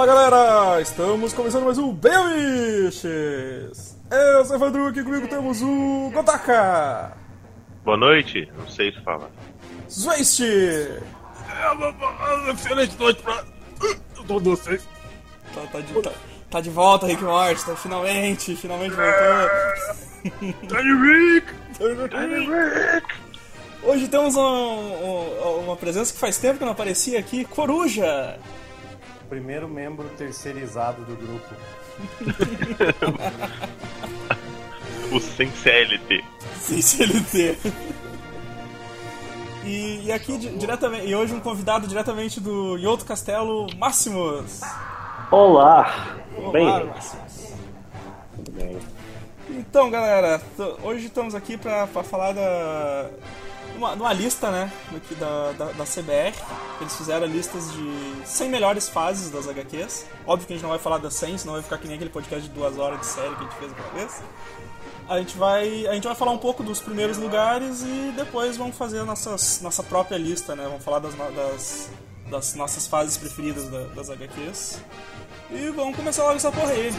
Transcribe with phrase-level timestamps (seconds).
[0.00, 3.02] Fala galera, estamos começando mais um Beliches!
[4.10, 7.14] Eu sou o Evandro, aqui comigo temos o Gotaka!
[7.84, 9.30] Boa noite, não sei se fala.
[9.90, 10.40] Zweist!
[12.54, 13.44] Excelente noite pra
[14.26, 14.88] todos vocês.
[15.54, 16.12] Tá, tá, de, tá,
[16.50, 19.50] tá de volta, Rick Morty, tá, finalmente, finalmente voltou.
[20.66, 21.52] Tiny Rick!
[21.76, 23.06] Tiny Rick!
[23.82, 28.38] Hoje temos um, um, uma presença que faz tempo que não aparecia aqui, Coruja!
[29.30, 31.54] Primeiro membro terceirizado do grupo.
[35.14, 36.24] o sem CLT.
[36.58, 37.56] Sem CLT.
[39.64, 44.62] E, e aqui diretamente, e hoje um convidado diretamente do Yoto Castelo, Máximos.
[45.30, 46.18] Olá.
[46.36, 46.86] Olá, bem?
[46.86, 47.52] Máximos.
[48.50, 48.78] Bem.
[49.48, 50.42] Então, galera,
[50.82, 53.08] hoje estamos aqui para falar da
[53.80, 56.34] uma, numa lista, né, aqui da, da, da, CBR.
[56.80, 60.06] Eles fizeram listas de 100 melhores fases das HQs.
[60.26, 62.10] Óbvio que a gente não vai falar das 100, senão vai ficar que nem aquele
[62.10, 64.22] podcast de duas horas de série que a gente fez uma vez.
[65.08, 68.76] A gente vai, a gente vai falar um pouco dos primeiros lugares e depois vamos
[68.76, 70.64] fazer a nossas, nossa própria lista, né?
[70.64, 71.90] Vamos falar das, das,
[72.30, 74.78] das nossas fases preferidas da, das HQs.
[75.50, 76.92] E vamos começar logo essa porra aí.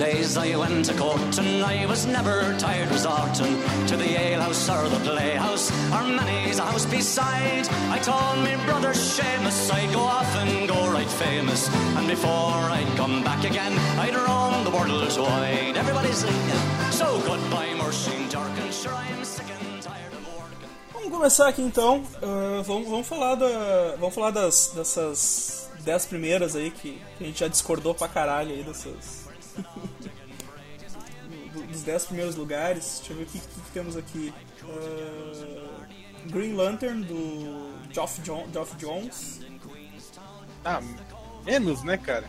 [0.00, 3.54] Days I went to court and I was never tired resorting
[3.86, 7.68] to the alehouse or the playhouse or many's a house beside.
[7.96, 12.90] I told me brother Seamus I'd go off and go right famous, and before I'd
[12.96, 15.76] come back again I'd roam the world wide.
[15.76, 20.70] Everybody's singing, so goodbye Mercy Darkin, sure sick and tired of working.
[20.94, 22.02] Vamos começar aqui então.
[22.22, 27.26] Uh, vamos, vamos falar da, vamos falar das dessas dez primeiras aí que, que a
[27.26, 29.29] gente já discordou pra caralho aí dessas
[31.70, 34.32] dos 10 primeiros lugares, deixa eu ver o que, que, temos aqui.
[34.64, 39.40] Uh, Green Lantern do Geoff, John, Geoff Jones.
[40.64, 40.80] Ah,
[41.44, 42.24] menos, né, cara?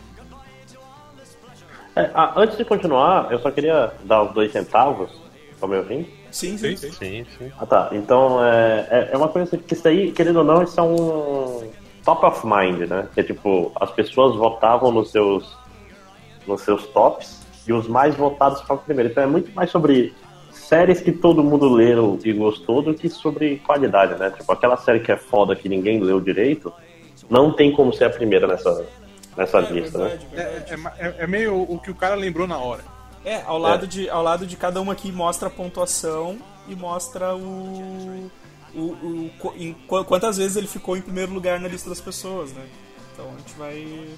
[1.94, 5.10] É, ah, antes de continuar, eu só queria dar os dois centavos.
[5.50, 6.08] Estão me ouvindo?
[6.30, 6.74] Sim, sim.
[6.76, 7.26] sim, sim.
[7.38, 7.52] sim.
[7.58, 7.90] Ah, tá.
[7.92, 11.70] Então, é, é, é uma coisa que isso aí, querendo ou não, isso é um
[12.02, 13.06] top of mind, né?
[13.14, 15.56] Que é tipo, as pessoas votavam nos seus
[16.46, 19.10] nos seus tops e os mais votados para o primeiro.
[19.10, 20.14] Então é muito mais sobre
[20.50, 24.30] séries que todo mundo leu e gostou do que sobre qualidade, né?
[24.30, 26.72] Tipo, aquela série que é foda que ninguém leu direito,
[27.28, 28.86] não tem como ser a primeira nessa,
[29.36, 30.44] nessa é, lista, verdade, né?
[30.44, 30.96] Verdade.
[30.98, 32.82] É, é, é, meio o que o cara lembrou na hora.
[33.24, 33.88] É, ao lado, é.
[33.88, 36.38] De, ao lado de cada uma aqui mostra a pontuação
[36.68, 38.30] e mostra o,
[38.74, 42.52] o, o, o em, quantas vezes ele ficou em primeiro lugar na lista das pessoas,
[42.52, 42.64] né?
[43.12, 44.08] Então a gente vai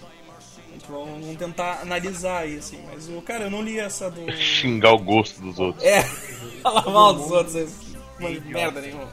[0.88, 2.84] Vamos tentar analisar aí, assim.
[2.92, 4.30] Mas, o cara, eu não li essa do.
[4.32, 5.84] Xingar o gosto dos outros.
[5.84, 6.02] É,
[6.62, 7.94] falar mal dos outros.
[8.20, 9.08] Mas merda nenhuma.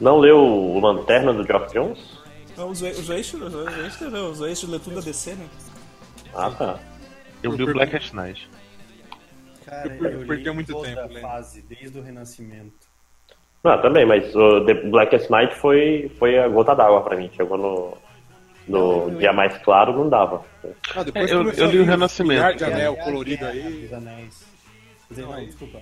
[0.00, 2.18] Não leu o Lanterna do Geoff Jones?
[2.56, 4.30] Não, o Zoeste leu.
[4.30, 5.46] O Zoeste lê tudo a DC, né?
[6.34, 6.80] Ah, tá.
[7.42, 8.48] Eu li o Black at Night.
[9.64, 12.88] Cara, eu, li muito toda tempo, a fase, desde o Renascimento.
[13.62, 17.30] Ah, também, mas o The Black at Night foi, foi a gota d'água pra mim.
[17.36, 17.96] Chegou no,
[18.68, 20.44] no dia mais claro não dava.
[20.94, 22.56] Ah, depois é, eu, eu li o Renascimento.
[22.56, 23.82] De anel colorido aí.
[23.82, 24.46] Dos anéis.
[25.10, 25.80] Dizer, não, desculpa.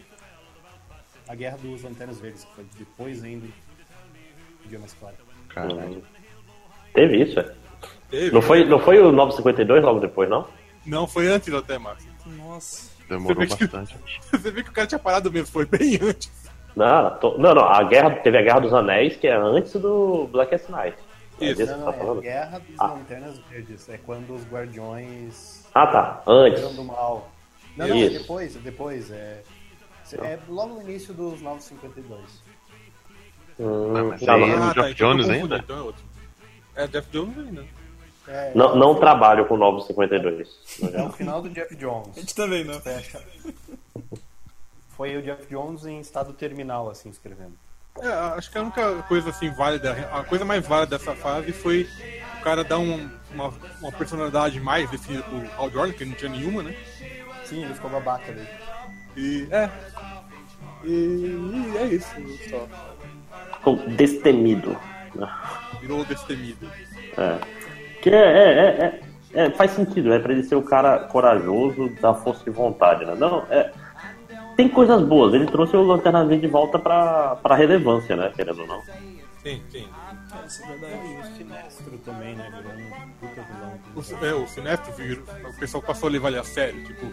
[1.28, 5.16] A Guerra dos Lanternas Verdes, que foi depois ainda do dia mais claro.
[5.56, 6.00] Hum.
[6.94, 7.52] Teve isso, é?
[8.10, 8.30] Teve.
[8.30, 10.46] Não foi, não foi o 952 logo depois, não?
[10.84, 12.06] Não, foi antes até, Max.
[12.24, 12.90] Nossa.
[13.08, 13.96] Demorou você bastante.
[13.96, 16.30] Que, você vê que o cara tinha parado mesmo, foi bem antes.
[16.76, 20.28] Não, tô, não, não, a guerra, teve a Guerra dos Anéis, que é antes do
[20.30, 20.96] Blackest Night.
[21.40, 21.66] É Isso.
[21.66, 22.86] Não, não, tá é a Guerra dos ah.
[22.86, 23.88] Lanternas Verdes.
[23.88, 25.66] É quando os Guardiões.
[25.74, 26.22] Ah, tá.
[26.26, 26.74] Antes.
[26.74, 27.30] do mal.
[27.76, 28.56] Não, não, é depois.
[28.56, 29.10] É depois.
[29.10, 29.42] É,
[30.22, 32.20] é logo no início dos 952.
[33.58, 35.58] Hum, ah, mas aí é o Jeff Jones ainda?
[35.58, 35.94] Então
[36.74, 37.64] é, é Jeff Jones ainda.
[38.28, 40.48] É, não, não trabalho com 952.
[40.92, 42.16] É o final do Jeff Jones.
[42.16, 42.80] A gente também não.
[44.88, 47.54] Foi o Jeff Jones em estado terminal, assim, escrevendo.
[48.02, 51.88] É, acho que a única coisa assim válida, a coisa mais válida dessa fase foi
[52.38, 56.30] o cara dar um, uma, uma personalidade mais definida pro Hal Jordan, que não tinha
[56.30, 56.76] nenhuma, né?
[57.44, 58.46] Sim, ele ficou babaca ali.
[59.16, 59.70] E é.
[60.84, 62.14] E, e é isso
[62.50, 62.66] só.
[63.58, 64.76] Ficou destemido.
[65.80, 66.70] Virou destemido.
[67.16, 67.38] É.
[68.02, 69.00] Que é, é,
[69.34, 70.18] é, é, faz sentido, né?
[70.18, 73.14] Pra ele ser o cara corajoso, da força de vontade, né?
[73.16, 73.72] Não, é
[74.56, 75.34] tem coisas boas.
[75.34, 78.32] Ele trouxe o Lanterna Verde de volta pra, pra relevância, né?
[78.34, 78.80] Querendo ou não.
[79.42, 79.86] Sim, sim.
[80.42, 80.94] É, isso é verdade.
[80.94, 82.50] E o Sinestro também, né?
[82.50, 83.80] Virou um puta vilão.
[83.94, 87.06] O, é, o Sinestro, virou- o pessoal passou a levar ele a sério, tipo.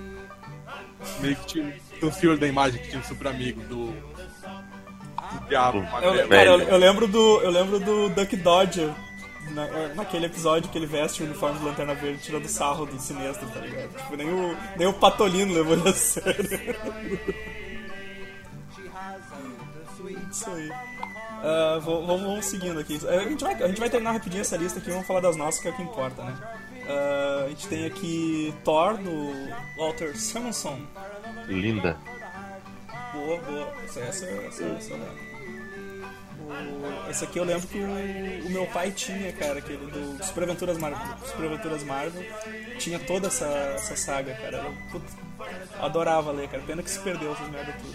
[1.20, 1.74] Meio que tinha
[2.12, 3.88] senhor da imagem que tinha um super amigo do.
[3.88, 7.42] do Diabo Eu, cara, eu, eu lembro do.
[7.42, 8.90] Eu lembro do Duck Dodger.
[9.52, 13.00] Na- é, naquele episódio que ele veste o uniforme de Lanterna Verde tirando sarro do
[13.00, 13.90] sinistro, tá ligado?
[13.96, 16.44] Tipo, nem o, nem o Patolino levou ele a sério.
[20.32, 20.70] Isso aí.
[21.46, 23.00] Ah, vou- vamos, vamos seguindo aqui.
[23.08, 25.62] A gente, vai, a gente vai terminar rapidinho essa lista aqui, vamos falar das nossas,
[25.62, 26.36] que é o que importa, né?
[26.88, 29.32] Ah, a gente tem aqui Thor, do
[29.78, 30.80] Walter Simonson.
[31.48, 31.98] Linda.
[33.14, 33.74] Boa, boa.
[33.86, 35.33] Essa, essa, essa, essa eu lembro.
[36.44, 40.44] O- Esse aqui eu lembro que o, o meu pai tinha, cara, aquele do Super
[40.44, 41.00] Aventuras Marvel.
[41.26, 42.24] Super Aventuras Marvel.
[42.80, 43.46] Tinha toda essa,
[43.76, 44.58] essa saga, cara.
[44.58, 45.06] Eu puta,
[45.82, 46.64] adorava ler, cara.
[46.66, 47.94] Pena que se perdeu essas merda tudo.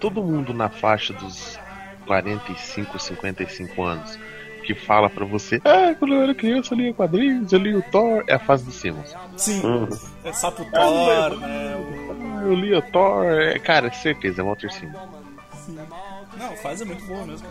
[0.00, 1.58] Todo mundo na faixa dos
[2.06, 4.18] 45, 55 anos
[4.66, 7.82] que fala pra você, ah, quando eu era criança eu lia quadrinhos, eu li o
[7.82, 9.14] Thor, é a fase do Simmons.
[9.36, 9.86] Sim, Uhum.
[10.24, 11.76] é Sapo Thor, né?
[11.76, 14.96] o- Ah, eu li o Thor, é, cara, certeza, é Walter Simmons.
[15.66, 15.78] sim.
[16.38, 17.46] Não, a fase é muito boa mesmo.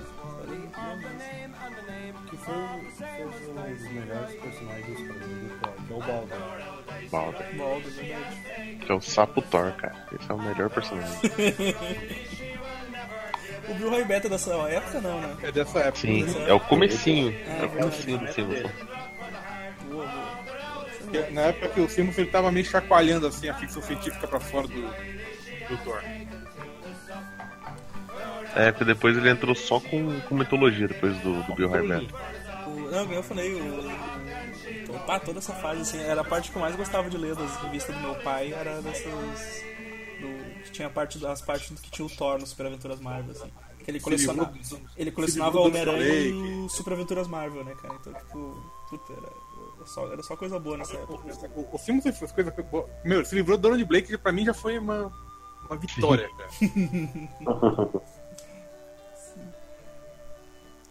[2.43, 7.09] Foi, foi um dos melhores personagens pra mim do Thor, que é o.
[7.09, 8.75] Balder, Baldur, é verdade.
[8.85, 10.07] que é o Sapo Thor, cara.
[10.19, 11.19] Esse é o melhor personagem.
[13.67, 15.37] O Bill Roy Beta dessa época, não, né?
[15.41, 15.99] É dessa época.
[16.01, 16.49] Sim, né?
[16.49, 17.33] é o comecinho.
[17.47, 18.61] É o comecinho do Simmons.
[19.89, 20.85] Boa, boa.
[20.99, 24.39] Porque Na época que o Simmons ele tava meio chacoalhando assim a ficção científica pra
[24.39, 26.01] fora do, do Thor.
[28.55, 31.69] É, porque depois ele entrou só com, com mitologia, depois do, do Bill.
[32.67, 33.89] O- não, eu falei, o,
[34.95, 37.35] o, pá, toda essa fase, assim, era a parte que eu mais gostava de ler
[37.35, 39.63] das revistas do meu pai, era dessas.
[40.21, 43.51] Do, que tinha parte, das partes que tinha o Thor no Super Aventuras Marvel, assim.
[43.83, 44.53] Que ele colecionava,
[44.95, 46.31] ele colecionava o Homem-Aranha e
[46.65, 47.95] o Super Aventuras Marvel, né, cara?
[47.99, 49.27] Então, tipo, puta, era,
[49.77, 51.27] era só, era só coisa boa nessa época.
[51.53, 52.85] O, o Simmons fez coisas boas.
[53.03, 55.11] Meu, se livrou do Donald Blake, que pra mim já foi uma,
[55.69, 56.49] uma vitória, cara.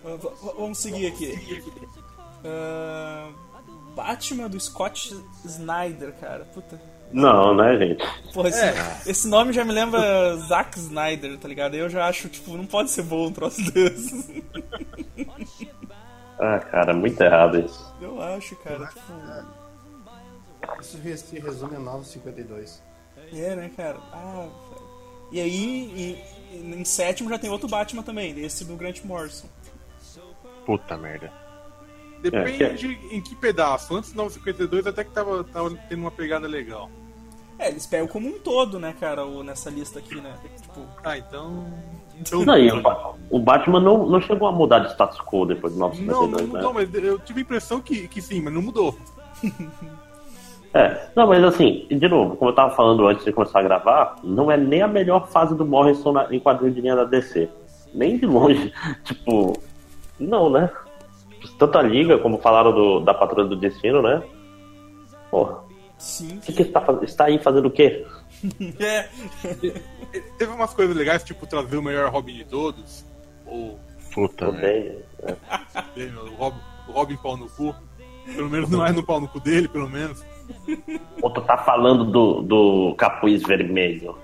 [0.04, 0.18] Ah,
[0.56, 1.62] vamos seguir aqui.
[2.44, 3.30] Ah,
[3.94, 5.14] Batman do Scott
[5.44, 6.44] Snyder, cara.
[6.46, 6.80] Puta.
[7.12, 8.02] Não, né, gente?
[8.32, 11.74] Porra, esse, esse nome já me lembra Zack Snyder, tá ligado?
[11.74, 14.42] Eu já acho, tipo, não pode ser bom um troço desse.
[16.44, 17.94] Ah, cara, muito errado isso.
[18.00, 18.86] Eu acho, cara.
[18.86, 22.82] Tipo, Isso se resume a 952.
[23.32, 23.98] é, né, cara?
[24.12, 24.82] Ah, velho.
[25.30, 26.20] E aí,
[26.52, 29.46] em, em sétimo já tem outro Batman também, esse do Grant Morrison.
[30.64, 31.32] Puta merda.
[32.20, 33.96] Depende em que pedaço.
[33.96, 36.88] Antes do 952 até que tava, tava tendo uma pegada legal.
[37.58, 40.34] É, eles pegam como um todo, né, cara, o, nessa lista aqui, né?
[40.60, 41.66] Tipo, Ah, então.
[42.18, 45.78] então Não, o, o Batman não, não chegou a mudar de status quo depois do
[45.78, 46.88] não, não 952, mudou, né?
[46.92, 48.96] mas eu tive a impressão que, que sim, mas não mudou.
[50.74, 54.16] É, não, mas assim, de novo, como eu tava falando antes de começar a gravar,
[54.24, 57.46] não é nem a melhor fase do Morrison na, em quadrinho de linha da DC.
[57.92, 58.72] Nem de longe.
[59.04, 59.52] tipo,
[60.22, 60.70] não, né?
[61.58, 64.22] Tanto a Liga, como falaram do, da Patrulha do Destino, né?
[65.30, 65.60] Porra,
[65.98, 66.38] sim.
[66.38, 68.06] o que, que está, está aí fazendo o quê?
[68.80, 69.08] É,
[70.36, 73.06] Teve umas coisas legais, tipo trazer o melhor Robin de todos.
[73.46, 73.78] Ou
[74.12, 74.96] Puta né?
[75.96, 77.74] o Robin, o Robin pau no cu.
[78.34, 80.24] Pelo menos não é no pau no cu dele, pelo menos.
[81.20, 84.16] Ou tu tá falando do, do capuz vermelho?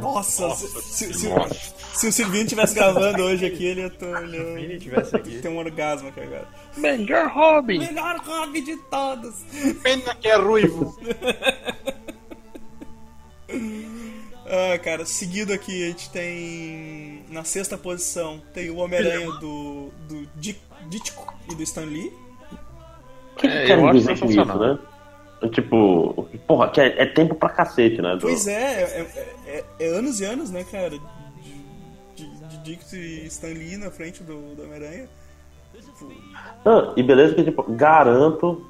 [0.00, 4.78] Nossa, se, se- se- se o Silvinho estivesse gravando hoje aqui, ele ia ter, ele
[4.78, 5.38] tivesse aqui.
[5.42, 6.48] ter um orgasmo aqui agora.
[6.76, 7.78] Melhor Robin!
[7.78, 9.34] Melhor hobby de todos!
[9.82, 10.96] Pena que é ruivo.
[14.46, 17.24] Ah, cara, seguido aqui a gente tem.
[17.30, 22.12] Na sexta posição tem o Homem-Aranha do, do Di- Ditko e do Stan Lee.
[23.36, 24.58] Que, que É, eu querem acho sensacional.
[24.58, 24.78] né?
[25.52, 28.14] Tipo, porra, que é, é tempo pra cacete, né?
[28.14, 29.06] do- Pois é, é,
[29.46, 30.90] é- é anos e anos, né, cara?
[30.90, 31.00] De,
[32.16, 35.08] de, de Dick e Stan Lee na frente do, do Homem-Aranha.
[35.74, 36.12] Tipo,
[36.64, 38.64] Ah, e beleza que, tipo, garanto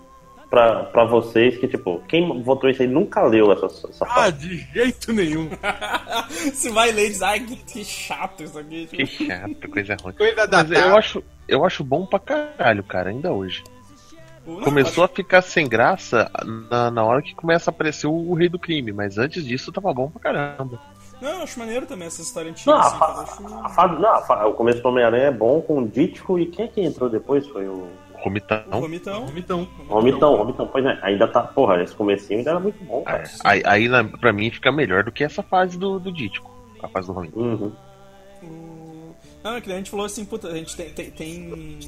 [0.51, 4.39] pra, pra vocês que, tipo, quem votou isso aí nunca leu essa, essa Ah, parte.
[4.39, 5.49] de jeito nenhum.
[6.53, 8.87] Você vai ler e diz, ai, que, que chato isso aqui.
[8.87, 10.15] Que Tipo, chato, coisa ruim.
[10.15, 13.63] Coisa da Mas eu acho, eu acho bom pra caralho, cara, ainda hoje.
[14.45, 16.31] Começou a ficar sem graça
[16.71, 19.73] na, na hora que começa a aparecer o, o Rei do Crime, mas antes disso
[19.73, 20.79] tava bom pra caramba.
[21.21, 22.73] Não, eu acho maneiro também essa história antiga.
[22.73, 22.87] Não, a
[23.23, 25.89] assim, eu acho- a fase- não, a o começo do Homem-Aranha é bom com o
[25.89, 27.47] Dítico e quem é que entrou depois?
[27.47, 28.63] Foi o O Romitão.
[28.71, 29.27] Vomitão.
[29.35, 30.67] Então, Romitão, Romitão.
[30.67, 33.23] Pois é, ainda tá, porra, esse comecinho ainda era muito bom, cara.
[33.23, 36.51] É, aí, aí na- pra mim fica melhor do que essa fase do, do Dítico,
[36.83, 37.43] a fase do Romitão.
[37.43, 37.73] Uhum.
[39.43, 41.79] Não, é que a gente falou assim, puta, a gente tem, tem, tem,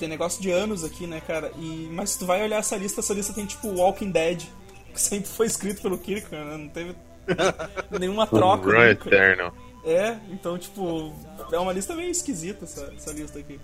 [0.00, 1.52] tem negócio de anos aqui, né, cara?
[1.58, 4.42] E, mas se tu vai olhar essa lista, essa lista tem tipo Walking Dead,
[4.92, 6.56] que sempre foi escrito pelo Kirk, né?
[6.56, 6.96] Não teve
[7.98, 8.66] nenhuma troca.
[8.70, 8.84] Run.
[8.86, 9.52] Eternal.
[9.84, 11.12] É, então, tipo,
[11.52, 13.58] é uma lista meio esquisita essa, essa lista aqui.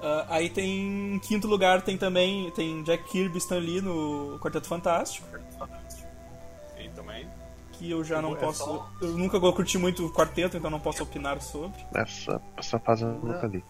[0.00, 4.66] Ah, aí tem, em quinto lugar, tem também tem Jack Kirby Stan Lee no Quarteto
[4.66, 5.26] Fantástico,
[6.78, 7.26] E também.
[7.72, 8.64] que eu já não É posso...
[8.64, 11.78] só- Eu nunca curti muito o quarteto, então não posso opinar sobre.
[11.94, 13.62] Essa, essa fase eu nunca li.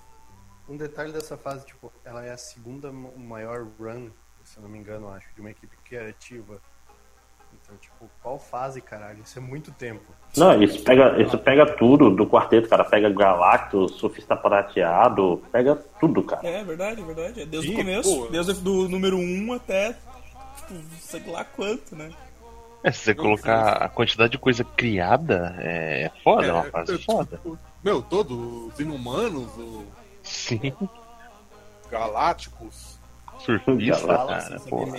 [0.69, 4.09] Um detalhe dessa fase, tipo, ela é a segunda ma- maior run,
[4.43, 6.59] se eu não me engano, acho, de uma equipe criativa.
[7.63, 9.23] Então, tipo, qual fase, caralho?
[9.23, 10.03] Isso é muito tempo.
[10.37, 12.85] Não, isso pega, isso pega tudo do quarteto, cara.
[12.85, 16.47] Pega Galactus, Surfista Prateado, pega tudo, cara.
[16.47, 17.43] É, verdade, verdade.
[17.43, 18.27] É desde Sim, o começo, pô.
[18.29, 19.93] desde do número 1 até,
[20.57, 22.11] tipo, sei lá quanto, né?
[22.83, 26.99] É, se você colocar a quantidade de coisa criada, é, é foda, é uma fase
[27.03, 27.41] foda.
[27.83, 28.37] Meu, todos
[28.75, 29.85] os inumanos, os
[30.25, 30.73] Sim,
[31.91, 32.99] galácticos,
[33.39, 34.97] surfista, cara, assim, porra.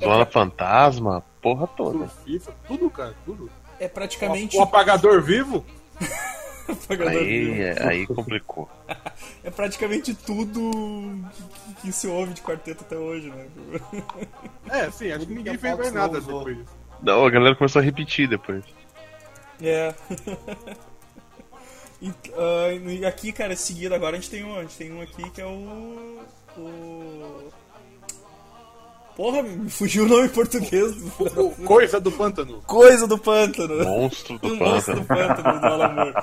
[0.00, 2.08] Zona fantasma, porra toda.
[2.08, 3.50] surfistas, tudo, cara, tudo.
[3.80, 5.64] É praticamente O apagador vivo?
[6.68, 7.52] apagador vivo.
[7.54, 8.68] Aí, é- aí complicou.
[9.44, 10.60] É praticamente tudo
[11.32, 13.46] que, que se ouve de quarteto até hoje, né?
[14.68, 16.74] É, sim, acho que ninguém a fez mais nada depois disso.
[17.00, 18.64] Não, a galera começou a repetir depois.
[19.62, 19.94] É.
[22.00, 22.12] E,
[23.00, 25.30] e aqui, cara, em seguida agora a gente tem um, a gente tem um aqui
[25.30, 26.20] que é o.
[26.58, 27.48] o...
[29.16, 30.92] Porra, me fugiu o nome em português.
[31.18, 32.60] O Coisa do Pântano.
[32.66, 33.82] Coisa do pântano.
[33.82, 35.36] Monstro do O monstro do pântano.
[35.42, 36.14] pântano do Alan.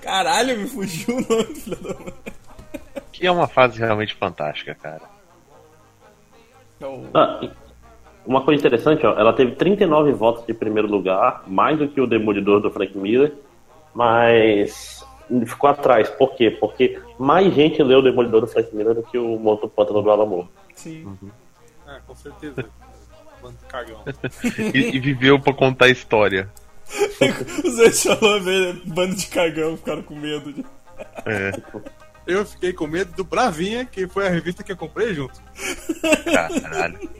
[0.00, 2.12] Caralho, me fugiu o nome do filho da mãe.
[3.10, 5.02] Que é uma fase realmente fantástica, cara.
[6.80, 7.40] É Ah,
[8.24, 12.06] uma coisa interessante, ó, ela teve 39 votos de primeiro lugar, mais do que o
[12.06, 13.34] Demolidor do Frank Miller,
[13.94, 15.04] mas
[15.46, 16.08] ficou atrás.
[16.10, 16.50] Por quê?
[16.50, 20.10] Porque mais gente leu o Demolidor do Frank Miller do que o Monto Pântano do
[20.10, 20.48] Alan Moore.
[20.74, 21.16] Sim.
[21.86, 22.64] É, com certeza.
[23.42, 24.04] Bando de cagão.
[24.72, 26.48] E, e viveu pra contar a história.
[27.64, 30.52] Os velho, bando de cagão, ficaram com medo.
[30.52, 30.64] De...
[31.26, 31.52] É,
[32.26, 35.40] Eu fiquei com medo do Bravinha, que foi a revista que eu comprei junto.
[36.60, 37.10] caralho.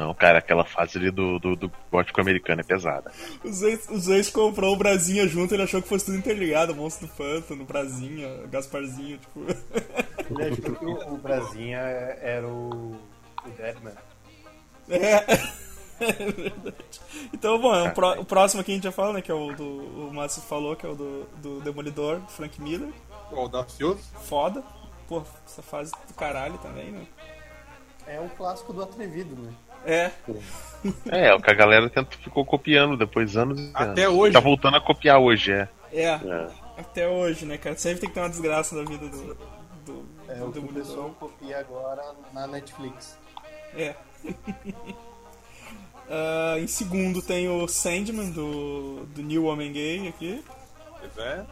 [0.00, 3.12] Não, cara, aquela fase ali do, do, do gótico americano é pesada.
[3.44, 7.12] Os os dois comprou o Brasinha junto, ele achou que fosse tudo interligado, Monstro do
[7.12, 9.40] Pântano, Brasinha, Gasparzinho, tipo.
[10.30, 12.96] Ele achou que o, o Brasinha era o,
[13.44, 13.92] o Deadman.
[14.88, 15.60] É.
[16.02, 16.76] É verdade.
[17.34, 19.20] Então, bom, é um pró- o próximo aqui a gente já fala, né?
[19.20, 20.08] Que é o do.
[20.08, 22.88] O Márcio falou, que é o do, do Demolidor, do Frank Miller.
[23.30, 24.00] O audacioso.
[24.24, 24.62] Foda.
[25.06, 27.06] Pô, essa fase do caralho também, né?
[28.06, 29.52] É o clássico do atrevido, né?
[29.84, 30.10] É.
[31.10, 34.18] É, é o que a galera tenta, ficou copiando depois anos e Até anos.
[34.18, 34.32] hoje.
[34.32, 35.68] Tá voltando a copiar hoje, é.
[35.92, 36.04] É.
[36.04, 36.48] É.
[36.78, 37.76] Até hoje, né, cara?
[37.76, 39.34] Sempre tem que ter uma desgraça na vida do.
[39.84, 43.18] do, É do o que pessoal copia agora na Netflix.
[43.76, 43.94] É.
[46.12, 50.44] Ah, em segundo tem o Sandman do, do New Homem Gay aqui.
[50.98, 51.46] Pois é.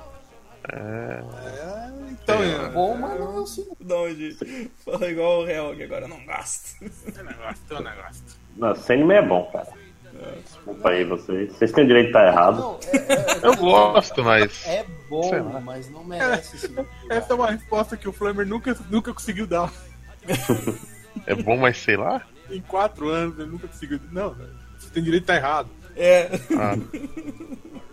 [0.73, 1.23] É.
[1.45, 2.69] É, então, é.
[2.71, 3.67] Bom, mas não é assim.
[3.81, 4.37] Da onde?
[4.85, 6.79] Fala igual o Helg, agora eu não gosto.
[6.79, 7.23] Tem
[7.77, 8.25] um negócio.
[8.57, 9.69] Não, Sandman é bom, cara.
[10.45, 11.53] Desculpa aí vocês.
[11.53, 12.57] Vocês têm o direito de estar errado.
[12.59, 14.67] Não, é, Eu gosto, mas.
[14.67, 16.87] é, é Sei bom, mas não merece esse lugar.
[17.09, 19.73] Essa é uma resposta que o Flamer nunca, nunca conseguiu dar.
[21.27, 22.23] É bom, mas sei lá.
[22.51, 24.01] Em quatro anos, ele nunca conseguiu.
[24.11, 24.35] Não,
[24.79, 25.69] você tem direito de estar errado.
[25.97, 26.29] É.
[26.59, 26.77] Ah,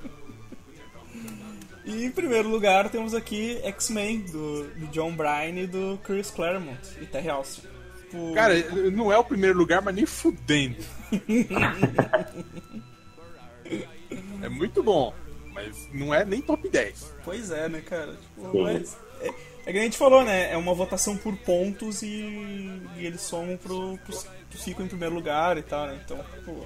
[1.85, 6.79] E em primeiro lugar temos aqui X-Men, do, do John Bryan e do Chris Claremont
[6.99, 7.61] e Terry Austin.
[8.01, 8.55] Tipo, Cara,
[8.91, 10.83] não é o primeiro lugar, mas nem fudendo.
[14.41, 15.13] é muito bom,
[15.53, 17.13] mas não é nem top 10.
[17.23, 18.15] Pois é, né, cara?
[18.15, 19.27] Tipo, mas é,
[19.67, 20.51] é que a gente falou, né?
[20.51, 25.13] É uma votação por pontos e, e eles somam pro, pros, que ficam em primeiro
[25.13, 26.01] lugar e tal, né?
[26.03, 26.65] Então, pô,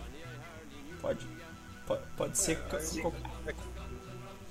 [1.02, 1.28] pode,
[1.86, 2.58] pode, pode ser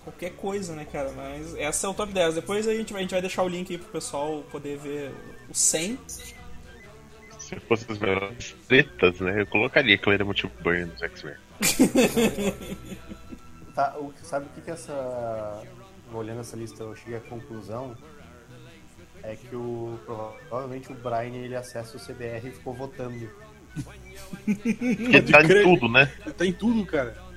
[0.09, 1.13] qualquer coisa, né, cara?
[1.13, 2.37] Mas essa é o top 10.
[2.37, 5.13] Depois a gente vai, a gente vai deixar o link aí pro pessoal poder ver
[5.49, 5.99] o 100.
[6.07, 9.43] se fosse as melhores tretas, né?
[9.43, 11.37] Eu colocaria que eu era motivo burn dos X-Men.
[13.79, 15.63] Tá, o, sabe o que, que essa.
[16.13, 17.97] Olhando essa lista, eu cheguei à conclusão.
[19.23, 19.97] É que o.
[20.05, 23.31] Provavelmente o Brian ele acessa o CBR e ficou votando.
[24.45, 26.13] Porque tá em tudo, né?
[26.25, 27.28] Ele tá em tudo, cara.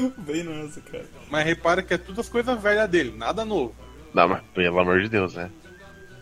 [0.18, 1.04] Bem nessa, cara.
[1.30, 3.74] Mas repara que é tudo as coisas velhas dele, nada novo.
[4.12, 5.50] Não, mas pelo amor de Deus, né?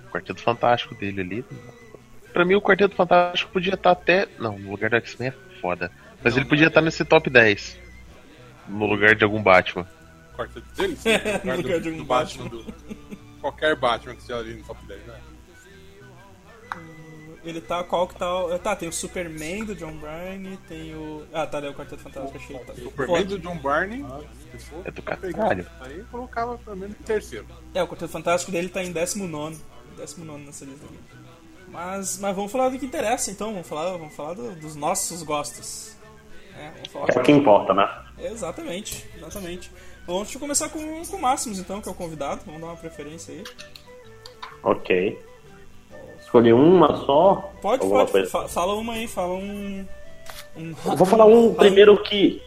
[0.08, 1.44] O Quarteto Fantástico dele ali.
[2.32, 4.26] Pra mim, o Quarteto Fantástico podia estar até.
[4.38, 5.90] Não, no lugar do X-Men é foda.
[6.22, 6.70] Mas Não, ele podia não é.
[6.70, 7.78] estar nesse top 10.
[8.68, 9.86] No lugar de algum Batman.
[10.36, 10.96] quarteto dele?
[10.96, 11.10] Sim,
[11.44, 12.48] no lugar No lugar de do, um do Batman.
[12.48, 12.74] Do,
[13.40, 15.14] qualquer Batman que você ali no top 10, né?
[17.44, 18.26] Ele tá, qual que tá?
[18.62, 21.26] Tá, tem o Superman do John Byrne, tem o.
[21.32, 22.58] Ah, tá, daí o Quarteto Fantástico, achei.
[22.60, 22.72] Tá.
[22.74, 25.66] Superman do John for É do caralho.
[25.80, 27.46] Aí eu colocava pelo menos em terceiro.
[27.74, 29.60] É, o Quarteto Fantástico dele tá em 19.
[29.96, 30.98] 19 nessa lista aqui.
[31.68, 35.22] Mas, mas vamos falar do que interessa então, vamos falar, vamos falar do- dos nossos
[35.22, 35.96] gostos.
[36.56, 38.04] É, vamos falar É o que importa, né?
[38.18, 39.72] Exatamente, exatamente.
[40.06, 43.32] Vamos começar com, com o Máximos então, que é o convidado, vamos dar uma preferência
[43.34, 43.44] aí.
[44.62, 45.18] Ok.
[46.32, 47.52] Escolhi uma só?
[47.60, 49.84] Pode, pode, fa- fala uma aí, fala um.
[50.56, 52.40] um Vou falar um primeiro que,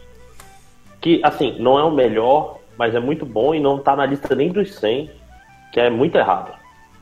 [1.00, 4.34] que, assim, não é o melhor, mas é muito bom e não tá na lista
[4.34, 5.12] nem dos 100,
[5.72, 6.52] que é muito errado.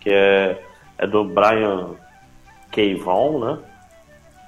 [0.02, 0.62] Que é,
[0.98, 1.92] é do Brian
[2.70, 2.96] K.
[2.96, 3.60] Vaughan, né?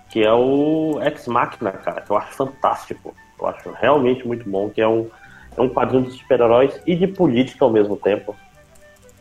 [0.09, 3.15] Que é o Ex Machina, cara, que eu acho fantástico.
[3.39, 5.09] Eu acho realmente muito bom, que é um,
[5.55, 8.35] é um quadrinho de super-heróis e de política ao mesmo tempo.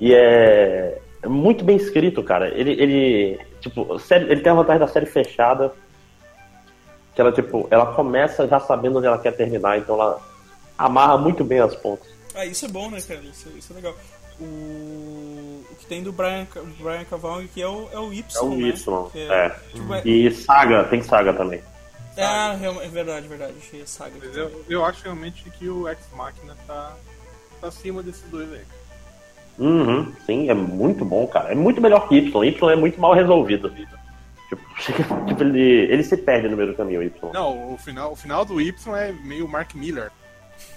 [0.01, 2.49] E é, é muito bem escrito, cara.
[2.49, 5.73] Ele, ele, tipo, série- ele tem a vantagem da série fechada,
[7.15, 10.21] que ela, tipo, ela começa já sabendo onde ela quer terminar, então ela
[10.77, 12.07] amarra muito bem as pontas.
[12.35, 13.21] Ah, isso é bom, né, cara?
[13.21, 13.95] Isso, isso é legal.
[14.41, 16.45] O, o que tem do Brian,
[16.81, 18.25] Brian Cavalli que é o, é o Y.
[18.37, 18.69] É o né?
[18.69, 19.51] Y, Que é.
[19.73, 21.63] tipo, é, E saga, tem saga também.
[22.17, 23.55] é, real- é verdade, verdade.
[23.59, 24.13] Achei saga.
[24.35, 26.97] Eu, eu acho realmente que o Ex Machina tá,
[27.61, 28.63] tá acima desses dois aí.
[29.59, 31.53] Uhum, sim, é muito bom, cara.
[31.53, 32.45] É muito melhor que Y.
[32.45, 33.71] Y é muito mal resolvido.
[33.71, 34.63] Tipo,
[35.27, 35.61] tipo, ele,
[35.93, 37.31] ele se perde no meio do caminho, Y.
[37.33, 40.11] Não, o final, o final do Y é meio Mark Miller.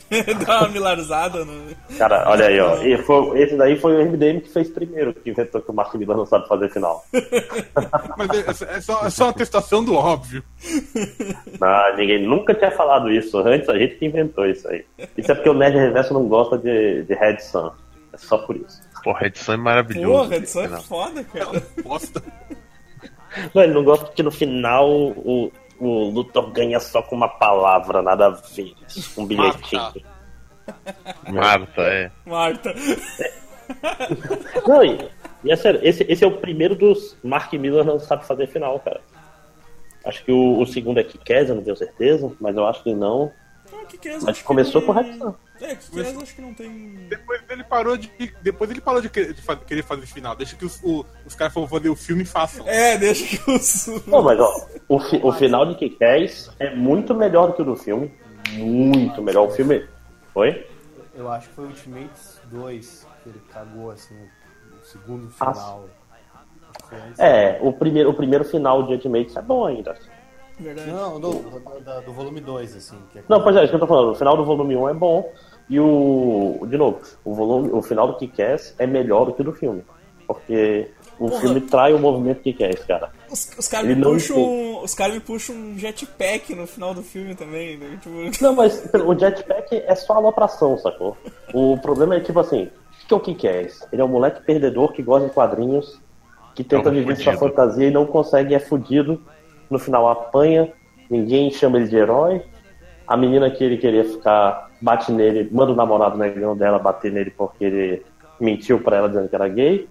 [0.47, 1.75] Dá uma milarizada no.
[1.97, 2.81] Cara, olha aí, ó.
[2.81, 5.93] E foi- esse daí foi o MDM que fez primeiro, que inventou que o Mark
[5.95, 7.03] Miller não sabe fazer final.
[8.17, 10.41] Mas é, é só, é só uma testação do óbvio.
[11.59, 13.37] Não, ninguém nunca tinha falado isso.
[13.39, 14.85] Antes a gente que inventou isso aí.
[15.17, 17.69] Isso é porque o Nerd Reverso não gosta de, de Red Sun.
[18.13, 18.81] É só por isso.
[19.03, 20.11] Porra, a edição é maravilhoso.
[20.23, 21.63] Porra, a edição é foda, cara.
[21.83, 22.23] Bosta.
[23.53, 28.01] Não, ele não gosta porque no final o, o Luthor ganha só com uma palavra,
[28.01, 28.73] nada a ver.
[29.17, 29.81] Um bilhetinho.
[29.81, 30.01] Mata.
[31.31, 32.11] Marta, é.
[32.25, 32.73] Marta.
[34.67, 35.09] Não, e,
[35.43, 38.79] e é sério, esse, esse é o primeiro dos Mark Miller não sabe fazer final,
[38.79, 39.01] cara.
[40.05, 42.93] Acho que o, o segundo é Kikaz, eu não tenho certeza, mas eu acho que
[42.93, 43.31] não.
[43.89, 45.33] Que que é, Mas que começou não- com Red Sun.
[45.61, 46.95] É, que que é, acho que não tem.
[47.09, 48.11] Depois ele parou de.
[48.41, 50.35] Depois ele parou de querer, de fa- querer fazer final.
[50.35, 52.67] Deixa que os, o- os caras for fazer o filme e façam.
[52.67, 53.87] É, deixa que os.
[54.07, 54.51] Não, mas ó,
[54.87, 58.13] o, fi- o final de Kikaz é muito melhor do que o do filme.
[58.53, 59.47] Muito melhor.
[59.47, 59.85] O filme.
[60.33, 60.67] Foi?
[61.15, 64.15] Eu acho que foi o Ultimates 2 que ele cagou assim,
[64.81, 65.85] o segundo Ah, final.
[66.91, 69.97] Antes- É, o primeiro, o primeiro final de Ultimates é bom ainda.
[70.59, 70.89] Verdade.
[70.89, 72.97] Não, do, do, do volume 2, assim.
[73.11, 74.11] Que é Não, pois é, isso que eu tô falando.
[74.11, 75.31] O final do volume 1 é bom.
[75.69, 76.65] E o.
[76.69, 79.83] De novo, o, volume, o final do Kick-Ass é melhor do que o do filme.
[80.25, 81.41] Porque o Porra.
[81.41, 83.11] filme trai o movimento Kick-Ass, cara.
[83.29, 84.83] Os, os caras me puxam.
[84.83, 87.77] Os caras me puxam um jetpack no final do filme também.
[87.77, 87.97] Né?
[88.01, 91.17] Tipo, Não, mas o jetpack é só alopração, sacou?
[91.53, 92.69] O problema é tipo assim:
[93.03, 93.87] o que é o Kick-Ass?
[93.91, 95.99] Ele é um moleque perdedor que gosta de quadrinhos,
[96.55, 97.39] que tenta É um viver sua fudido.
[97.49, 99.21] fantasia e não consegue, é fudido.
[99.69, 100.71] No final apanha,
[101.09, 102.41] ninguém chama ele de herói.
[103.05, 107.31] A menina que ele queria ficar bate nele, manda o namorado negão dela bater nele
[107.31, 108.05] porque ele
[108.39, 109.87] mentiu pra ela dizendo que era gay.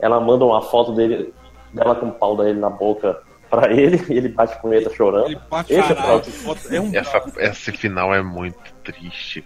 [0.00, 1.32] Ela manda uma foto dele,
[1.72, 5.26] dela com o pau dele na boca pra ele, e ele bate com ele chorando.
[5.26, 6.22] Ele bate Esse é caralho,
[6.70, 9.44] É um Essa, esse final é muito triste.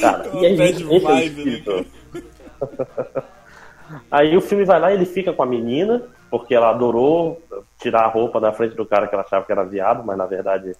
[0.00, 1.86] Cara, Uma e aí, esse é o vibe, né, espírito.
[4.10, 7.42] Aí o filme vai lá e ele fica com a menina, porque ela adorou
[7.78, 10.26] tirar a roupa da frente do cara que ela achava que era viado, mas na
[10.26, 10.72] verdade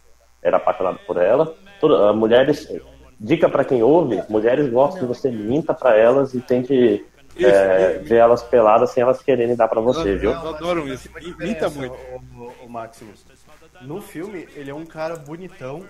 [0.42, 1.54] era apaixonado por ela.
[1.80, 2.68] Toda, ah, mulheres,
[3.22, 7.04] dica pra quem ouve, mulheres gostam que você minta pra elas e tente
[7.38, 10.32] é, ver elas peladas sem elas quererem dar pra você, viu?
[10.32, 11.08] Eu adoro isso.
[11.20, 11.94] Imita muito.
[11.94, 13.24] O, o, o Maximus.
[13.82, 15.84] No filme, ele é um cara bonitão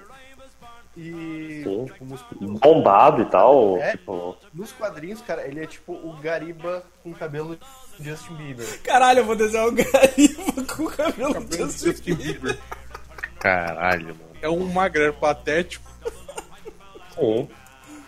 [0.97, 1.85] e, Sim.
[1.87, 2.59] tipo, musculoso.
[2.61, 3.93] Bombado e tal, É?
[3.93, 7.57] tipo, Nos quadrinhos, cara, ele é tipo o Gariba com cabelo
[7.99, 8.81] de Justin Bieber.
[8.83, 12.59] Caralho, eu vou desenhar o Gariba com o cabelo Cabelo de de Justin Bieber.
[13.39, 14.33] Caralho, mano.
[14.41, 15.92] É um magrelo patético.
[17.15, 17.49] Sim.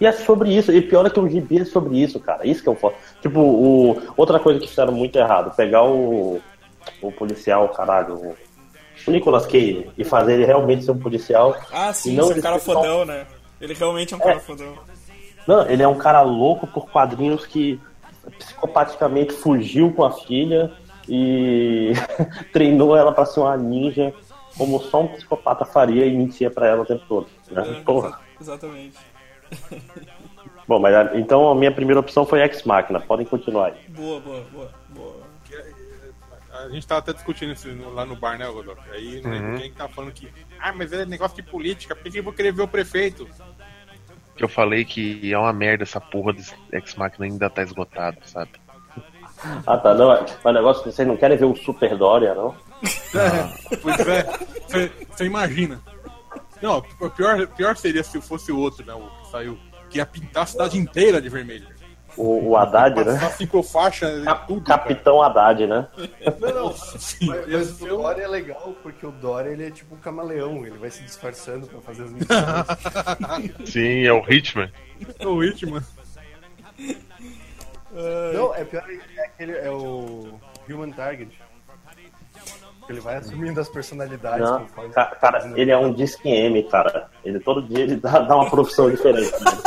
[0.01, 0.73] E é sobre isso.
[0.73, 2.47] E pior é que o gibi é sobre isso, cara.
[2.47, 2.97] Isso que é o foda.
[3.23, 4.03] Tipo, o...
[4.17, 6.41] outra coisa que fizeram muito errado, pegar o,
[7.01, 8.37] o policial, caralho, o,
[9.07, 11.57] o Nicolas Cage, e fazer ele realmente ser um policial.
[11.73, 13.27] Ah, sim, não esse é um ele cara ser só- fodão, né?
[13.61, 14.75] Ele realmente é um cara fodão.
[15.47, 17.81] Não, ele é um cara louco por quadrinhos que
[18.39, 20.73] psicopaticamente fugiu com a filha
[21.09, 21.93] e
[22.53, 24.13] treinou ela pra ser uma ninja,
[24.57, 27.27] como só um psicopata faria e mentia pra ela o tempo todo.
[27.51, 27.77] Né?
[27.79, 28.19] É, Porra.
[28.41, 28.97] Exa- Exatamente.
[30.67, 33.01] Bom, mas a- então a minha primeira opção foi Ex Machina.
[33.01, 33.89] Podem continuar aí.
[33.91, 35.25] Boa, boa, boa, boa.
[36.53, 38.81] A gente tava até discutindo isso lá no bar, né, Rodolfo?
[38.93, 40.29] Aí não lembro quem que tá falando que.
[40.61, 43.29] Ah, mas é negócio de política, por que eu vou querer ver o prefeito?
[44.37, 48.51] Que eu falei que é uma merda essa porra desse X-Machina ainda tá esgotado, sabe?
[49.67, 49.93] Ah, tá.
[49.93, 52.55] Não, é é um negócio que vocês não querem ver o Super Dória, não?
[53.15, 54.23] É, pois é,
[55.11, 55.83] você imagina.
[56.65, 58.95] Não, o pior, pior seria se fosse o outro, né?
[58.95, 59.59] O que saiu.
[59.91, 61.69] Que ia pintar a cidade inteira de vermelho.
[62.17, 63.19] O, o Haddad, né?
[63.37, 64.63] cinco faixas e Cap- tudo.
[64.65, 64.81] cara.
[64.83, 65.89] Capitão Haddad, né?
[66.41, 66.73] Não, não.
[66.97, 70.65] Sim, Mas, mas o Dória é legal, porque o Dória ele é tipo um camaleão,
[70.65, 73.69] ele vai se disfarçando pra fazer as missões.
[73.69, 74.71] Sim, é o Hitman.
[75.27, 75.83] o Hitman.
[78.33, 78.85] não, é pior,
[79.17, 81.31] é aquele, é o Human Target.
[82.89, 87.09] Ele vai assumindo as personalidades Não, conforme- ca- cara, ele é um disque M, cara.
[87.25, 89.33] Ele todo dia ele dá, dá uma profissão diferente.
[89.33, 89.53] né?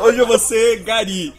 [0.00, 1.34] Hoje eu vou ser Gari.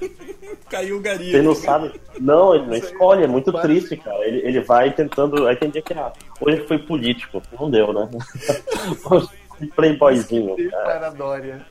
[0.68, 1.30] Caiu o Gari.
[1.30, 1.98] Você não sabe.
[2.20, 4.24] Não, ele não escolhe, é muito triste, cara.
[4.26, 5.46] Ele, ele vai tentando.
[5.46, 7.42] Aí tem dia que ah, hoje foi político.
[7.58, 8.08] Não deu, né?
[9.74, 10.92] Playboyzinho, cara.
[10.92, 11.64] era Dória.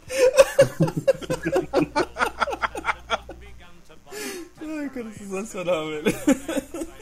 [4.75, 6.05] Ai, cara, sensacional, velho.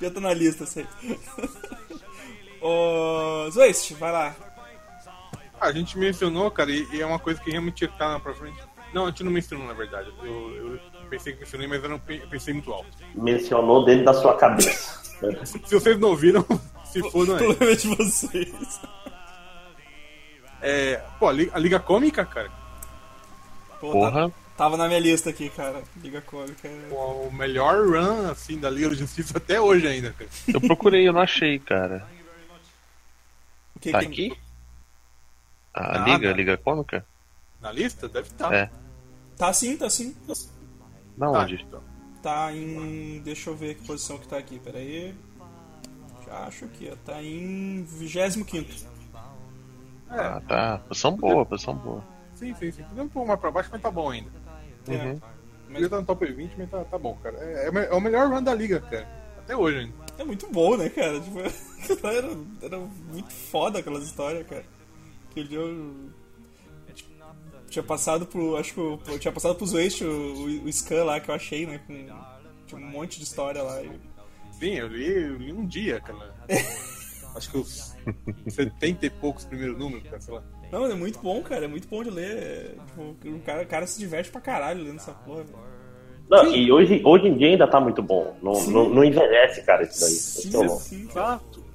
[0.00, 0.86] Já tô na lista, sei.
[2.60, 4.34] Ô, Zwist, vai lá.
[5.60, 8.56] A gente mencionou, cara, e, e é uma coisa que realmente tá na pra frente.
[8.94, 10.12] Não, a gente não mencionou, na verdade.
[10.22, 12.88] Eu, eu pensei que mencionei, mas eu não pe- pensei muito alto.
[13.14, 14.98] Mencionou dentro da sua cabeça.
[15.44, 16.46] Se vocês não ouviram,
[16.84, 17.38] se for, não é.
[17.38, 18.80] Problema de vocês.
[20.62, 22.50] é pô, a Liga, a Liga Cômica, cara,
[23.80, 24.32] Pô, Porra.
[24.58, 25.82] Tá- tava na minha lista aqui, cara.
[26.02, 26.66] Liga Cômica.
[26.68, 30.28] é- o melhor run, assim, da Liga da Justiça até hoje ainda, cara.
[30.52, 32.06] Eu procurei, eu não achei, cara.
[33.74, 34.38] O que Tá que- aqui?
[35.72, 36.10] A Nada.
[36.10, 37.06] Liga, a Liga Cômica?
[37.60, 38.08] Na lista?
[38.08, 38.52] Deve estar.
[38.52, 38.70] É.
[39.36, 40.16] Tá sim, tá sim.
[41.16, 41.54] Na Tá, onde?
[41.62, 41.82] então.
[42.22, 43.20] Tá em.
[43.20, 45.14] Deixa eu ver que posição que tá aqui, peraí.
[46.26, 46.96] Já acho aqui, ó.
[47.04, 48.56] Tá em 25.
[48.56, 50.78] É, Ah, tá.
[50.88, 52.02] Posição boa, posição boa.
[52.34, 52.82] sim, sim, sim.
[52.84, 54.30] Podemos pôr mais pra baixo, mas tá bom ainda.
[54.94, 55.20] Uhum.
[55.74, 55.76] É.
[55.78, 57.36] Ele tá no top 20, mas tá, tá bom, cara.
[57.38, 59.06] É, é o é o melhor run da Liga, cara.
[59.38, 59.94] Até hoje ainda.
[60.18, 61.20] É muito bom, né, cara?
[61.20, 61.38] Tipo,
[62.06, 62.28] era,
[62.62, 64.64] era muito foda aquelas histórias, cara.
[65.30, 66.10] Aquele dia eu.
[67.68, 68.56] Tinha passado pro.
[68.56, 71.34] Acho que eu, eu tinha passado pros Waste o, o, o scan lá que eu
[71.34, 71.78] achei, né?
[71.86, 72.06] Com,
[72.66, 73.82] tinha um monte de história lá.
[73.82, 74.00] e-
[74.58, 76.34] Sim, eu li, eu li um dia, cara.
[77.36, 77.94] Acho que os
[78.48, 80.42] 70 e poucos primeiros números, cara, sei lá.
[80.70, 81.64] Não, é muito bom, cara.
[81.64, 82.36] É muito bom de ler.
[82.36, 85.44] é, Tipo, o cara, o cara se diverte pra caralho lendo essa porra.
[86.30, 88.36] Não, e hoje, hoje em dia ainda tá muito bom.
[88.42, 90.10] Não, não, não envelhece, cara, isso daí.
[90.10, 90.68] Sim, bom.
[90.78, 91.68] sim, exato.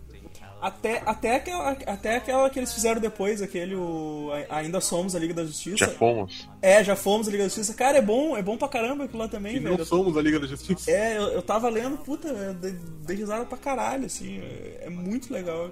[0.62, 5.34] Até, até, aquela, até aquela que eles fizeram depois, aquele o, Ainda Somos a Liga
[5.34, 5.76] da Justiça.
[5.76, 6.48] Já fomos.
[6.62, 7.74] É, já fomos a Liga da Justiça.
[7.74, 9.78] Cara, é bom, é bom pra caramba aquilo lá também, E velho.
[9.78, 10.90] não somos a Liga da Justiça.
[10.90, 12.72] É, eu, eu tava lendo, puta, eu dei,
[13.06, 14.40] dei risada pra caralho, assim.
[14.40, 15.70] É, é muito legal.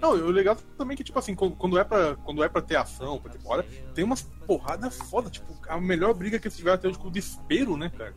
[0.00, 2.62] Não, e o legal também é que, tipo assim, quando é pra, quando é pra
[2.62, 5.28] ter ação, pra ter porrada, tem umas porradas foda.
[5.28, 8.14] Tipo, a melhor briga que eles tiveram até hoje com o desespero, né, cara?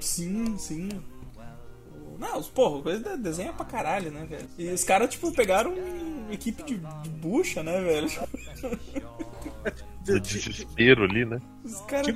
[0.00, 0.88] Sim, sim.
[2.18, 4.48] Não, os- porra, coisa de- desenha pra caralho, né, velho?
[4.56, 8.08] E os caras, tipo, pegaram uma equipe de, de bucha, né, velho?
[10.04, 11.40] Do desespero ali, né?
[11.64, 12.14] Os caras.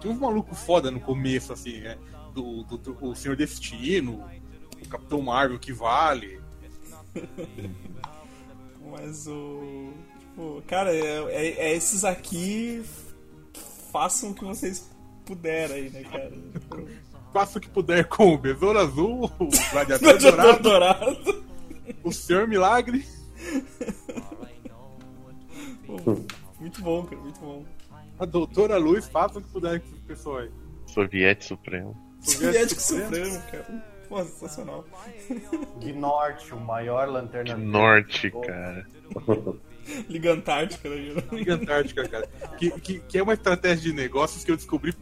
[0.00, 1.98] Tinha uns malucos foda no começo, assim, né?
[2.34, 4.24] Do, do, do- o Senhor Destino,
[4.84, 6.37] o Capitão Marvel que vale.
[8.90, 9.92] Mas o.
[10.20, 12.82] Tipo, cara, é, é- é esses aqui.
[13.92, 14.88] Façam o que vocês
[15.24, 16.30] puderem aí, né, cara?
[16.30, 16.88] Tipo,
[17.32, 21.44] Faça o que puder com o Besouro Azul, o Gladiador Gladiador Dourado, Dourado.
[22.02, 23.04] o Senhor Milagre.
[25.86, 25.96] Pô,
[26.60, 27.64] Muito bom, cara, muito bom.
[28.18, 30.50] A Doutora Luz, faça o que puder com esse pessoal aí.
[30.86, 31.96] Soviete Supremo.
[32.20, 33.84] Soviético Supremo, cara.
[34.08, 34.84] Pô, sensacional.
[35.80, 38.86] Gnorte, o maior lanterna Norte, cara.
[40.08, 41.22] Liga Antártica, né?
[41.32, 42.26] Liga Antártica, cara.
[42.58, 44.94] Que, que, que é uma estratégia de negócios que eu descobri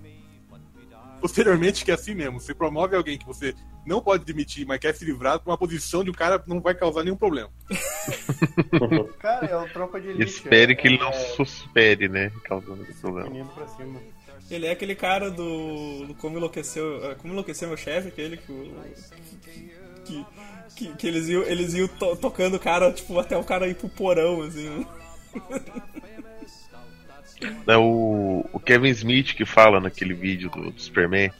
[1.20, 2.40] posteriormente que é assim mesmo.
[2.40, 6.04] Você promove alguém que você não pode demitir, mas quer se livrar pra uma posição
[6.04, 7.50] de um cara que não vai causar nenhum problema.
[9.18, 10.24] Cara, é o tropa de elite.
[10.24, 12.30] Espere é- que ele não é suspere, né?
[12.44, 13.28] Causando esse problema.
[13.28, 14.00] Menino pra cima.
[14.50, 17.04] Ele é aquele cara do, do Como Enlouqueceu.
[17.04, 18.52] eh, Como Enlouqueceu Meu Chefe, aquele que.
[18.52, 18.74] o-
[20.04, 20.24] Que,
[20.76, 23.74] que, que eles iam, eles iam to- tocando o cara, tipo, até o cara ir
[23.74, 24.86] pro porão, assim.
[27.66, 31.30] É o, o Kevin Smith que fala naquele vídeo do, do Superman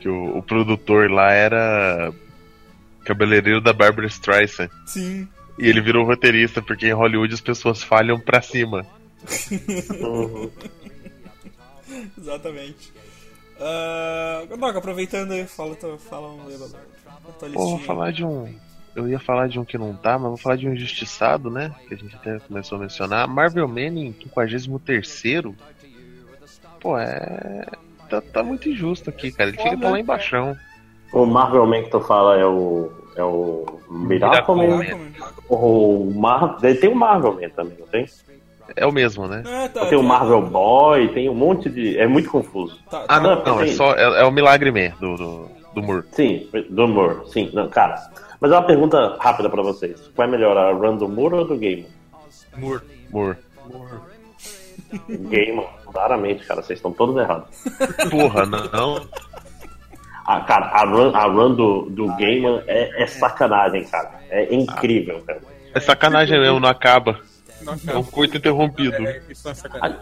[0.00, 2.12] que o, o produtor lá era
[3.04, 4.70] cabeleireiro da Barbara Streisand.
[4.86, 5.28] Sim.
[5.58, 8.84] E ele virou roteirista, porque em Hollywood as pessoas falham pra cima.
[10.00, 10.50] Uhum.
[12.18, 12.92] Exatamente.
[13.56, 16.44] Uh, aproveitando aí, fala, fala um
[17.38, 17.68] tua listinha.
[17.70, 18.52] vou falar de um.
[18.94, 21.74] Eu ia falar de um que não tá, mas vou falar de um injustiçado, né?
[21.88, 23.26] Que a gente até começou a mencionar.
[23.26, 24.68] Marvel Man em 53
[26.80, 27.66] Pô, é.
[28.08, 29.50] Tá, tá muito injusto aqui, cara.
[29.50, 30.36] Ele fica tá lá embaixo.
[31.12, 32.92] O Marvel Man que tu fala é o.
[33.16, 35.12] É o Miracle Man.
[35.48, 36.58] O Mar...
[36.60, 38.06] Tem o Marvel Man também, não tem?
[38.76, 39.42] É o mesmo, né?
[39.46, 40.06] Ah, tá, Tem o tá.
[40.08, 41.98] Marvel Boy, tem um monte de.
[41.98, 42.78] É muito confuso.
[42.90, 43.20] Tá, Ah, tá.
[43.20, 43.92] não, não, é só.
[43.94, 46.04] É, é o Milagre Man do, do, do Moore.
[46.12, 47.50] Sim, do Moore, sim.
[47.52, 47.96] Não, cara,
[48.40, 50.10] mas é uma pergunta rápida pra vocês.
[50.14, 51.86] Qual é melhor, a run do Moore ou do Game?
[52.56, 52.82] Moore.
[53.10, 53.36] Moore.
[55.08, 57.48] Game, claramente, cara, vocês estão todos errados.
[58.10, 59.06] Porra, não.
[60.26, 64.20] Ah, cara, a run, a run do, do Gaiman é, é sacanagem, cara.
[64.30, 65.40] É incrível, cara.
[65.74, 67.18] É sacanagem mesmo, não acaba.
[67.64, 68.94] Não, É um coito interrompido.
[69.06, 69.98] é, isso não é sacanagem.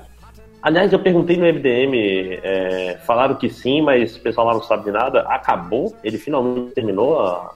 [0.63, 4.85] Aliás, eu perguntei no MDM, é, falaram que sim, mas o pessoal lá não sabe
[4.85, 5.21] de nada.
[5.23, 5.97] Acabou?
[6.05, 7.53] Ele finalmente terminou a,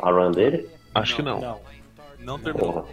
[0.00, 0.68] a run dele?
[0.94, 1.40] Acho que não.
[1.40, 1.58] Não.
[2.18, 2.72] Não terminou.
[2.72, 2.84] Porra.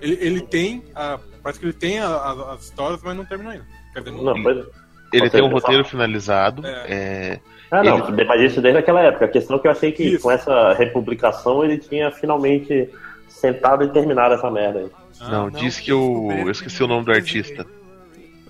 [0.00, 0.82] Ele, ele tem.
[0.96, 3.64] A, parece que ele tem a- a- as histórias, mas não terminou ainda.
[3.92, 4.66] Quer dizer, não, Não, mas...
[5.12, 6.62] Ele tem um roteiro finalizado.
[6.66, 7.38] É.
[7.70, 9.26] Ah, não, Ele- mas isso desde aquela época.
[9.26, 10.22] A questão é que eu achei que Isso.
[10.22, 12.90] com essa republicação ele tinha finalmente
[13.28, 14.90] sentado e terminado essa merda aí.
[15.22, 16.30] Ah, Não, diz que o.
[16.32, 17.66] Eu esqueci o nome do artista.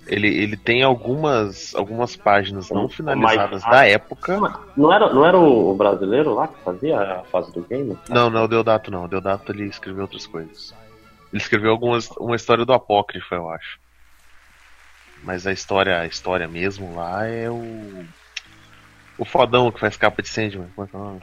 [0.05, 4.37] Ele, ele tem algumas, algumas páginas não finalizadas Mas- da época.
[4.75, 7.97] Não era, não era o brasileiro lá que fazia a fase do game?
[8.09, 9.05] Não, não, o Deodato não.
[9.05, 10.73] O Deodato ele escreveu outras coisas.
[11.31, 13.79] Ele escreveu algumas, uma história do Apócrifo, eu acho.
[15.23, 18.03] Mas a história, a história mesmo lá é o.
[19.17, 20.67] O fodão que faz capa de Sandman.
[20.75, 21.21] Como é que é o nome?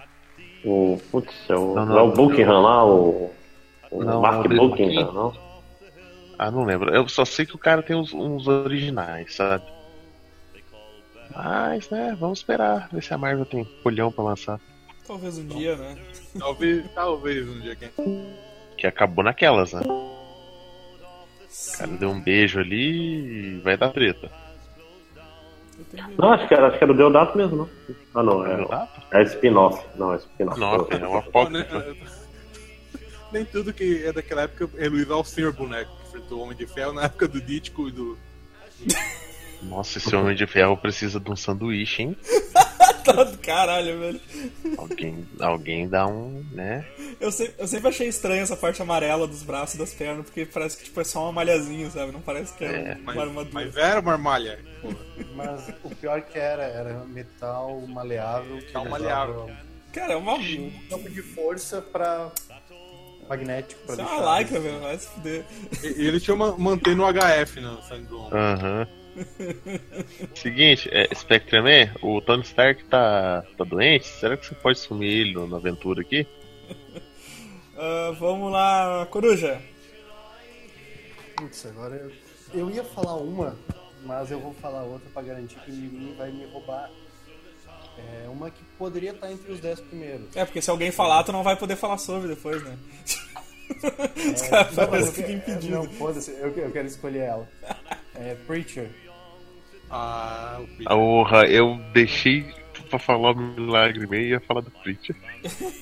[0.65, 3.31] O, putz, é o, Não, não, não, é o Buckingham lá, o
[3.93, 5.33] Não, Mark não, Buckingham, não?
[6.39, 6.95] Ah, não lembro.
[6.95, 9.65] Eu só sei que o cara tem uns, uns originais, sabe?
[11.35, 12.89] Mas, né, vamos esperar.
[12.91, 14.61] Ver se a Marvel tem colhão pra lançar.
[15.07, 15.99] Talvez um dia, né?
[16.39, 17.91] Talvez, talvez um dia quem.
[18.77, 19.83] Que acabou naquelas, né?
[19.83, 20.19] O
[21.77, 24.31] cara deu um beijo ali e vai dar treta.
[26.17, 27.69] Não, acho que era, acho que era o Deodato mesmo, não?
[28.15, 29.01] Ah, não, é, Deodato?
[29.13, 29.85] é spin-off.
[29.97, 30.61] Não, é spin-off.
[30.61, 32.20] Nossa, é um né, apócrifo.
[33.33, 36.67] Nem tudo que é daquela época é Luiz Alcir boneco, que enfrentou o Homem de
[36.67, 38.19] Ferro na época do Dítico e do.
[39.63, 42.17] Nossa, esse Homem de Ferro precisa de um sanduíche, hein?
[43.03, 44.21] Tá do caralho, velho.
[44.77, 46.85] Alguém, alguém dá um, né?
[47.19, 50.45] Eu sempre, eu sempre achei estranha essa parte amarela dos braços e das pernas, porque
[50.45, 52.13] parece que tipo, é só uma malhazinha, sabe?
[52.13, 53.51] Não parece que é, É, uma Mas, armadura.
[53.55, 54.59] mas era uma armalha.
[55.35, 58.59] Mas o pior que era, era metal maleável.
[58.59, 59.51] Que Metal maleável.
[59.95, 60.35] Cara, é uma.
[60.35, 62.31] Um campo de força pra
[63.31, 64.21] magnético pra Isso é deixar.
[64.23, 64.81] uma lycra, velho.
[64.81, 65.45] Vai se fuder.
[65.83, 68.33] E, ele tinha uma, mantendo o HF no sangue do homem.
[68.39, 68.87] Aham.
[70.35, 74.07] Seguinte, é, Spectreman, o Tony Stark tá, tá doente?
[74.07, 76.27] Será que você pode sumir ele no- na aventura aqui?
[77.83, 79.59] Ah, vamos lá, Coruja.
[81.35, 82.13] Putz, agora eu,
[82.61, 83.57] eu ia falar uma,
[84.05, 86.91] mas eu vou falar outra pra garantir que ninguém vai me roubar.
[87.99, 90.37] É uma que poderia estar entre os 10 primeiros.
[90.37, 92.77] É, porque se alguém falar, tu não vai poder falar sobre depois, né?
[94.35, 95.69] Os caras parecem que ficam impedidos.
[95.69, 97.49] Não, foda-se, eu, eu quero escolher ela.
[98.15, 98.91] É Preacher.
[99.91, 100.89] Ah, o Peter.
[100.89, 102.45] Porra, eu deixei
[102.89, 105.17] pra falar o Milagre Man e ia falar do Preacher.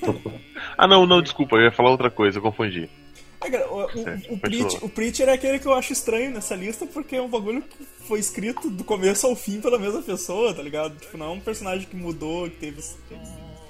[0.77, 2.89] ah, não, não, desculpa, eu ia falar outra coisa, eu confundi.
[3.41, 6.55] É, cara, o, o, o, Preacher, o Preacher é aquele que eu acho estranho nessa
[6.55, 10.53] lista, porque é um bagulho que foi escrito do começo ao fim pela mesma pessoa,
[10.53, 10.95] tá ligado?
[10.97, 12.81] Tipo, não é um personagem que mudou, que teve.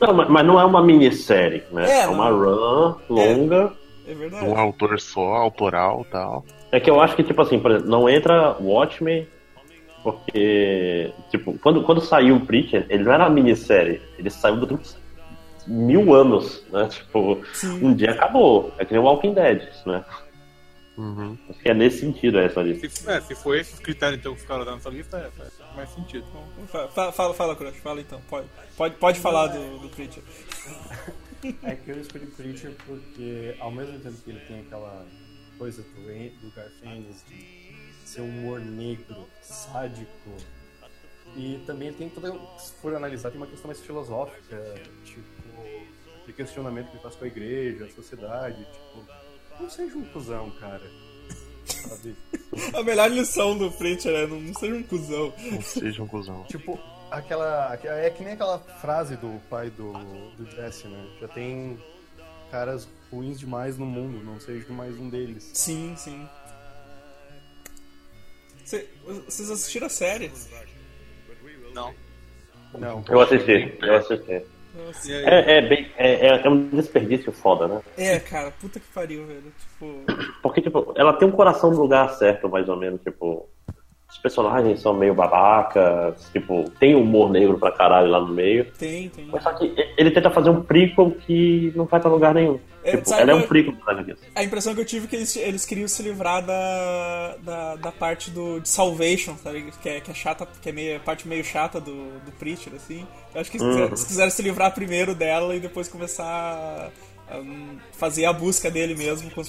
[0.02, 1.88] Não, mas, mas não é uma minissérie, né?
[1.88, 2.14] É, É, não.
[2.14, 3.74] uma run longa.
[4.08, 4.46] É verdade.
[4.48, 6.46] Um autor só, autoral e tal.
[6.72, 9.28] É que eu acho que, tipo assim, por exemplo, não entra Watchmen,
[10.02, 14.80] porque, tipo, quando, quando saiu o Preacher, ele não era uma minissérie, ele saiu do
[15.70, 16.88] mil anos, né?
[16.90, 17.86] Tipo, Sim.
[17.86, 18.74] um dia acabou.
[18.78, 20.04] É que nem o Walking Dead, né?
[20.98, 21.38] Uhum.
[21.50, 22.90] Acho que é nesse sentido essa lista.
[22.90, 26.26] Se, é, se for esses critérios então que ficaram nessa lista, é, faz mais sentido.
[26.68, 28.20] Fa- Fala, fala, fala, Crush, fala então.
[28.30, 30.24] Pode, pode, pode falar do, do Preacher.
[31.64, 35.06] É que eu escolhi Preacher porque, ao mesmo tempo que ele tem aquela
[35.58, 37.74] coisa do, do Garfiennes de
[38.06, 40.36] ser um humor negro, sádico,
[41.38, 45.22] e também tem toda, se for analisar, tem uma questão mais filosófica, tipo,
[46.30, 49.04] de questionamento que ele faz com a igreja, a sociedade, tipo,
[49.60, 50.84] não seja um cuzão, cara.
[51.66, 52.16] Sabe?
[52.74, 55.34] A melhor lição do Preacher é não, não seja um cuzão.
[55.52, 56.44] Não seja um cuzão.
[56.44, 56.80] Tipo,
[57.12, 57.74] aquela.
[57.84, 59.94] É que nem aquela frase do pai do,
[60.38, 61.08] do Jesse, né?
[61.22, 61.78] Já tem
[62.52, 65.50] caras ruins demais no mundo, não seja mais um deles.
[65.54, 66.28] Sim, sim.
[68.66, 68.88] Cê-
[69.26, 70.32] Vocês assistiram a série?
[71.74, 71.94] Não.
[72.78, 73.04] Não.
[73.10, 74.46] Eu assisti, eu assisti.
[74.76, 75.12] Nossa.
[75.12, 75.88] É, é bem.
[75.98, 77.82] É, é- é um desperdício foda, né?
[77.98, 79.44] É, cara, puta que pariu, velho.
[79.60, 80.04] Tipo.
[80.42, 83.48] Porque, tipo, ela tem um coração no lugar certo, mais ou menos, tipo.
[84.12, 88.66] Os personagens são meio babacas, tipo, tem humor negro pra caralho lá no meio.
[88.78, 89.26] Tem, tem.
[89.28, 92.60] Mas só que ele tenta fazer um prequel que não vai pra lugar nenhum.
[92.90, 94.24] É, tipo, ela é um Dragon Quest.
[94.36, 97.92] A impressão que eu tive é que eles, eles queriam se livrar da, da, da
[97.92, 99.72] parte do, de Salvation, sabe?
[99.82, 102.74] Que é, que é chata, que é meio, a parte meio chata do, do Preacher,
[102.76, 103.06] assim.
[103.34, 106.90] Eu acho que eles quiseram, eles quiseram se livrar primeiro dela e depois começar a,
[107.36, 107.42] a
[107.94, 109.46] fazer a busca dele mesmo, como,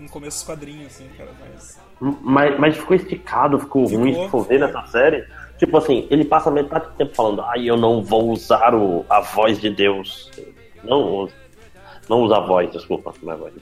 [0.00, 1.30] no começo dos quadrinhos, assim, cara.
[1.40, 1.78] Mas.
[2.00, 4.02] Mas, mas ficou esticado, ficou, Ficou.
[4.02, 5.26] ruim se for ver nessa série.
[5.58, 9.20] Tipo assim, ele passa metade do tempo falando, ai, eu não vou usar o, a
[9.20, 10.30] voz de Deus.
[10.84, 11.28] Não.
[12.08, 13.54] Não usa a voz, desculpa, não é a voz.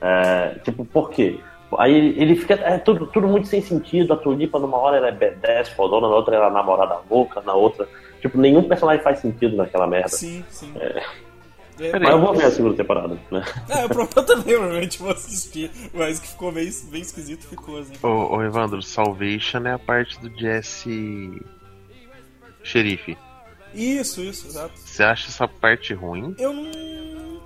[0.00, 1.40] É, tipo, por quê?
[1.76, 2.54] Aí ele, ele fica.
[2.54, 4.12] É tudo, tudo muito sem sentido.
[4.14, 7.52] A Tulipa, numa hora, ela é B10, fodona, na outra, ela é namorada louca, na
[7.54, 7.88] outra.
[8.20, 10.08] Tipo, nenhum personagem faz sentido naquela merda.
[10.08, 10.72] Sim, sim.
[10.76, 11.02] É.
[11.80, 13.44] É, Mas eu vou ver a segunda temporada, né?
[13.68, 17.92] É, eu também provavelmente vou assistir, mas que ficou bem, bem esquisito ficou, assim.
[18.02, 21.40] Ô, ô Evandro, Salvation é a parte do Jesse.
[22.64, 23.16] Xerife.
[23.72, 24.72] Isso, isso, exato.
[24.74, 26.34] Você acha essa parte ruim?
[26.38, 26.64] Eu não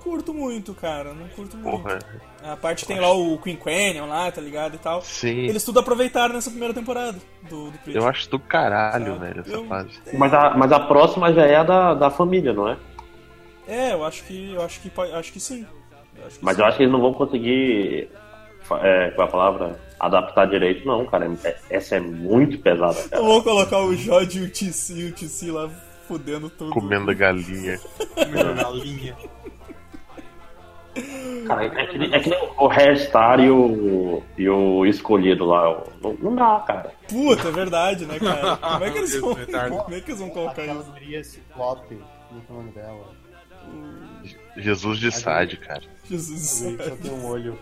[0.03, 1.69] curto muito, cara, não curto muito.
[1.81, 1.99] Porra.
[2.43, 5.01] A parte tem lá o Queen Canyon lá, tá ligado, e tal.
[5.01, 5.45] Sim.
[5.47, 7.17] Eles tudo aproveitaram nessa primeira temporada
[7.49, 8.01] do, do Preacher.
[8.01, 9.91] Eu acho do caralho, Ah, velho, essa eu- fase.
[10.13, 12.77] Mas a, mas a próxima já é a da, da família, não é?
[13.67, 14.53] É, eu acho que.
[14.53, 15.65] Eu acho que acho que sim.
[16.17, 16.61] Eu acho que Mas sim.
[16.61, 18.09] eu acho que eles não vão conseguir.
[18.81, 19.79] É, qual é a palavra?
[19.99, 21.31] Adaptar direito, não, cara.
[21.45, 23.21] É- essa é muito pesada, cara.
[23.21, 25.69] Eu vou colocar o Jod e o TC e o TC lá
[26.07, 26.71] fudendo tudo.
[26.71, 27.79] Comendo galinha.
[28.13, 29.15] comendo galinha.
[31.47, 35.83] Cara, é que, nem- é que nem o Hairstar e o, e o escolhido lá.
[36.01, 36.93] Não, não dá, cara.
[37.09, 38.57] Puta, é verdade, né, cara?
[38.61, 40.83] Como é que eles vão, como é que eles vão colocar isso?
[40.91, 41.97] guria Ciclope,
[42.29, 43.23] como é que é nome dela?
[44.57, 45.81] Jesus de Sade, cara.
[46.05, 46.61] Jesus.
[46.61, 47.59] Guria que só tem um olho.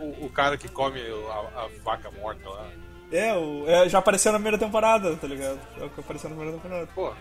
[0.00, 2.66] O, o cara que come a, a vaca morta lá.
[3.12, 5.58] É, o, é, já apareceu na primeira temporada, tá ligado?
[5.80, 6.88] É o que apareceu na primeira temporada.
[6.94, 7.12] Pô.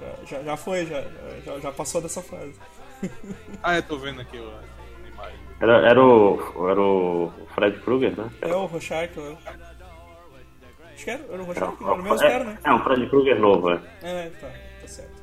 [0.00, 1.02] Já, já, já foi, já,
[1.44, 2.54] já, já passou dessa fase.
[3.62, 5.38] Ah, eu tô vendo aqui o- a imagem.
[5.60, 8.30] Era, era, o, era o Fred Krueger, né?
[8.42, 9.38] É o Rorschach, eu
[10.94, 12.58] acho que era, era o Rorschach, era o mesmo cara, né?
[12.64, 13.80] é, é, o Fred Krueger novo, é.
[14.02, 14.48] É, tá,
[14.80, 15.22] tá certo.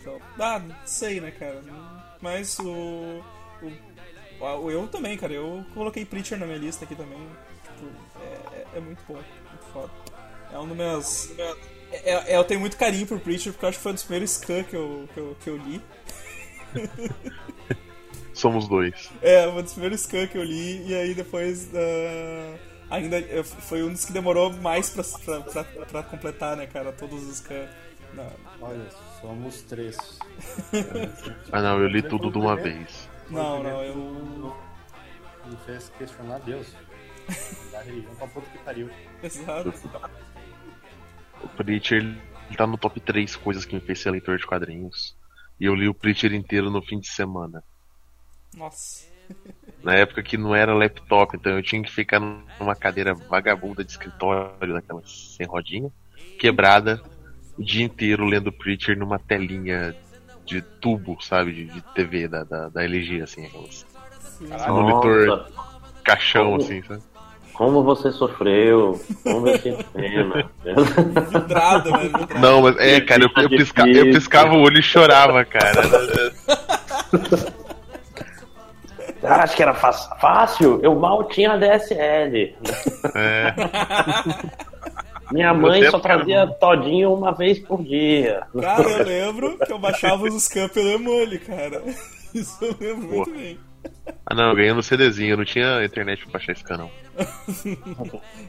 [0.00, 1.62] Então, ah, não sei, né, cara.
[2.20, 3.22] Mas o,
[3.62, 3.72] o,
[4.44, 5.32] o- Eu também, cara.
[5.32, 7.18] Eu coloquei Preacher na minha lista aqui também.
[7.62, 9.90] Tipo, é, é- é muito bom, muito foda.
[10.52, 11.30] É um dos meus.
[11.92, 14.04] É, é- eu tenho muito carinho por Preacher porque eu acho que foi um dos
[14.04, 15.80] primeiros Scan que eu, que eu, que eu li.
[18.32, 19.10] Somos dois.
[19.22, 21.70] É, um dos primeiros Scan que eu li, e aí depois.
[22.90, 26.92] ah, ainda foi um dos que demorou mais pra, pra, pra, pra completar, né, cara?
[26.92, 27.68] Todos os Scan.
[28.12, 28.28] Na,
[28.60, 28.86] Olha,
[29.20, 29.96] somos três.
[31.50, 33.08] Ah não, eu li tudo de uma vez.
[33.30, 34.56] Não, não, eu.
[35.46, 36.74] Me fez questionar Deus.
[37.72, 38.90] Da religião pra puta que pariu.
[39.22, 39.72] Exato.
[41.42, 42.02] O Preacher
[42.48, 45.16] ele tá no top 3 coisas que me fez ser leitor de quadrinhos.
[45.60, 47.62] E eu li o Preacher inteiro no fim de semana.
[48.56, 49.06] Nossa.
[49.82, 53.90] Na época que não era laptop, então eu tinha que ficar numa cadeira vagabunda de
[53.90, 55.90] escritório, daquelas sem rodinha,
[56.38, 57.02] quebrada,
[57.58, 59.94] o dia inteiro lendo Preacher numa telinha
[60.44, 63.84] de tubo, sabe, de, de TV da, da, da LG, assim, aquelas
[64.68, 65.52] monitor Nossa,
[66.02, 66.62] caixão, Como?
[66.62, 67.02] assim, sabe?
[67.54, 70.50] Como você sofreu, como eu sinto pena.
[71.30, 71.98] Vidrada, né?
[72.04, 72.38] Vidrada.
[72.40, 75.82] Não, mas é, cara, eu, eu, pisca- eu piscava o olho e chorava, cara.
[79.20, 80.80] Você acha que era fácil?
[80.82, 82.54] Eu mal tinha DSL.
[83.14, 83.54] É,
[85.32, 86.16] Minha mãe tempo, só cara.
[86.18, 88.42] trazia todinho uma vez por dia.
[88.60, 91.82] Cara, eu lembro que eu baixava os scam pelo Emule, cara.
[92.34, 93.58] Isso eu lembro muito bem.
[94.26, 96.90] Ah não, eu ganhei no CDzinho, eu não tinha internet pra baixar esse canal.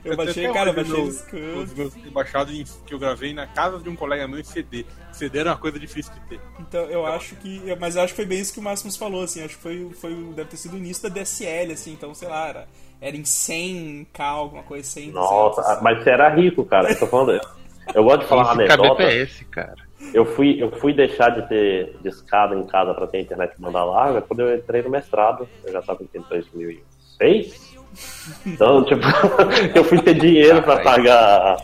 [0.03, 3.89] Eu baixei, cara, eu baixei os meus baixados em- que eu gravei na casa de
[3.89, 4.85] um colega meu em CD.
[5.11, 6.41] CD era uma coisa difícil de ter.
[6.59, 7.61] Então eu acho que.
[7.79, 9.43] Mas eu acho que foi bem isso que o Máximos falou, assim.
[9.43, 11.93] Acho que foi, foi, deve ter sido o início da DSL, assim.
[11.93, 12.67] Então, sei lá, era,
[12.99, 15.83] era em 100k, alguma coisa, 100, Nossa, 200.
[15.83, 16.89] mas você era rico, cara.
[16.91, 17.39] Eu tô falando.
[17.93, 18.77] Eu gosto de falar uma anedota.
[19.03, 19.84] KBPS, cara.
[20.13, 24.21] Eu fui, eu fui deixar de ter discada em casa para ter internet banda larga
[24.21, 25.47] quando eu entrei no mestrado.
[25.63, 27.75] Eu já estava em 2006.
[28.45, 29.05] Então, tipo,
[29.73, 31.57] eu fui ter dinheiro para pagar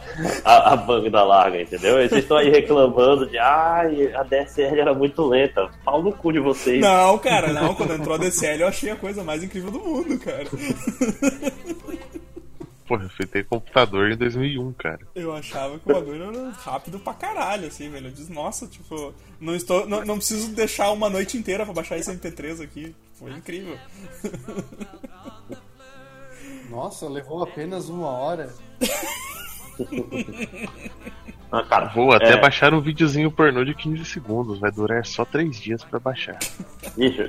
[0.45, 2.01] a, a, banda larga, entendeu?
[2.01, 5.69] E vocês estão aí reclamando de, ai, a DSL era muito lenta.
[5.83, 6.79] Pau no cu de vocês.
[6.79, 7.75] Não, cara, não.
[7.75, 10.45] Quando entrou a DCL eu achei a coisa mais incrível do mundo, cara.
[12.91, 14.99] Porra, eu fui ter computador em 2001, cara.
[15.15, 18.07] Eu achava que o bagulho era rápido pra caralho, assim, velho.
[18.07, 21.97] Eu disse, nossa, tipo, não, estou, não, não preciso deixar uma noite inteira pra baixar
[21.97, 22.93] esse MP3 aqui.
[23.13, 23.77] Foi incrível.
[26.69, 28.53] Nossa, levou apenas uma hora.
[31.49, 34.59] Ah, cara, Vou até é, baixar um videozinho pornô de 15 segundos.
[34.59, 36.39] Vai durar só 3 dias pra baixar.
[36.95, 37.23] Bicho,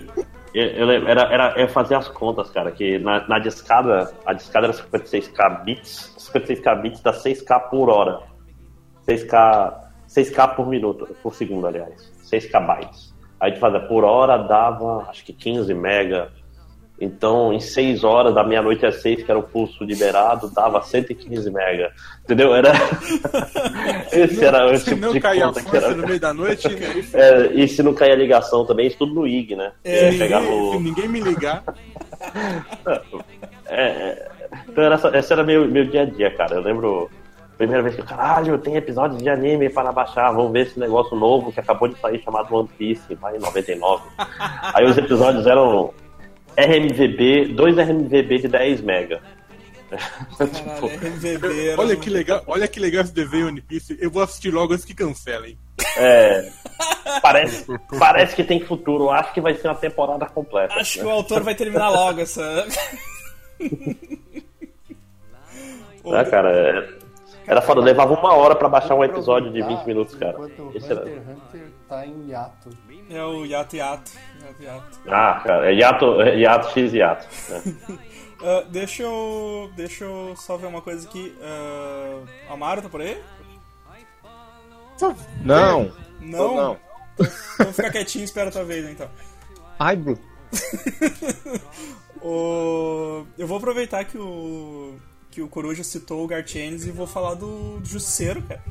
[0.55, 5.64] era, era eu fazia as contas, cara, que na, na discada, a discada era 56k
[5.64, 8.20] bits, 56k bits dá 6k por hora.
[9.07, 9.74] 6k,
[10.09, 12.12] 6k por minuto, por segundo, aliás.
[12.24, 13.14] 6k bytes.
[13.40, 16.30] Aí a gente fazia por hora, dava acho que 15 mega.
[17.01, 21.51] Então, em 6 horas, da meia-noite às 6, que era o pulso liberado, dava 115
[21.51, 21.90] mega.
[22.22, 22.55] Entendeu?
[22.55, 22.70] Era.
[24.12, 25.95] Esse era o Se tipo não de cair a conta que força era.
[25.97, 27.05] no meio da noite, né?
[27.14, 29.72] É, e se não cair a ligação também, isso tudo no IG, né?
[29.82, 31.64] É, Pegava ninguém, o- se ninguém me ligar,
[33.66, 34.28] É, é.
[34.68, 36.57] então era, esse era meu, meu dia a dia, cara.
[36.57, 37.11] Eu lembro.
[37.59, 41.16] Primeira vez que eu, caralho, tem episódios de anime para baixar, vamos ver esse negócio
[41.16, 44.03] novo que acabou de sair chamado One Piece, vai em 99.
[44.74, 45.93] Aí os episódios eram
[46.57, 49.20] RMVB, dois RMVB de 10 mega.
[50.38, 53.96] Caralho, era olha que legal, olha que legal esse desenho One Piece.
[54.00, 55.59] Eu vou assistir logo antes que cancelem.
[55.96, 56.50] É,
[57.20, 57.66] parece,
[57.98, 60.74] parece que tem futuro, acho que vai ser uma temporada completa.
[60.74, 62.66] Acho que o autor vai terminar logo essa.
[66.05, 67.01] Ah, cara, é-
[67.47, 70.32] era foda, levava uma hora pra baixar um episódio de 20 minutos, cara.
[70.32, 72.70] Enquanto o Esse Hunter era- x Hunter tá em hiato.
[73.11, 74.12] É o Yato Yato.
[74.40, 74.99] Yato Yato.
[75.09, 77.26] Ah, cara, é hiato, é hiato X hiato.
[77.49, 77.99] né?
[78.45, 79.70] Ah, deixa eu.
[79.76, 81.32] Deixa eu só ver uma coisa aqui.
[81.40, 83.22] Uh, Amaro tá por aí?
[85.45, 86.57] Não, Não?
[86.57, 86.76] não.
[87.59, 89.09] Vamos ficar quietinho e espera a tua vez então.
[89.78, 90.18] Ai, Bru.
[92.24, 93.24] O...
[93.36, 94.95] Eu vou aproveitar que o.
[95.33, 98.62] Que o Coruja citou o Gartienes e vou falar do, do Justiceiro, cara.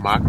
[0.00, 0.24] Max.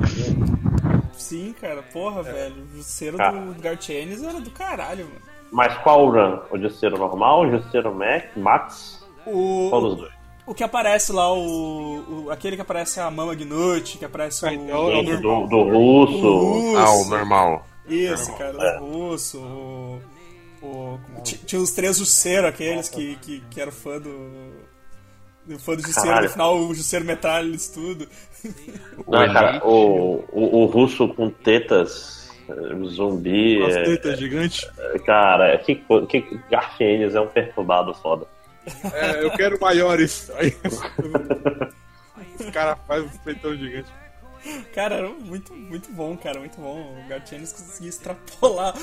[1.14, 2.56] Sim, cara, porra, velho.
[2.74, 3.38] O Justiceiro Cara.
[3.40, 5.22] do Gartienes era do caralho, mano.
[5.52, 6.40] Mas qual run?
[6.52, 9.06] O Justiceiro normal, o Justiceiro Mac, Max?
[9.26, 10.12] O, Qual dos dois?
[10.48, 14.48] o que aparece lá, o, o- Aquele que aparece a Mama Gnut, que aparece o.
[14.48, 15.48] Ah, então é o normal.
[15.48, 16.28] do, do russo.
[16.28, 17.10] o Ah, o russo.
[17.10, 17.66] normal.
[17.88, 20.02] Isso, cara, o russo, o.
[20.66, 24.52] o- ti- tinha os três Jusceiro, aqueles que, que, que eram fã do.
[25.46, 26.24] do fã do Caralho.
[26.28, 28.08] no final o Jusceiro metralha eles tudo.
[29.08, 33.64] Não, cara, o, o, o russo com tetas, eh, zumbi.
[33.64, 34.70] As é- tetas gigantes.
[34.78, 35.76] é, cara, que,
[36.22, 38.26] que Garfienes é um perturbado foda.
[38.94, 40.32] É, eu quero maiores.
[40.38, 40.56] Aí,
[42.40, 43.90] os caras fazem os peitão gigante.
[44.74, 46.96] Cara, era muito, muito bom, cara, muito bom.
[47.04, 48.76] O Gartienes conseguia extrapolar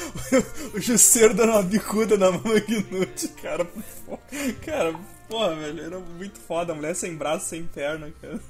[0.74, 3.64] o Jusceiro dando uma bicuda na Gnut, cara.
[3.64, 4.18] Pô,
[4.64, 4.94] Cara,
[5.28, 6.72] porra, velho, era muito foda.
[6.72, 8.40] A mulher sem braço, sem perna, cara.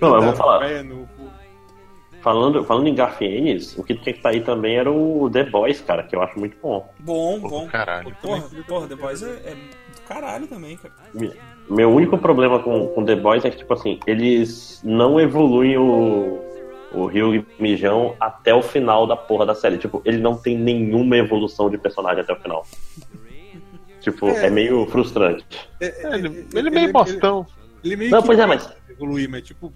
[0.00, 0.60] Não, eu vou falar.
[2.22, 6.02] Falando, falando em Garfienes, o que tinha que sair também era o The Boys, cara,
[6.02, 6.92] que eu acho muito bom.
[6.98, 7.66] Bom, bom.
[7.66, 8.14] caralho.
[8.20, 10.94] Porra, porra, The Boys é, é do caralho também, cara.
[11.70, 16.40] Meu único problema com, com The Boys é que, tipo assim, eles não evoluem o,
[16.92, 19.78] o Ryug Mijão até o final da porra da série.
[19.78, 22.66] Tipo, ele não tem nenhuma evolução de personagem até o final.
[24.00, 24.50] Tipo, é, É.
[24.50, 25.44] meio frustrante.
[25.80, 27.46] É, ele, ele é meio bostão.
[27.84, 29.72] Ele, meio Não, que pois é, vai mas- evoluir, mas tipo.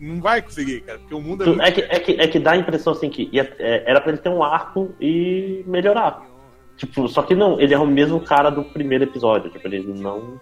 [0.00, 1.62] Não vai conseguir, cara, porque o mundo é Tu- muito.
[1.62, 4.12] É que, é, que, é que dá a impressão assim que ia- é, era pra
[4.12, 6.22] ele ter um arco e melhorar.
[6.76, 9.50] Tipo, só que não, ele é o mesmo cara do primeiro episódio.
[9.50, 10.40] Tipo, ele não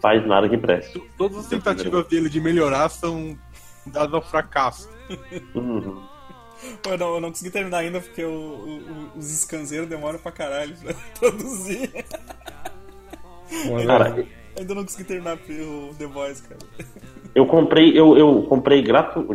[0.00, 1.00] faz nada que preste.
[1.16, 3.36] Todas as tentativas dele de melhorar são
[3.86, 4.88] dadas ao fracasso.
[5.54, 6.02] Uhum.
[6.86, 8.78] Eu não, eu não consegui terminar ainda porque o- o-
[9.14, 11.90] o- os escanzeiros demoram pra caralho pra produzir.
[13.86, 14.26] Cara,
[14.58, 16.58] Ainda não consegui terminar o The Boys, cara.
[17.34, 19.32] eu comprei, eu, eu comprei gratuito.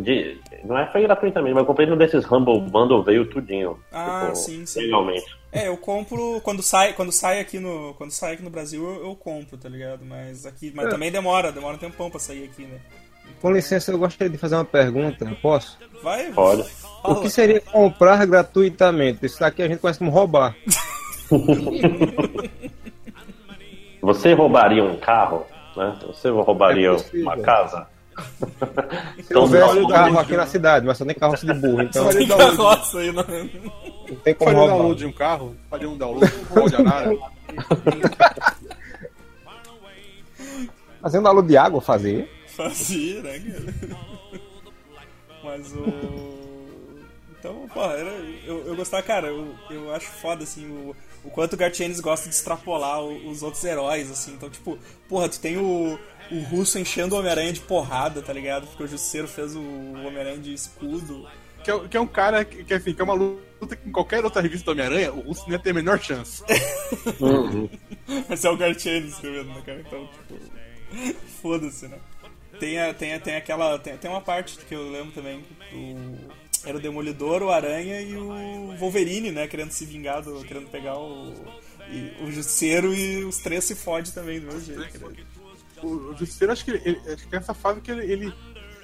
[0.66, 3.80] Não é foi gratuitamente, mas eu comprei num desses Humble Bundle, veio tudinho.
[3.92, 4.82] Ah, tipo, sim, sim.
[4.82, 5.26] Legalmente.
[5.56, 9.08] É, eu compro quando sai, quando sai aqui no, quando sai aqui no Brasil eu,
[9.08, 10.04] eu compro, tá ligado?
[10.06, 12.78] Mas aqui, mas também demora, demora um tempão pra sair aqui, né?
[13.42, 15.78] Com licença, eu gostaria de fazer uma pergunta, posso?
[16.04, 16.70] Vai, Pode.
[16.70, 17.18] fala.
[17.18, 19.26] O que seria comprar gratuitamente?
[19.26, 20.56] Isso daqui a gente conhece como roubar.
[24.02, 25.46] Você roubaria um carro?
[25.76, 25.98] Né?
[26.08, 27.88] Você roubaria É uma casa?
[29.18, 32.08] Se Então, houvesse um carro aqui na cidade, mas só nem carroça de burro, então
[32.10, 32.58] Tem o download.
[32.58, 33.24] carroça aí, não.
[34.10, 36.76] Não tem como Fazer um download de um carro, fazer um download, um pau de
[36.76, 37.12] arara.
[41.02, 42.30] Fazer um download de água, fazer.
[42.48, 43.74] Fazia, né, cara?
[45.44, 46.36] Mas o.
[47.38, 48.10] Então, porra, era,
[48.44, 52.28] eu, eu gostava, cara, eu, eu acho foda, assim, o, o quanto o Gartienes gosta
[52.28, 54.32] de extrapolar o- os outros heróis, assim.
[54.34, 56.00] Então, tipo, porra, tu tem o,
[56.32, 58.66] o russo enchendo o Homem-Aranha de porrada, tá ligado?
[58.66, 61.28] Porque o Jusceiro fez o Homem-Aranha de escudo.
[61.64, 63.92] Que é, que é um cara que, que, assim, que é uma luta que em
[63.92, 66.44] qualquer outra revista do Homem-Aranha, o Russo não ia ter a menor chance.
[67.20, 67.70] Uhum.
[68.30, 69.82] Mas é o Gartienes escrevendo, né, cara?
[69.82, 71.98] Então, tipo, foda-se, né?
[72.60, 73.78] Tem, a, tem, a, tem aquela.
[73.80, 75.44] Tem, tem uma parte que eu lembro também.
[75.74, 76.18] O,
[76.66, 79.48] era o Demolidor, o Aranha e o Wolverine, né?
[79.48, 81.34] Querendo se vingar, do, querendo pegar o.
[81.90, 85.00] e- o Justiceiro e os três se fodem também do mesmo jeito.
[85.00, 85.14] cara.
[85.84, 88.34] O, o Justiceiro, acho que, ele, acho que é essa fase que ele, ele,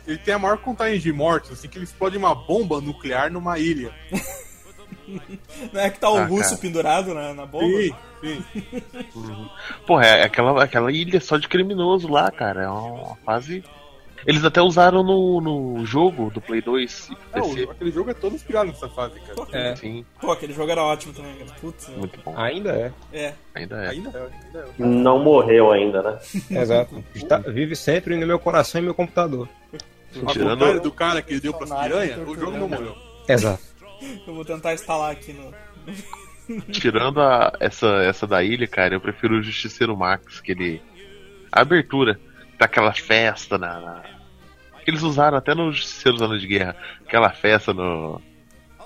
[0.05, 3.57] ele tem a maior contagem de mortes, assim, que ele explode uma bomba nuclear numa
[3.57, 3.93] ilha.
[5.73, 6.61] Não é que tá o Ah, russo cara.
[6.61, 7.65] pendurado na, na bomba?
[7.65, 9.49] Sim, sim.
[9.85, 12.63] Porra, é aquela, aquela ilha só de criminoso lá, cara.
[12.63, 13.63] É uma fase.
[14.27, 17.65] Eles até usaram no, no jogo do Play 2 e PC.
[17.65, 19.47] o- aquele jogo é todo inspirado nessa fase, cara.
[19.51, 21.51] É, Sim, Pô, aquele jogo era ótimo também, cara.
[21.59, 21.87] Putz.
[21.97, 22.37] muito bom.
[22.37, 22.91] ainda é.
[23.11, 23.33] É.
[23.55, 23.89] Ainda é.
[23.89, 24.65] Ainda é, ainda é.
[24.77, 26.19] Não morreu ainda, né?
[26.61, 27.03] Exato.
[27.15, 29.49] Está- vive sempre no meu coração e meu computador.
[30.13, 32.95] Tirando- contrário do cara que deu pras piranhas, o jogo não morreu.
[33.27, 33.70] Exato.
[34.27, 35.53] Eu vou tentar instalar aqui no.
[36.71, 40.81] Tirando a- essa, essa da ilha, cara, eu prefiro o Justiceiro Max, que ele.
[41.51, 42.19] A abertura,
[42.57, 43.79] tá aquela festa na.
[43.79, 44.03] na-
[44.85, 46.75] eles usaram até no Justiceiro Anos de Guerra.
[47.05, 48.21] Aquela festa no.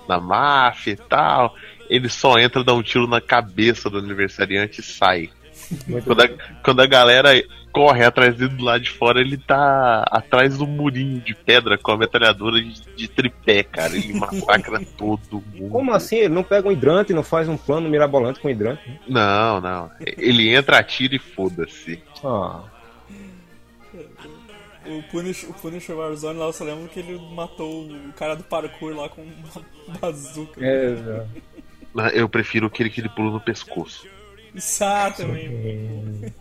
[0.08, 1.56] Na máfia e tal.
[1.90, 5.30] Ele só entra, dá um tiro na cabeça do aniversariante e sai.
[6.04, 6.30] Quando a,
[6.64, 7.30] quando a galera
[7.72, 11.92] corre atrás dele do lado de fora, ele tá atrás do murinho de pedra com
[11.92, 13.96] a metralhadora de, de tripé, cara.
[13.96, 15.70] Ele massacra todo mundo.
[15.72, 16.16] Como assim?
[16.18, 18.82] Ele não pega um hidrante, não faz um plano mirabolante com hidrante?
[19.08, 19.92] Não, não.
[20.00, 22.02] Ele entra, atira e foda-se.
[22.24, 22.62] Ah,
[24.86, 28.44] O Punish, o Punisher Warzone lá, eu só lembro que ele matou o cara do
[28.44, 29.66] parkour lá com uma
[30.00, 30.62] bazuca.
[30.64, 31.26] é,
[32.14, 34.08] Eu prefiro aquele que ele pula no pescoço.
[34.58, 36.34] Sá também.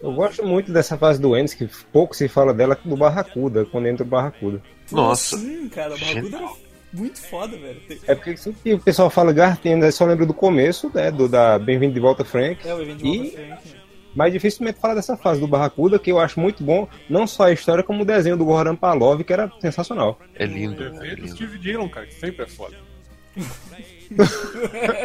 [0.00, 3.86] Eu gosto muito dessa fase do Ennis, que pouco se fala dela do Barracuda, quando
[3.86, 4.60] entra o Barracuda.
[4.92, 5.38] Nossa.
[5.38, 6.50] Sim, cara, o bagulho era
[6.92, 7.80] muito foda, velho.
[8.06, 11.58] É porque sempre que o pessoal fala aí só lembra do começo, né, do da
[11.58, 12.66] Bem-vindo de volta, Frank.
[12.68, 13.84] É, o evento de volta E- Frank.
[14.14, 17.52] Mas dificilmente fala dessa fase do Barracuda, que eu acho muito bom, não só a
[17.52, 20.20] história, como o desenho do Goran Palov, que era sensacional.
[20.36, 21.34] É lindo, é Defeito do lindo.
[21.34, 22.76] Steve Dillon, cara, que sempre é foda.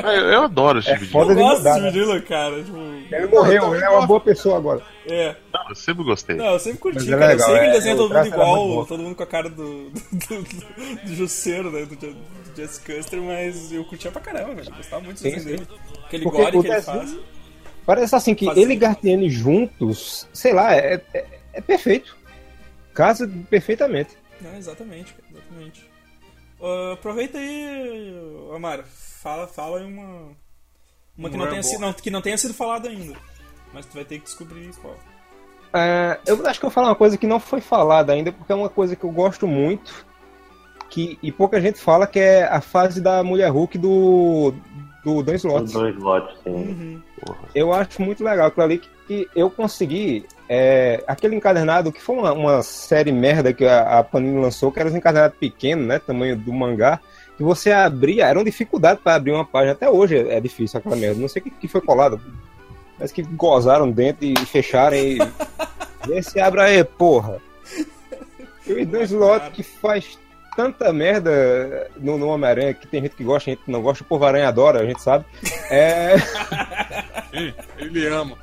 [0.04, 1.26] Ah, Eu, eu adoro o Steve É Dillon.
[1.36, 1.92] gosto mudar, desse né?
[1.92, 2.64] Dillon, cara.
[2.64, 4.82] Tipo, Ele morreu, ele é uma boa pessoa agora.
[5.08, 5.36] é.
[5.54, 6.36] Não, eu sempre gostei.
[6.36, 7.28] Não, eu sempre curti, é cara.
[7.28, 9.90] legal, eu ele é, desenha o todo mundo igual, todo mundo com a cara do,
[9.90, 11.86] do, do, do Jusceiro, né?
[11.86, 12.16] Do, do
[12.56, 14.70] Jesse Custer, mas eu curtia pra caramba, velho.
[14.70, 15.66] Eu gostava muito do Sim, desenho sim.
[15.66, 15.80] dele.
[16.06, 17.18] Aquele Porque gore que ele desenho- faz.
[17.86, 18.62] Parece assim que Fazia.
[18.62, 22.16] ele e Gartiene juntos, sei lá, é, é, é perfeito.
[22.94, 24.12] Casa perfeitamente.
[24.42, 25.89] Não, exatamente, exatamente.
[26.62, 28.14] Ah, aproveita aí,
[28.56, 28.84] Amara.
[28.84, 30.32] Fala, fala aí uma.
[31.18, 33.18] Uma que não, tenha sido, não, que não tenha sido falada ainda.
[33.74, 34.96] Mas tu vai ter que descobrir qual.
[35.74, 38.52] É, eu acho que eu vou falar uma coisa que não foi falada ainda, porque
[38.52, 40.06] é uma coisa que eu gosto muito,
[40.90, 44.54] que, e pouca gente fala, que é a fase da Mulher Hulk do,
[45.04, 45.72] do Dan Slott.
[45.72, 46.50] dois lotes, sim.
[46.50, 47.02] Uhum.
[47.54, 50.26] Eu acho muito legal aquilo ali que, que eu consegui.
[50.52, 54.80] É, aquele encadernado que foi uma, uma série merda que a, a Panini lançou, que
[54.80, 56.00] era um encadernado pequeno, né?
[56.00, 57.00] Tamanho do mangá.
[57.38, 59.74] Que você abria, era uma dificuldade para abrir uma página.
[59.74, 61.22] Até hoje é, é difícil aquela merda.
[61.22, 62.20] Não sei o que, que foi colado.
[62.98, 65.20] Mas que gozaram dentro e fecharam e.
[66.08, 67.40] Vê se abre aí, porra.
[68.66, 70.18] E o Dan Slott que faz
[70.56, 74.08] tanta merda no, no Homem-Aranha, que tem gente que gosta, gente que não gosta, o
[74.08, 75.26] povo aranha adora, a gente sabe.
[75.70, 76.16] É.
[77.78, 78.36] Ele ama.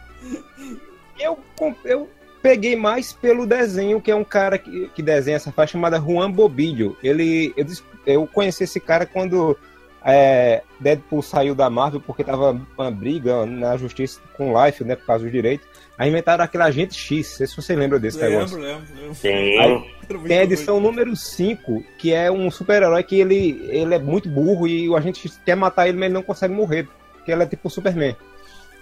[1.18, 1.38] Eu,
[1.84, 2.08] eu
[2.42, 6.30] peguei mais pelo desenho, que é um cara que, que desenha essa faixa chamada Juan
[6.30, 6.96] Bobilho.
[7.02, 7.66] Ele, eu,
[8.06, 9.56] eu conheci esse cara quando
[10.04, 14.94] é, Deadpool saiu da Marvel porque tava uma briga na justiça com o Life, né,
[14.94, 15.66] por causa dos direitos.
[15.98, 18.56] Aí inventaram aquele Agente X, não sei se você lembra desse negócio.
[18.56, 19.86] Lembro, lembro, lembro.
[20.08, 23.98] Era muito Tem a edição número 5, que é um super-herói que ele, ele é
[23.98, 27.32] muito burro e o agente X quer matar ele, mas ele não consegue morrer, porque
[27.32, 28.14] ele é tipo o Superman.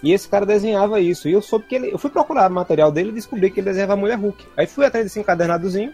[0.05, 1.27] E esse cara desenhava isso.
[1.27, 1.91] E eu soube que ele.
[1.91, 4.45] Eu fui procurar material dele e descobri que ele desenhava a Mulher Hulk.
[4.55, 5.93] Aí fui atrás desse encadernadozinho,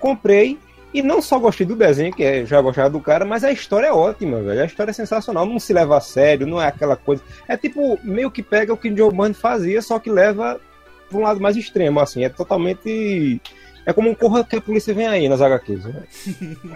[0.00, 0.58] comprei.
[0.94, 3.86] E não só gostei do desenho, que é, já gostava do cara, mas a história
[3.86, 4.62] é ótima, velho.
[4.62, 5.46] A história é sensacional.
[5.46, 7.22] Não se leva a sério, não é aquela coisa.
[7.46, 10.60] É tipo, meio que pega o que o Joe Byrne fazia, só que leva
[11.08, 12.24] pra um lado mais extremo, assim.
[12.24, 13.40] É totalmente.
[13.84, 15.84] É como um corra que a polícia vem aí nas HQs.
[15.84, 16.02] Né?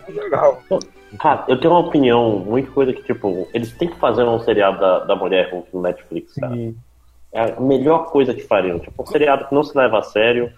[0.09, 0.63] É legal.
[1.19, 4.79] Cara, eu tenho uma opinião muito coisa que, tipo, eles têm que fazer um seriado
[4.81, 6.55] da, da Mulher no Netflix, cara.
[6.55, 6.77] Sim.
[7.33, 8.79] É a melhor coisa que fariam.
[8.79, 10.51] Tipo, um seriado que não se leva a sério,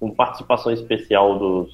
[0.00, 1.72] com participação especial dos.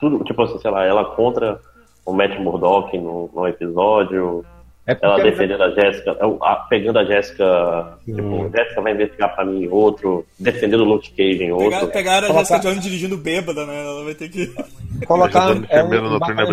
[0.00, 1.60] tudo, tipo assim, sei lá, ela contra
[2.06, 4.44] o Matt Murdock no, no episódio,
[4.86, 9.64] É ela defendendo a Jéssica, a- pegando a Jéssica, tipo, Jéssica vai investigar pra mim
[9.64, 11.68] em outro, defendendo o Luke Cage em outro.
[11.70, 13.84] Pegar, pegaram a Colocar- Jessica Jones dirigindo bêbada, né?
[13.84, 14.46] Ela vai ter que.
[15.06, 16.46] colocar é, enfermeiro um no batalha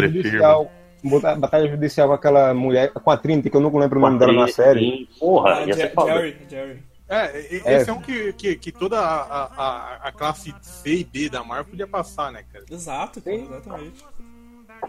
[1.39, 4.33] batalha judicial com aquela mulher, com a Trinity, que eu nunca lembro o nome dela
[4.33, 4.79] na série.
[4.79, 5.93] Sim, Porra, Ah, ia ser.
[6.05, 6.83] Jerry, Jerry.
[7.09, 7.25] É,
[7.65, 7.75] É.
[7.77, 11.41] esse é um que, que, que toda a, a, a- classe C e B da
[11.43, 12.65] Marvel podia passar, né, cara?
[12.69, 13.45] Exato, Sim.
[13.45, 14.03] exatamente.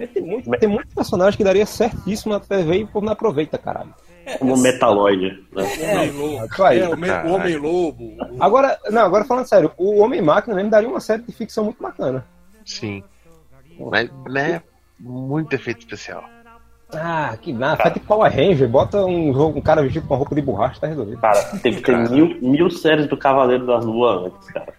[0.01, 3.13] É, Tem muito, tem muito personagem que daria certíssimo na TV e o povo não
[3.13, 3.95] aproveita, caralho.
[4.39, 5.63] Como Metaloid, né?
[6.77, 8.05] É, o Me- o Homem-Lobo.
[8.05, 11.83] o- Agora, não, agora falando sério, o Homem-Máquina mesmo daria uma série de ficção muito
[11.83, 12.27] bacana.
[12.67, 13.03] Sim.
[13.79, 14.61] Mas, né?
[15.01, 16.25] Muito efeito especial.
[16.95, 20.19] Ah, que nada, faz tipo Power Ranger, bota um, jogo- um cara vestido com uma
[20.19, 21.21] roupa de borracha, tá resolvido.
[21.21, 24.73] Cara, tem que ter mil, mil séries do Cavaleiro das Luas antes, cara.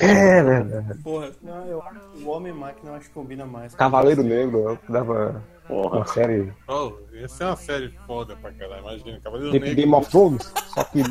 [0.00, 0.98] É, verdade.
[1.02, 1.30] Porra.
[1.42, 3.74] Não, eu acho que o Homem-Máquina eu acho que combina mais.
[3.74, 5.98] Cavaleiro Negro, dava Porra.
[5.98, 6.92] uma série Oh,
[7.22, 8.80] essa é uma série foda pra caralho.
[8.80, 9.80] Imagina, Cavaleiro tipo Negro.
[9.82, 11.02] Game of Thrones, só que.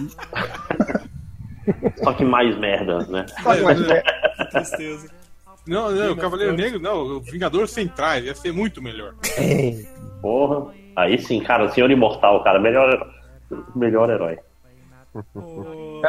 [2.03, 3.25] Só que mais merda, né?
[3.43, 5.09] Só que mais Que tristeza.
[5.67, 9.13] Não, não, o Cavaleiro Negro não, o Vingador Centrais ia ser muito melhor.
[10.21, 10.73] Porra.
[10.95, 13.13] Aí sim, cara, o Senhor Imortal, cara, melhor,
[13.75, 14.39] melhor herói.
[15.35, 16.01] O-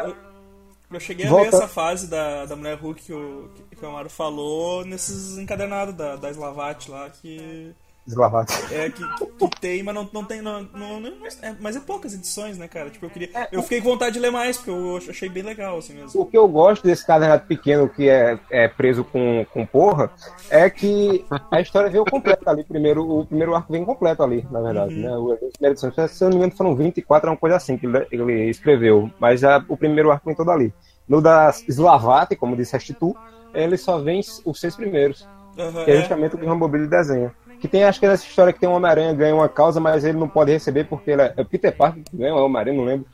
[0.93, 1.51] Eu cheguei a Volta.
[1.51, 5.95] ver essa fase da, da Mulher Hulk que o, que o Amaro falou nesses encadernados
[5.95, 7.73] da, da Slavat lá, que
[8.05, 8.53] Deslavado.
[8.73, 9.03] é que,
[9.49, 10.43] que tem, mas não, não tem.
[10.43, 12.91] Não, não, não- mas, é, mas é poucas edições, né, cara?
[12.91, 13.31] Tipo, eu queria.
[13.53, 16.21] Eu fiquei com vontade de ler mais, porque eu achei bem legal, assim mesmo.
[16.21, 20.11] O que eu gosto desse cadernado pequeno que é, é preso com, com porra
[20.51, 22.65] é que a história veio completa ali.
[22.65, 24.97] Primeiro, o primeiro arco vem completo ali, na verdade.
[24.97, 25.11] Né?
[25.17, 27.79] O- as primeiras edições, se eu não me engano, foram 24, é uma coisa assim
[27.79, 29.09] que ele, ele escreveu.
[29.21, 30.75] Mas a- o primeiro arco vem todo ali.
[31.09, 33.15] No da Slavati, como disseste tu,
[33.55, 35.27] ele só vem os seis primeiros.
[35.59, 35.99] Aham, Que é é.
[36.01, 37.33] justamente o que o Rambobilly desenha.
[37.63, 40.19] Que tem, acho que nessa história que tem um Homem-Aranha ganha uma causa, mas ele
[40.19, 42.85] não pode receber porque ele é, é o Peter Parker que ganha o Homem-Aranha, não
[42.85, 43.07] lembro.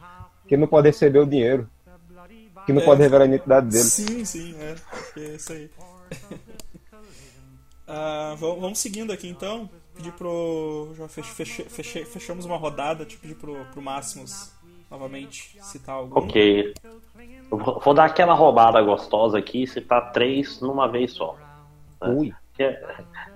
[0.46, 1.68] Que ele não pode receber o dinheiro.
[2.64, 2.84] Que não É.
[2.84, 3.84] pode revelar a identidade dele.
[3.84, 4.74] Sim, sim, é.
[5.20, 5.70] É isso aí.
[7.86, 9.68] Ah, vamos, seguindo aqui então.
[9.94, 10.92] Pedir pro.
[10.96, 11.26] Já fech,
[11.68, 14.52] feche- fechamos uma rodada, tipo, pedir pro, pro Máximos
[14.90, 16.18] novamente citar algum.
[16.18, 16.74] Ok.
[17.50, 21.34] Vou, vou dar aquela roubada gostosa aqui e citar três numa vez só.
[22.02, 22.32] Ui.
[22.58, 22.82] Que é,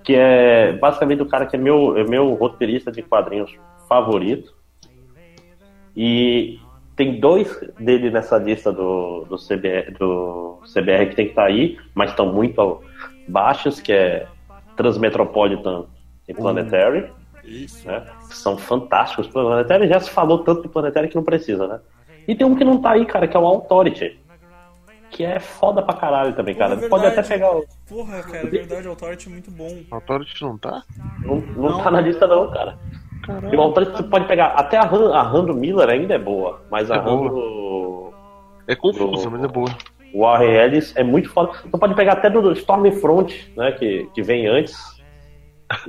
[0.03, 3.57] que é basicamente o cara que é meu, é meu roteirista de quadrinhos
[3.87, 4.53] favorito.
[5.95, 6.59] E
[6.97, 11.79] tem dois dele nessa lista do, do, CBR, do CBR que tem que estar aí,
[11.95, 12.83] mas estão muito
[13.27, 14.27] baixos, que é
[14.75, 15.85] Transmetropolitan
[16.27, 17.09] e Planetary.
[17.45, 17.87] Isso.
[17.87, 18.05] né?
[18.29, 19.27] São fantásticos.
[19.27, 21.79] Planetary já se falou tanto de Planetary que não precisa, né?
[22.27, 24.19] E tem um que não tá aí, cara, que é o Authority.
[25.13, 26.75] Que é foda pra caralho também, cara.
[26.75, 27.51] Porra, Pode até pegar.
[27.55, 29.77] o- Porra, cara, é verdade, o Authority é muito bom.
[29.91, 30.81] O Authority não tá?
[31.23, 32.77] Não, não, tá na lista, não, cara.
[33.55, 34.47] O Authority você pode pegar.
[34.47, 36.61] Até a Han, a Han do Miller ainda é boa.
[36.71, 37.29] Mas a É Han boa.
[37.29, 38.13] do.
[38.67, 39.69] É confusa, Do- mas é boa.
[40.15, 41.51] Warren Ellis é muito foda.
[41.63, 43.71] Você pode pegar até do Stormfront, né?
[43.73, 44.75] Que, que vem antes.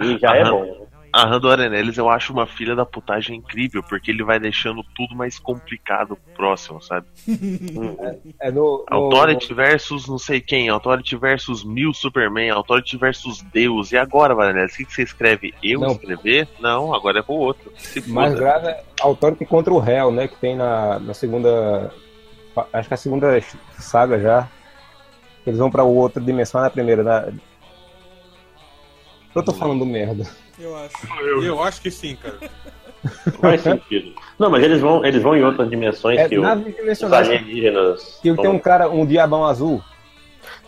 [0.03, 0.84] E já é bom.
[1.17, 4.83] A Han do Arenelis eu acho uma filha da putagem incrível, porque ele vai deixando
[4.97, 7.07] tudo mais complicado pro próximo, sabe?
[8.41, 13.93] É no, no- Authority versus não sei quem, Authority versus mil Superman, Authority versus Deus.
[13.93, 15.55] E agora, Varanelli, o que que você escreve?
[15.63, 15.93] Eu Não.
[15.93, 16.49] escrever?
[16.59, 17.73] Não, agora é pro outro.
[18.09, 20.27] Mais grave é Authority contra o réu, né?
[20.29, 21.93] Que tem na, na segunda.
[22.73, 23.41] Acho que é a segunda
[23.79, 24.49] saga já.
[25.47, 27.03] Eles vão pra outra dimensão na primeira.
[27.03, 27.33] né?
[29.35, 30.25] Eu tô falando merda.
[30.59, 30.97] Eu acho.
[31.43, 32.39] Eu acho que sim, cara.
[33.41, 34.15] Faz sentido.
[34.39, 38.19] Não, mas eles vão, eles vão em outras dimensões É que o- os alienígenas.
[38.23, 39.83] Que tem um cara, um diabão azul.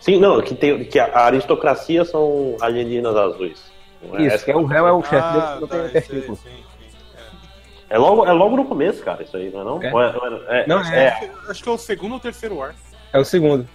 [0.00, 3.62] Sim, não, que, tem, que a aristocracia são alienígenas azuis.
[4.12, 5.88] É Isso, essa- que é o réu, é o chefe dele Ah, não tá, tem
[5.90, 6.36] testículo.
[6.36, 6.66] sim, sim.
[7.88, 9.82] É logo, é logo no começo, cara, isso aí, não é não?
[9.82, 9.86] É?
[9.86, 11.04] É- é- é- Não, é.
[11.04, 11.30] é.
[11.48, 12.74] Acho que é o segundo ou terceiro ar.
[13.12, 13.66] É o segundo.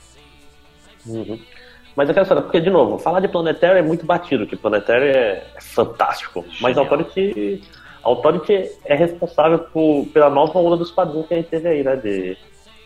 [1.06, 1.40] Uhum.
[1.96, 5.06] Mas eu quero saber, porque, de novo, falar de Planetary é muito batido, que Planetary
[5.10, 6.46] é, é fantástico.
[6.62, 7.62] Mas Authority,
[8.04, 11.96] Authority é responsável por, pela nova onda dos quadrinhos que a gente teve aí, né?
[11.98, 12.38] De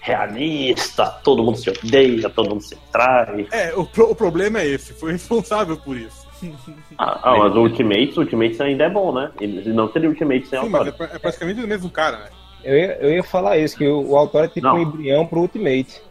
[0.01, 3.47] realista, todo mundo se odeia, todo mundo se trai.
[3.51, 6.26] É, o, pro- o problema é esse, foi responsável por isso.
[6.97, 9.32] Ah, ah, mas o Ultimates, o Ultimates ainda é bom, né?
[9.41, 11.16] Ele não teria Ultimates sem Sim, mas é, Authority.
[11.16, 12.30] é praticamente o mesmo cara, né?
[12.64, 14.76] Eu ia, eu ia falar isso, que o, o Authority é tipo Não.
[14.76, 16.01] um embrião pro Ultimate.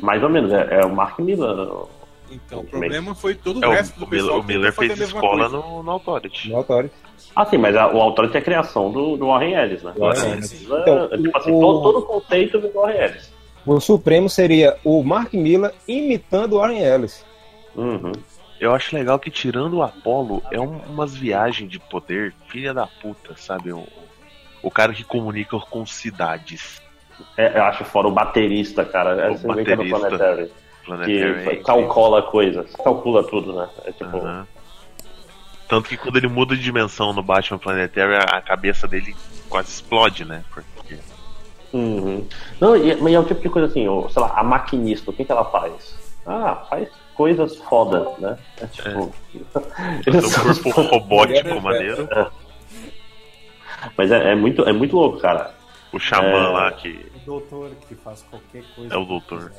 [0.00, 1.54] Mais ou menos, é, é o Mark Miller.
[2.34, 4.72] Então, o problema foi todo o É, o, resto do o Miller, pessoal o Miller
[4.72, 6.48] fez escola no, no Authority.
[6.50, 6.94] No Authority.
[7.36, 9.92] Ah, sim, mas a- o Authority é a criação do, do Warren Ellis, né?
[9.96, 10.52] Warren Warren Ellis.
[10.52, 13.32] Ellis Então, é, tipo assim, o- todo, todo o conceito do Warren Ellis.
[13.66, 17.24] O Supremo seria o Mark Miller imitando o Warren Ellis.
[17.76, 18.12] Uhum.
[18.60, 22.86] Eu acho legal que tirando o Apollo é um- umas viagens de poder, filha da
[22.86, 23.72] puta, sabe?
[23.72, 23.84] O,
[24.62, 26.80] o cara que comunica com cidades.
[27.36, 29.30] É, eu acho fora o baterista, cara.
[29.32, 30.50] O Você vê que é no baterista.
[30.84, 31.16] Planetary.
[31.18, 31.64] Que Planetary.
[31.64, 33.68] calcula coisas, calcula tudo, né?
[33.84, 34.46] É tipo.
[35.68, 39.14] Tanto que quando ele muda de dimensão no Batman Planetary, a a cabeça dele
[39.48, 40.44] quase explode, né?
[40.52, 40.98] Porque
[41.72, 42.26] Uhum.
[42.60, 45.14] Não, e, mas é o tipo de coisa assim, o- sei lá, a maquinista, o
[45.14, 45.96] que, que ela faz?
[46.26, 48.36] Ah, faz coisas fodas, né?
[48.60, 49.14] É tipo.
[50.04, 50.30] tem um
[50.62, 52.08] corpo robótico É, é, maneiro.
[53.96, 55.54] Mas é, é muito, é muito louco, cara.
[55.92, 56.48] O Xamã É.
[56.48, 58.94] lá que O doutor que faz qualquer coisa.
[58.94, 59.52] é o doutor.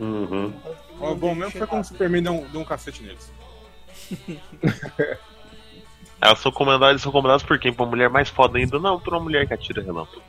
[0.00, 0.52] Uhum.
[1.18, 3.32] Bom mesmo foi quando o Superman deu um, deu um cacete neles.
[6.20, 7.72] Elas são comandadas, eles são comandadas por quem?
[7.72, 8.78] Por uma mulher mais foda ainda?
[8.78, 10.20] Não, por uma mulher que atira relâmpago.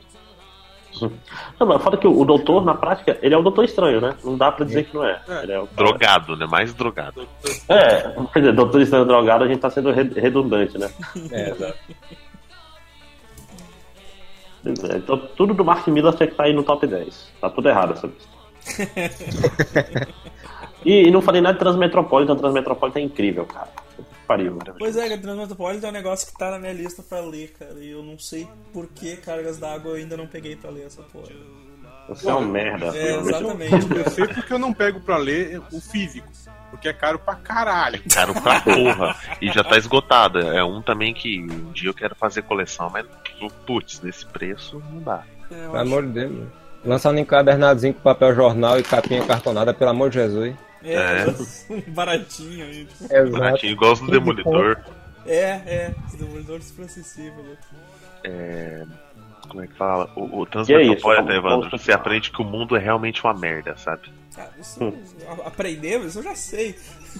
[1.60, 4.14] Não, mas foda que o, doutor, na prática, ele é o doutor estranho, né?
[4.24, 5.20] Não dá pra dizer que não é.
[5.28, 5.42] É.
[5.42, 6.46] Ele é, o- Drogado, né?
[6.46, 7.26] Mais drogado.
[7.68, 8.02] é,
[8.32, 10.90] quer dizer, doutor estranho drogado, a gente tá sendo re- redundante, né?
[11.32, 11.78] É, exato.
[14.64, 17.32] Então, tudo do Mark Miller tinha que estar aí no top 10.
[17.40, 18.41] Tá tudo errado essa lista.
[20.84, 22.36] e, e não falei nada de Transmetropolitan.
[22.36, 23.68] Transmetropolitan é incrível, cara.
[24.26, 24.58] Pariu.
[24.78, 27.74] Pois é, Transmetropolitan é um negócio que tá na minha lista pra ler, cara.
[27.78, 31.02] E eu não sei por que cargas d'água eu ainda não peguei pra ler essa
[31.02, 31.28] porra.
[32.08, 32.86] Você é um merda.
[32.96, 36.26] É, exatamente, Eu sei porque eu não pego pra ler o físico.
[36.70, 38.02] Porque é caro pra caralho.
[38.12, 39.14] Caro pra porra.
[39.40, 40.40] E já tá esgotado.
[40.40, 43.06] É um também que um dia eu quero fazer coleção, mas
[43.66, 45.22] putz, nesse preço não dá.
[45.50, 46.48] É, Pelo acho- amor de Deus.
[46.84, 50.54] Lançando encadernadozinho com papel jornal e capinha cartonada, pelo amor de Jesus.
[50.84, 51.26] É,
[51.72, 52.84] um baratinho aí.
[52.86, 53.04] tipo.
[53.04, 53.30] Exato.
[53.30, 54.78] Baratinho, igual os do Demolidor.
[55.24, 57.42] É, é, os demolidores acessível.
[57.44, 57.56] né?
[58.24, 58.84] É,
[59.52, 60.10] Como é que fala?
[60.16, 63.76] O, o E é vamos- Evandro, você aprende que o mundo é realmente uma merda,
[63.76, 64.10] sabe?
[64.38, 64.82] Ah, isso,
[66.06, 66.74] isso eu já sei.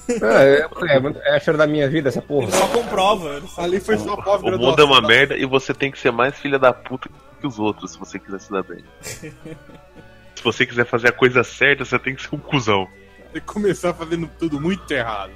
[0.09, 2.45] É, é, é a história da minha vida, essa porra.
[2.45, 3.43] Ele só comprova.
[3.59, 4.71] Ali foi só O pós-graduação.
[4.71, 7.59] mundo é uma merda e você tem que ser mais filha da puta que os
[7.59, 8.83] outros se você quiser se dar bem.
[9.03, 12.89] se você quiser fazer a coisa certa, você tem que ser um cuzão.
[13.31, 15.33] Tem que começar fazendo tudo muito errado.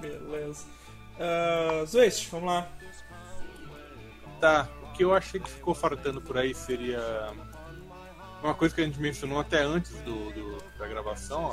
[0.00, 0.64] Beleza.
[1.18, 2.66] Uh, Zwist, vamos lá.
[4.40, 7.00] Tá, o que eu achei que ficou faltando por aí seria
[8.42, 11.50] uma coisa que a gente mencionou até antes do, do- da gravação,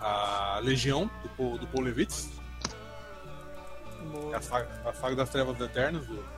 [0.00, 2.30] a, a Legião do, Paul- do Paul Levitz,
[4.34, 6.36] a saga, a saga das Trevas Eternas, do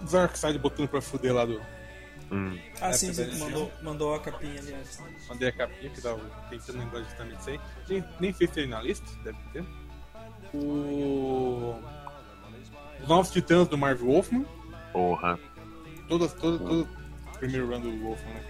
[0.00, 1.60] dos Darkseid botando pra fuder lá do.
[2.30, 5.00] Hum, Ah, sim, sim, mandou, mandou a capinha ali antes.
[5.28, 7.60] Mandei a capinha que tava tentando lembrar justamente isso aí.
[7.88, 9.64] Nem, nem sei se na lista, deve ter.
[10.52, 11.80] O.
[13.06, 14.44] Os Novos Titãs do Marvel Wolfman.
[14.92, 15.38] porra.
[16.08, 18.40] todas, todas, todo o primeiro run do Wolfman, né?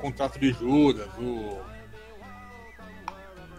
[0.00, 1.60] contrato de Judas, o.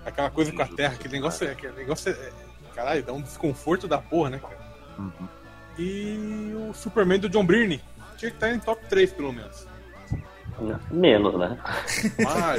[0.03, 2.31] Aquela coisa com a Terra, aquele negócio, é- aquele negócio é.
[2.73, 4.57] Caralho, dá um desconforto da porra, né, cara?
[4.97, 5.27] Uhum.
[5.77, 7.79] E o Superman do John Byrne.
[8.17, 9.67] Tinha que estar em top 3, pelo menos.
[10.89, 11.55] Menos, né?
[12.27, 12.55] Ah,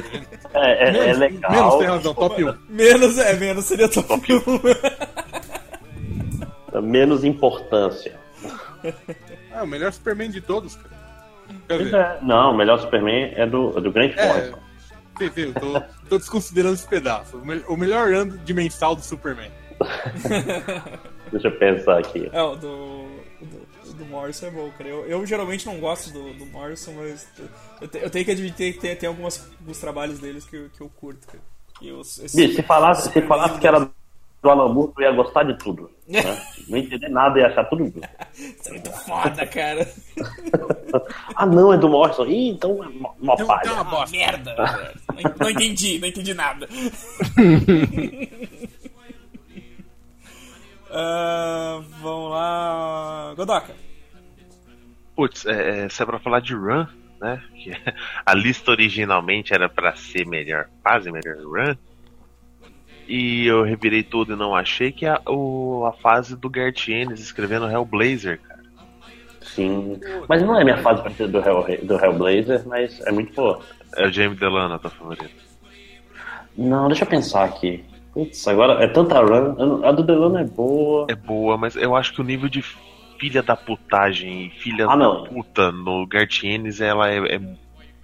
[0.54, 1.50] É, é, é menos, legal.
[1.50, 2.56] menos tem razão, top 1.
[2.68, 4.38] Menos, é, menos seria top 1.
[6.82, 8.18] Menos importância.
[9.52, 10.90] Ah, o melhor Superman de todos, cara.
[11.48, 12.18] Quer Pois dizer, é.
[12.22, 14.26] Não, o melhor Superman é do, é do Grant é.
[14.28, 14.58] Morrison.
[15.18, 17.38] Sim, eu tô, tô desconsiderando esse pedaço.
[17.38, 19.50] O, me- o melhor ano de mensal do Superman.
[21.32, 22.28] Deixa eu pensar aqui.
[22.32, 23.06] É, o do,
[23.40, 24.88] do, do Morrison é bom, cara.
[24.88, 27.26] Eu, eu geralmente não gosto do, do Morrison, mas
[27.80, 30.70] eu, te- eu tenho que admitir que tem, tem algumas, alguns trabalhos deles que, eu-
[30.70, 31.42] que eu curto, cara.
[31.82, 33.88] E os, esse- Bicho, se falasse, se falasse que era
[34.42, 35.90] do Alan Moore, eu ia gostar de tudo.
[36.08, 36.22] Né?
[36.70, 38.00] Não entender nada e achar tudo justo.
[38.34, 39.86] Isso é muito foda, cara.
[41.36, 42.24] Ah, não, é do Morrison.
[42.24, 43.60] Ih, então é uma, uma Então, palha.
[43.66, 44.16] então, Ah, bosta.
[44.16, 44.54] merda.
[44.54, 44.94] velho.
[45.22, 46.66] Não, não entendi, não entendi nada.
[50.90, 53.34] Ah, vamos lá.
[53.36, 53.74] Godoka.
[55.14, 56.86] Putz, é, é, se é pra falar de run,
[57.20, 57.42] né?
[57.54, 57.72] Que
[58.24, 61.74] a lista originalmente era pra ser melhor fase, melhor run.
[63.08, 67.20] E eu revirei tudo e não achei que a, o, a fase do Gert Ennis
[67.20, 68.60] escrevendo Hellblazer, cara.
[69.40, 69.98] Sim.
[70.28, 73.60] Mas não é minha fase preferida do, Hell, do Hellblazer, mas é muito boa.
[73.96, 75.30] É o James Delano, a tua favorita.
[76.56, 77.82] Não, deixa eu pensar aqui.
[78.12, 79.84] Putz, agora é tanta run.
[79.84, 81.06] A do Delano é boa.
[81.08, 82.62] É boa, mas eu acho que o nível de
[83.18, 87.40] filha da putagem e filha Ah, da puta no Gert Ennis, ela é, é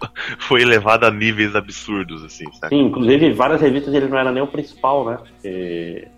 [0.38, 2.74] foi elevado a níveis absurdos, assim, sabe?
[2.74, 5.18] Sim, inclusive, várias revistas ele não era nem o principal, né?
[5.42, 6.08] Que,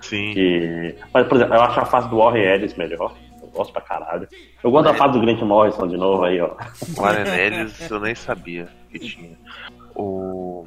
[0.00, 0.32] Sim.
[0.34, 0.94] que...
[1.12, 3.14] Mas, por exemplo, eu acho a fase do Warren Ellis melhor.
[3.42, 4.28] Eu gosto pra caralho.
[4.62, 6.54] Eu gosto da fase do Grant Morrison de novo aí, ó.
[6.96, 9.36] O Arenelles eu nem sabia que tinha.
[9.94, 10.66] O.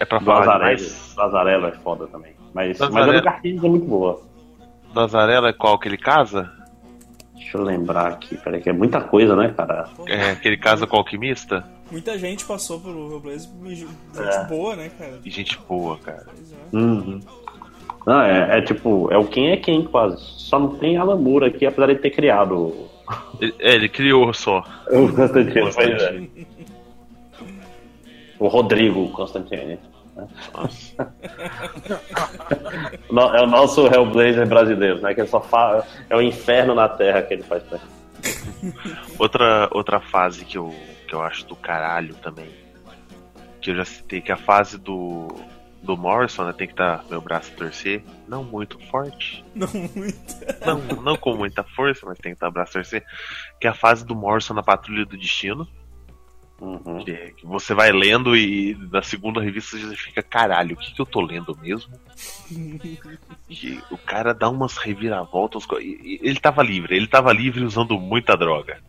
[0.00, 1.14] É pra falar Azarello, mais.
[1.14, 2.32] do Azarello é foda também.
[2.52, 4.20] Mas, mas a do Garfield é muito boa.
[4.92, 6.50] Do Azarela é qual que ele casa?
[7.34, 9.88] Deixa eu lembrar aqui, peraí, que é muita coisa, né, cara?
[10.06, 11.64] É que ele casa com o alquimista?
[11.90, 14.44] Muita gente passou pelo Hellblaze, gente É.
[14.44, 15.20] boa, né, cara?
[15.24, 16.26] E gente boa, cara.
[16.72, 16.76] É.
[16.76, 17.20] Uhum.
[18.06, 20.16] Não, é, é tipo, é o quem é quem quase.
[20.18, 22.90] Só não tem Alan Moore aqui, apesar de ter criado
[23.58, 24.64] é, ele criou só.
[24.90, 25.72] o Constantine.
[25.74, 26.22] pois é.
[28.38, 29.78] O Rodrigo Constantine.
[33.34, 35.14] É o nosso Hellblazer brasileiro, né?
[35.14, 35.86] Que ele só fala.
[36.08, 37.62] É o inferno na Terra que ele faz.
[39.18, 40.74] Outra, outra fase que eu,
[41.08, 42.50] que eu acho do caralho também.
[43.60, 45.28] Que eu já citei, que é a fase do.
[45.82, 46.52] Do Morrison, né?
[46.52, 48.04] Tem que estar meu braço torcer.
[48.28, 49.44] Não muito forte.
[49.52, 50.36] Não muito.
[50.64, 53.04] Não, não com muita força, mas tem que estar o braço torcer.
[53.60, 55.66] Que é a fase do Morrison na Patrulha do Destino.
[56.62, 57.04] Uhum.
[57.04, 61.02] Que, que você vai lendo e na segunda revista você fica, caralho, o que, que
[61.02, 61.92] eu tô lendo mesmo?
[63.50, 65.66] que o cara dá umas reviravoltas.
[65.80, 68.80] e- e Ele tava livre, ele tava livre usando muita droga.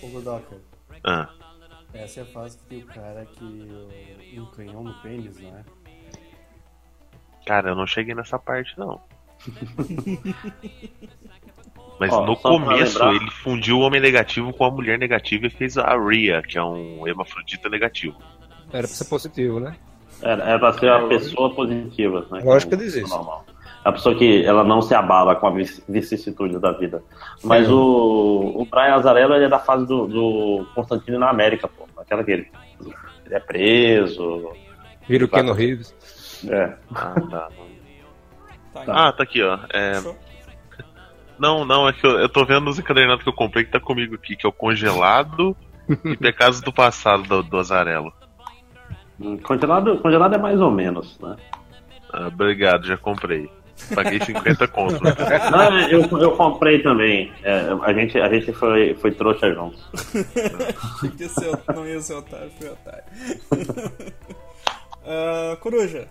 [0.00, 0.56] Ô, Godoka,
[1.02, 1.28] Ah,
[1.92, 5.64] essa é a fase que tem o cara que um canhão no pênis, não é?
[7.44, 9.00] cara, eu não cheguei nessa parte não.
[11.98, 15.50] Mas Ó, no começo lembrar- ele fundiu o homem negativo com a mulher negativa e
[15.50, 18.16] fez a Rhea, que é um hermafrodita negativo.
[18.72, 19.74] Era pra ser positivo, né?
[20.20, 22.40] Era, era pra ser uma pessoa positiva, né?
[22.44, 23.08] Lógico que diz isso.
[23.14, 23.44] Normal.
[23.84, 27.02] É a pessoa que ela não se abala com a vic- vicissitude da vida.
[27.44, 31.86] Mas o, o Brian Azarello ele é da fase do, do Constantino na América, pô.
[31.96, 32.50] Aquela que ele,
[33.24, 34.50] ele é preso.
[35.08, 35.94] Vira o Keanu Reeves.
[36.48, 36.72] É.
[36.94, 37.48] Ah, tá.
[38.74, 39.58] Tá, Ah, tá aqui, ó.
[39.72, 40.16] É, Fechou?
[41.38, 43.78] Não, não, é que eu, eu tô vendo os encadernados que eu comprei que tá
[43.80, 45.56] comigo aqui, que é o Congelado
[46.04, 48.12] e Pecados do Passado do, do Azarelo.
[49.20, 51.36] Hum, Congelado, congelado é mais ou menos, né?
[52.12, 53.50] Ah, obrigado, já comprei.
[53.94, 55.02] Paguei 50 conto.
[55.04, 55.14] né?
[55.52, 57.30] Não, eu, eu comprei também.
[57.42, 59.86] É, a, gente, a gente foi, foi trouxa juntos.
[61.20, 63.04] Ia ser- não ia ser otário, foi otário.
[65.04, 66.08] Ah, Coruja,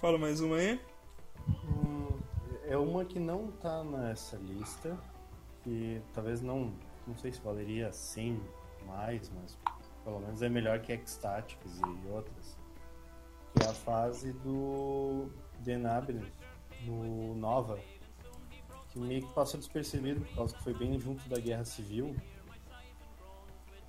[0.00, 0.78] fala mais uma aí.
[1.48, 2.03] Hum,
[2.74, 4.98] é uma que não tá nessa lista,
[5.62, 6.74] que talvez não,
[7.06, 8.40] não sei se valeria 100
[8.84, 9.56] mais, mas
[10.02, 12.58] pelo menos é melhor que Ecstatics e outras.
[13.54, 15.30] Que é a fase do
[15.88, 16.32] Abnett
[16.84, 17.78] no Nova,
[18.90, 22.16] que meio que passou despercebido por causa que foi bem junto da Guerra Civil.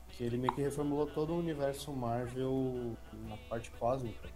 [0.09, 2.95] Que ele meio que reformulou todo o universo Marvel
[3.27, 4.29] na parte cósmica.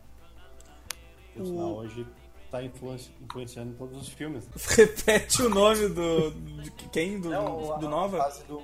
[1.33, 2.05] Por sinal, hoje
[2.51, 4.47] tá influenci- influenciando em todos os filmes.
[4.75, 6.31] Repete o nome do.
[6.31, 7.19] de quem?
[7.19, 8.17] Do, Não, a- do A Nova?
[8.17, 8.61] fase do,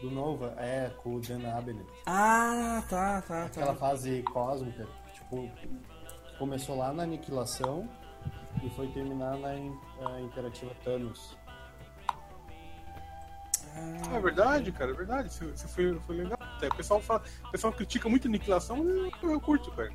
[0.00, 1.86] do Nova é com o Dan Abnett.
[2.06, 3.74] Ah, tá, tá, Aquela tá.
[3.74, 5.50] fase cósmica, tipo,
[6.38, 7.88] começou lá na Aniquilação
[8.62, 11.36] e foi terminar na in- a Imperativa Thanos.
[14.14, 15.28] É verdade, cara, é verdade.
[15.28, 16.38] Isso, isso foi, foi legal.
[16.56, 19.90] Até O pessoal, fala, o pessoal critica muito a aniquilação, eu, eu curto, cara.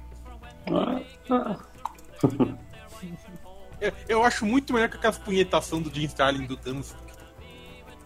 [3.80, 6.96] Eu, eu acho muito melhor que aquelas punhetação do Jim Starlin do Thanos.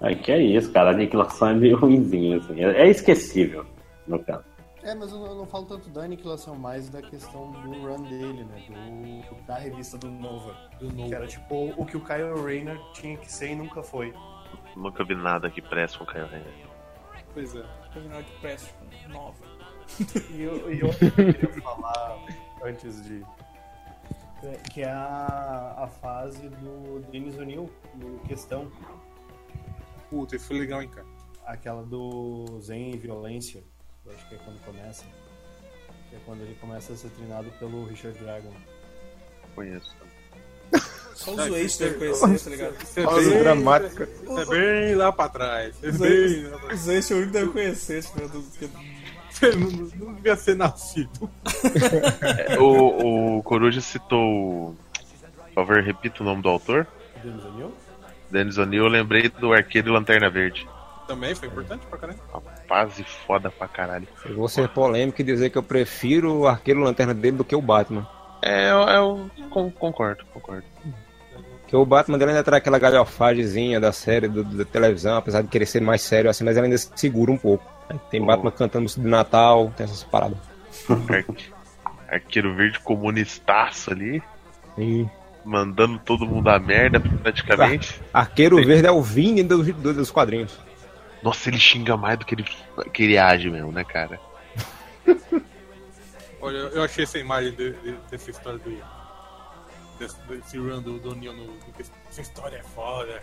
[0.02, 0.90] É que é isso, cara.
[0.90, 2.62] A aniquilação é meio ruimzinho, assim.
[2.62, 3.66] É é esquecível,
[4.08, 4.44] no caso.
[4.84, 8.02] É, mas eu não, eu não falo tanto da Aniquilação, mais da questão do run
[8.02, 9.24] dele, né?
[9.30, 10.56] Do, da revista do Nova.
[10.80, 14.12] Que era tipo o que o Kyle Rayner tinha que ser e nunca foi.
[14.76, 16.54] Nunca vi nada que preste com o Caio Renner.
[17.34, 17.64] Pois é.
[17.94, 18.74] Terminal que presta.
[19.10, 19.52] Nova.
[20.32, 22.18] E eu, e eu queria falar
[22.64, 23.24] antes de.
[24.44, 28.72] É, Que é a, a fase do Dennis O'Neill no questão,
[30.10, 31.08] Puta, isso foi legal, hein, cara.
[31.46, 33.64] aquela do Zen e Violência,
[34.06, 35.06] eu acho que é quando começa.
[36.10, 38.52] Que é quando ele começa a ser treinado pelo Richard Dragon.
[39.56, 39.96] Conheço.
[41.16, 42.76] Só os Waste devem conhecer, tá ligado?
[42.84, 44.04] Isso é bem- dramática.
[44.04, 45.76] Isso é bem lá pra trás.
[45.84, 48.42] É Os bem Os Waste é o único que deve conhecer, tipo, do-
[49.50, 51.30] que- Você não, não devia ser nascido.
[52.60, 54.76] O, o Coruja citou.
[55.48, 56.88] Por favor, repita o nome do autor.
[57.24, 57.72] Dennis O'Neill?
[58.30, 60.68] Dennis O'Neill, eu lembrei do Arqueiro e Lanterna Verde.
[61.08, 62.20] Também foi importante pra caramba.
[62.34, 64.08] Uma fase foda pra caralho.
[64.26, 67.56] Eu vou ser polêmico e dizer que eu prefiro o arqueiro lanterna dele do que
[67.56, 68.08] o Batman.
[68.42, 70.64] É, eu, eu con- concordo, concordo.
[71.62, 75.50] Porque o Batman dele ainda traz aquela galhofagemzinha da série do, da televisão, apesar de
[75.50, 77.66] querer ser mais sério assim, mas ele ainda se segura um pouco.
[78.10, 80.38] Tem Batman cantando música de Natal, tem essas paradas.
[81.10, 81.52] Arque-
[82.10, 84.22] Arqueiro verde comunistaço ali,
[84.78, 85.08] E
[85.46, 88.00] mandando todo mundo a merda praticamente.
[88.14, 90.58] Arqueiro Verde é o Vini dos, dos quadrinhos.
[91.24, 92.46] Nossa, ele xinga mais do que ele,
[92.94, 94.20] que ele age mesmo, né, cara?
[96.42, 98.78] Olha, eu achei essa imagem de- de- dessa história do.
[100.00, 101.54] Desse, desse run do, do Neil no.
[102.10, 103.22] Essa história é foda.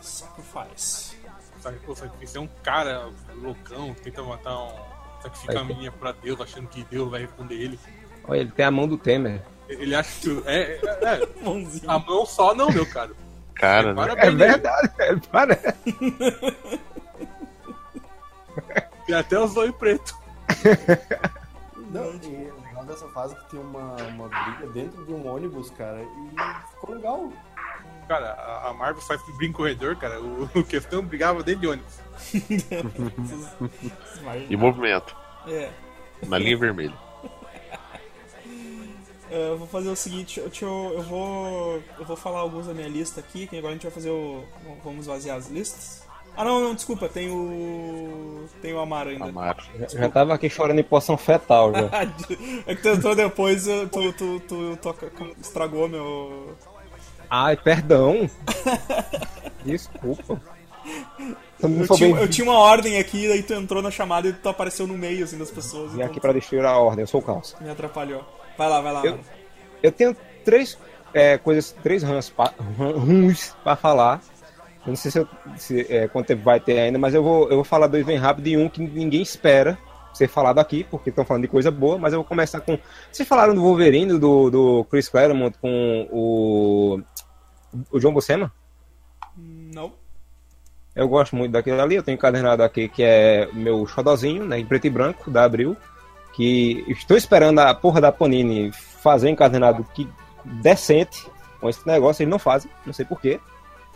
[0.00, 1.16] Sacrifice.
[1.64, 4.74] Sabe, pô, sacrifício é um cara loucão que tenta matar um.
[5.22, 7.80] Sacrificar a menina pra Deus, achando que Deus vai responder ele.
[8.28, 9.40] Olha, ele tem a mão do Temer.
[9.66, 10.42] Ele acha que.
[10.44, 11.22] É, é, é,
[11.88, 13.16] a mão só não, meu caro.
[13.54, 13.94] Cara, né?
[13.94, 15.72] Parabéns, É verdade, é, parece.
[19.06, 20.14] Tem até os olhos pretos.
[21.90, 25.26] Não, e o legal dessa fase é que tem uma, uma briga dentro de um
[25.26, 27.32] ônibus, cara, e ficou legal.
[28.08, 28.32] Cara,
[28.68, 30.20] a, Marvel faz brinco corredor, cara.
[30.20, 31.94] O, o questão brigava dentro de ônibus.
[34.48, 35.14] E movimento,
[35.48, 35.70] É.
[36.26, 36.94] na linha vermelha.
[39.30, 42.74] É, Eu vou fazer o seguinte, deixa eu, eu vou eu vou falar alguns da
[42.74, 44.44] minha lista aqui, que agora a gente vai fazer o
[44.84, 46.04] vamos esvaziar as listas.
[46.36, 49.24] Ah não, não, desculpa, tem o tem o Amaro ainda.
[49.26, 49.62] Amaro.
[49.78, 51.88] Já, já tava aqui chorando em poção fetal já.
[52.66, 56.54] é que tu entrou depois, eu- tu, tu, tu, toca- estragou meu.
[57.36, 58.30] Ai, perdão.
[59.66, 60.40] Desculpa.
[61.60, 64.48] Eu tinha, bem eu tinha uma ordem aqui, daí tu entrou na chamada e tu
[64.48, 65.90] apareceu no meio assim das pessoas.
[65.90, 67.56] vim então aqui pra destruir a ordem, eu sou o caos.
[67.60, 68.22] Me atrapalhou.
[68.56, 69.04] Vai lá, vai lá.
[69.04, 69.18] Eu-.
[69.82, 70.78] Eu tenho três
[71.12, 72.32] é, coisas, três runs
[73.64, 74.20] pra falar.
[74.86, 77.48] Eu não sei se, eu, se é, quanto tempo vai ter ainda, mas eu vou,
[77.48, 79.76] eu vou falar dois bem rápido e um que ninguém espera
[80.14, 82.78] ser falado aqui, porque estão falando de coisa boa, mas eu vou começar com.
[83.10, 87.00] Vocês falaram do Wolverine, do, do Chris Claremont com o.
[87.90, 88.52] O John Buscema?
[89.36, 89.92] Não.
[90.94, 94.66] Eu gosto muito daquele ali, eu tenho encadernado aqui que é meu xodozinho, né, em
[94.66, 95.76] preto e branco, da Abril,
[96.34, 100.08] que estou esperando a porra da Panini fazer um encadernado que
[100.44, 101.26] decente
[101.60, 103.40] com esse negócio, eles não fazem, não sei porquê.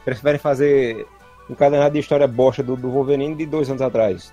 [0.04, 1.06] Preferem fazer
[1.48, 4.32] um encadernado de história bosta do, do Wolverine de dois anos atrás.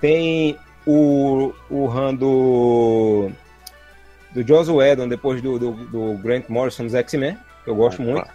[0.00, 3.30] Tem o, o run do,
[4.32, 8.10] do Joss Whedon depois do, do, do Grant Morrison dos X-Men, que eu gosto Opa.
[8.12, 8.28] muito.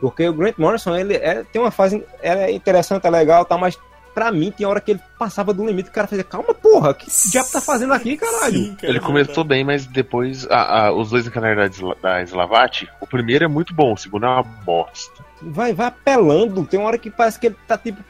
[0.00, 3.78] Porque o Grant Morrison, ele é- tem uma fase é interessante, é legal, tá, mas
[4.14, 7.06] pra mim tem hora que ele passava do limite, o cara fazia, calma porra, que
[7.30, 8.56] diabo tá fazendo aqui, caralho?
[8.58, 12.88] Sim, cara, Ele começou bem, mas depois a- a- os dois encadernados da da Slavati,
[13.00, 15.22] o primeiro é muito bom, o segundo é uma bosta.
[15.40, 18.02] Vai, vai apelando, tem uma hora que parece que ele tá tipo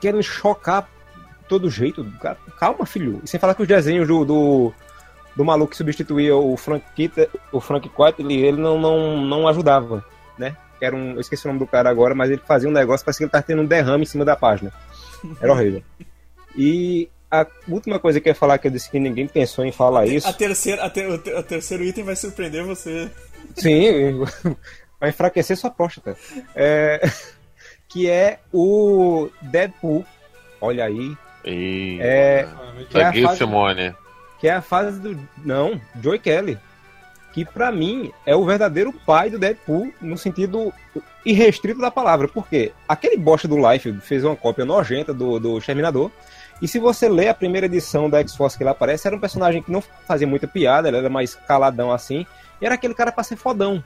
[0.00, 0.88] querendo chocar
[1.48, 2.04] todo jeito.
[2.20, 3.20] Cara, calma, filho.
[3.24, 4.74] E sem falar que os desenhos do, do,
[5.36, 10.04] do maluco que substituía o Frank Kita, o Frank Quitely, ele não, não, não ajudava,
[10.38, 10.56] né?
[10.80, 13.18] Era um, eu esqueci o nome do cara agora, mas ele fazia um negócio, parece
[13.18, 14.72] que ele tá tendo um derrame em cima da página.
[15.40, 15.82] Era horrível.
[16.56, 19.70] E a última coisa que eu ia falar, que eu disse que ninguém pensou em
[19.72, 20.26] falar isso.
[20.26, 23.10] A terceira, a ter- o ter- o terceiro item vai surpreender você.
[23.56, 24.24] Sim,
[24.98, 26.16] vai enfraquecer sua próstata.
[26.54, 27.00] É,
[27.88, 30.04] que é o Deadpool.
[30.60, 31.16] Olha aí.
[31.44, 31.98] E...
[32.00, 32.48] É,
[32.88, 33.94] que é fase- Simone.
[34.40, 35.18] Que é a fase do.
[35.44, 36.58] Não, Joey Kelly.
[37.32, 40.72] Que pra mim é o verdadeiro pai do Deadpool no sentido
[41.24, 42.26] irrestrito da palavra.
[42.26, 46.10] Porque aquele bosta do Life fez uma cópia nojenta do, do Exterminador.
[46.60, 49.62] E se você lê a primeira edição da X-Force que ele aparece, era um personagem
[49.62, 52.26] que não fazia muita piada, ele era mais caladão assim.
[52.60, 53.82] E era aquele cara pra ser fodão.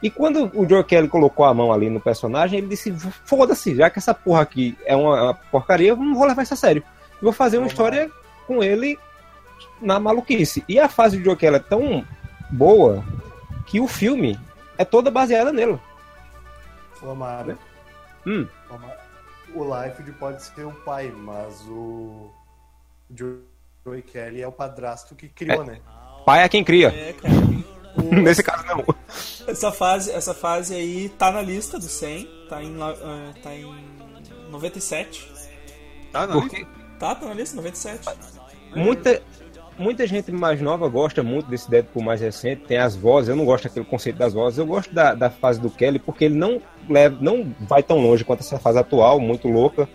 [0.00, 3.90] E quando o Joe Kelly colocou a mão ali no personagem, ele disse: foda-se, já
[3.90, 6.82] que essa porra aqui é uma, porcaria, eu não vou levar isso a sério.
[7.20, 8.08] Vou fazer uma história
[8.46, 8.96] com ele
[9.80, 10.64] na maluquice.
[10.68, 12.04] E a fase de Joe Kelly é tão
[12.50, 13.04] boa
[13.66, 14.38] que o filme
[14.76, 15.78] é toda baseada nele.
[17.02, 17.58] O Amaro.
[18.26, 18.46] Hum.
[19.54, 22.30] O Life pode ser o pai, mas o
[23.14, 25.80] Joey Kelly é o padrasto que criou, né?
[26.26, 26.88] Pai é quem cria.
[26.88, 27.34] É, cara.
[27.96, 28.84] O- Nesse caso, não.
[29.46, 33.64] essa, fase, essa fase aí tá na lista do 100, tá em, ah, tá em
[34.50, 35.32] 97.
[36.12, 36.40] Tá, não?
[36.40, 36.66] Porque
[36.98, 38.08] Tá, tá na lista, 97.
[38.74, 39.22] muita,
[39.78, 42.62] muita gente mais nova gosta muito desse Deadpool mais recente.
[42.66, 44.58] Tem as vozes, eu não gosto daquele conceito das vozes.
[44.58, 48.24] Eu gosto da, da fase do Kelly porque ele não, leva, não vai tão longe
[48.24, 49.88] quanto essa fase atual, muito louca.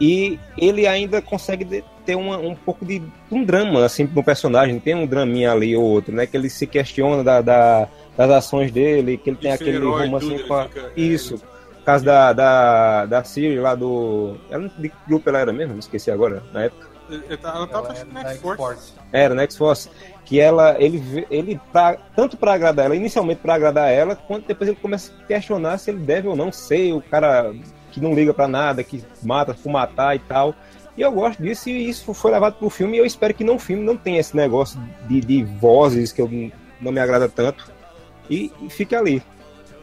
[0.00, 3.02] E ele ainda consegue ter uma- um pouco de
[3.32, 4.78] um drama assim no personagem.
[4.78, 6.26] Tem um draminha ali ou outro, né?
[6.26, 10.02] Que ele se questiona da, da- das ações dele, que ele tem ser aquele tudo,
[10.02, 10.64] ele com a...
[10.64, 11.40] é, Isso.
[11.84, 14.36] Causa da, da, da Siri lá do.
[14.50, 15.78] Ela, de que grupo ela era mesmo?
[15.78, 16.88] Esqueci agora, na época.
[17.40, 18.92] Tá- Ela tava acho que na da X-Force.
[19.12, 19.90] Era, na X-Force.
[20.24, 24.68] Que ela, ele, ele pra, tanto pra agradar ela, inicialmente pra agradar ela, quanto depois
[24.68, 27.54] ele começa a questionar se ele deve ou não ser o cara
[27.92, 30.54] que não liga pra nada, que mata por matar e tal.
[30.96, 33.58] E eu gosto disso e isso foi levado pro filme e eu espero que no
[33.58, 36.28] filme não tenha esse negócio de, de vozes que eu,
[36.80, 37.70] não me agrada tanto.
[38.28, 39.22] E, e fique ali.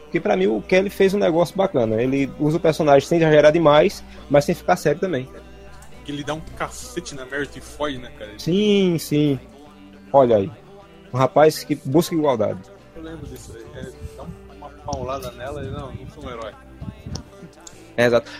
[0.02, 2.00] Porque pra mim o Kelly fez um negócio bacana.
[2.00, 5.28] Ele usa o personagem sem exagerar demais, mas sem ficar sério também.
[6.04, 8.38] Que ele dá um cacete na Meredith Foy, né, cara?
[8.38, 9.38] Sim, sim.
[10.12, 10.52] Olha aí.
[11.12, 12.60] Um rapaz que busca igualdade.
[12.94, 13.64] Eu lembro disso aí.
[13.74, 14.24] É, dá
[14.54, 16.52] uma paulada nela e não, não sou um herói.
[17.96, 18.30] É, exato.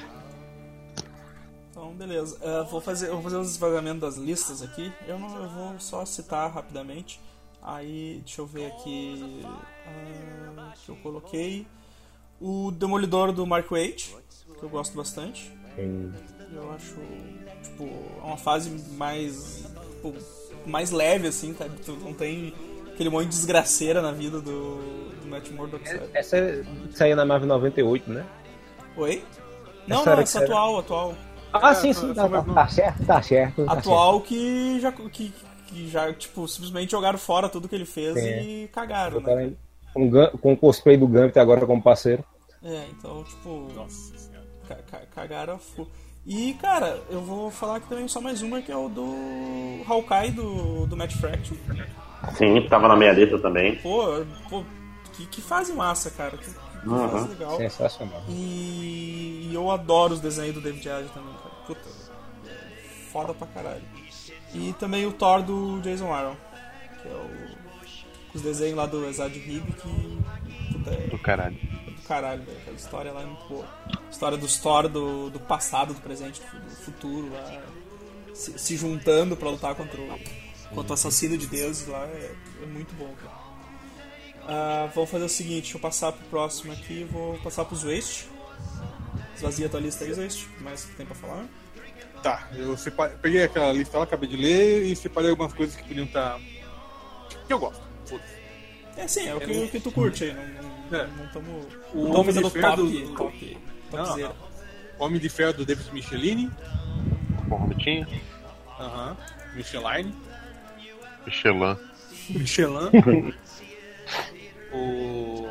[1.70, 2.36] Então, beleza.
[2.36, 4.92] Uh, vou fazer, eu vou fazer os esvagamentos das listas aqui.
[5.06, 7.20] Eu não, eu vou só citar rapidamente.
[7.62, 9.42] Aí, deixa eu ver aqui.
[9.42, 11.66] Uh, que eu coloquei.
[12.40, 14.14] O Demolidor do Mark Waid,
[14.58, 15.50] que eu gosto bastante.
[15.74, 16.12] Sim.
[16.52, 16.96] Eu acho,
[17.64, 19.64] tipo, é uma fase mais.
[19.96, 20.14] Tipo,
[20.66, 21.66] mais leve, assim, tá?
[21.84, 22.54] Tu não tem
[22.92, 24.76] aquele monte de desgraceira na vida do,
[25.20, 26.08] do Matt Murdock, sabe?
[26.14, 26.36] Essa
[26.92, 28.24] saiu na Marvel 98, né?
[28.96, 29.22] Oi?
[29.86, 31.14] Não, Essa não, essa que era- atual, atual.
[31.52, 32.54] Ah, É, sim, sim, tá, tá, mesmo.
[32.54, 33.64] tá certo, tá certo.
[33.64, 35.32] tá Atual que já, que,
[35.66, 38.42] que já, tipo, simplesmente jogaram fora tudo que ele fez É.
[38.42, 39.36] e cagaram, certo.
[39.36, 39.52] né?
[39.92, 42.24] Com, com o cosplay do Gambit agora como parceiro.
[42.62, 44.12] É, então, tipo, Nossa
[45.14, 45.86] cagaram a fu.
[46.26, 50.30] E, cara, eu vou falar aqui também só mais uma, que é o do Hawkeye,
[50.30, 51.56] do, do Matt Fraction.
[52.36, 53.76] Sim, tava na minha lista também.
[53.76, 54.64] Pô, pô
[55.12, 56.36] que, que fase massa, cara.
[56.36, 57.08] Que, que Uhum.
[57.08, 57.56] fase legal.
[57.56, 58.22] Sensacional.
[58.28, 61.54] E, e eu adoro os desenhos do David Aja também, cara.
[61.66, 61.88] Puta,
[63.10, 63.82] foda pra caralho.
[64.54, 66.36] E também o Thor do Jason Aaron,
[67.02, 67.64] que é o.
[68.34, 70.18] Os desenhos lá do Exad Hib, que.
[70.72, 71.56] Puta, é Do caralho.
[72.04, 72.58] Do caralho, velho.
[72.58, 73.66] Aquela história lá é muito boa.
[74.10, 77.62] História dos Thor do, do passado, do presente, do futuro lá.
[78.34, 80.18] Se, se juntando pra lutar contra o,
[80.74, 82.04] contra o assassino de deuses lá.
[82.06, 83.44] É, é muito bom, cara.
[84.46, 88.28] Ah, vou fazer o seguinte, deixa eu passar pro próximo aqui, vou passar pros Waste.
[89.34, 90.48] Esvazia a tua lista aí, Waste.
[90.60, 91.46] Mais que tem pra falar?
[92.22, 95.82] Tá, eu separei, peguei aquela lista lá, acabei de ler e separei algumas coisas que
[95.82, 96.38] podiam estar.
[97.46, 97.82] que eu gosto.
[98.06, 98.34] Foda-se.
[98.96, 100.34] É sim, é o que, o que tu curte aí.
[100.34, 100.73] Não É.
[101.94, 103.58] não fazendo Ferro top, do- top,
[103.92, 104.28] Não, topzera.
[104.28, 105.06] não.
[105.06, 106.50] Homem de Ferro do David Michelini.
[107.48, 108.06] Bom, Robertinho.
[108.78, 109.16] Aham.
[109.54, 110.14] Micheline.
[111.26, 111.76] Michelin.
[112.30, 113.34] Michelin.
[114.72, 115.48] o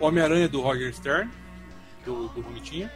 [0.00, 1.30] Homem-Aranha do Roger Stern,
[2.04, 2.90] do, do Bonitinha.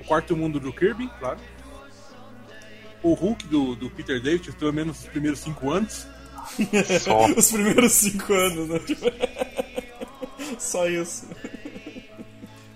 [0.00, 1.38] O Quarto Mundo do Kirby, claro.
[3.02, 6.06] O Hulk do, do Peter David, pelo menos os primeiros cinco anos.
[7.00, 7.26] Só.
[7.36, 8.80] Os primeiros cinco anos, né?
[10.58, 11.26] Só isso.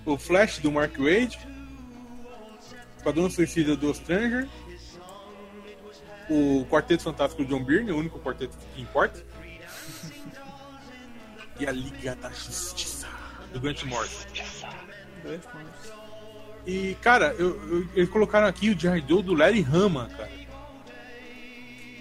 [0.07, 1.39] O Flash do Mark Wade.
[2.97, 4.49] Esquadrão Suicida do Stranger.
[6.31, 9.25] O Quarteto Fantástico do John Byrne, o único quarteto que importa.
[11.59, 13.07] E a Liga da Justiça
[13.53, 14.27] do Grant Morrison.
[16.67, 20.31] E, cara, eu, eu- eles colocaram aqui o Jared Doe do Larry Hama, cara.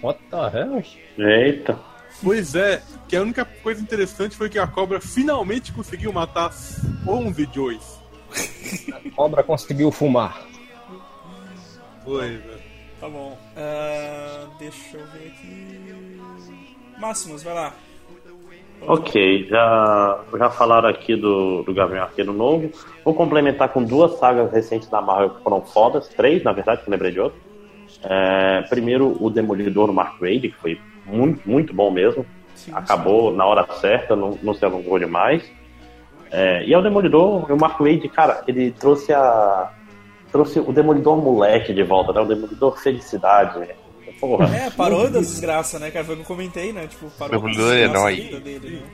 [0.02, 0.84] What the hell?
[1.18, 1.80] Eita.
[2.24, 6.52] Pois é, que a única coisa interessante foi que a cobra finalmente conseguiu matar
[7.08, 8.02] 11 Joys.
[8.92, 10.42] A cobra conseguiu fumar.
[12.04, 12.58] Pois é.
[13.00, 13.38] Tá bom.
[13.56, 16.20] Ah, deixa eu ver aqui.
[17.00, 17.74] Máximos, vai lá.
[18.82, 22.72] Ok, já, já falaram aqui do, do Gavião Arqueiro novo.
[23.04, 26.08] Vou complementar com duas sagas recentes da Marvel que foram fodas.
[26.10, 27.40] Três, na verdade, que eu lembrei de outro.
[28.04, 32.26] É, primeiro, o Demolidor Mark Wade, que foi muito, muito bom mesmo.
[32.56, 35.44] Sim, Acabou na hora certa, não, não se alongou demais.
[36.32, 39.72] É, e é o Demolidor, o Mark Wade, cara, ele trouxe a.
[40.32, 42.20] Trouxe o Demolidor moleque de volta, né?
[42.20, 43.58] O Demolidor felicidade.
[43.60, 43.70] né?
[44.20, 44.48] Porra.
[44.56, 46.04] É, parou da desgraça, né, cara?
[46.04, 46.88] Foi o que eu comentei, né?
[46.88, 48.16] Tipo, parou da Demolidor desgraça herói.
[48.18, 48.88] da vida dele, né?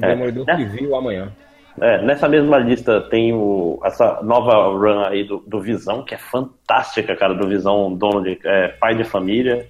[0.00, 0.08] É.
[0.14, 1.32] Demolidor que viu amanhã.
[1.80, 6.18] É, nessa mesma lista tem o, essa nova run aí do, do Visão, que é
[6.18, 9.66] fantástica, cara, do Visão, dono de é, pai de família,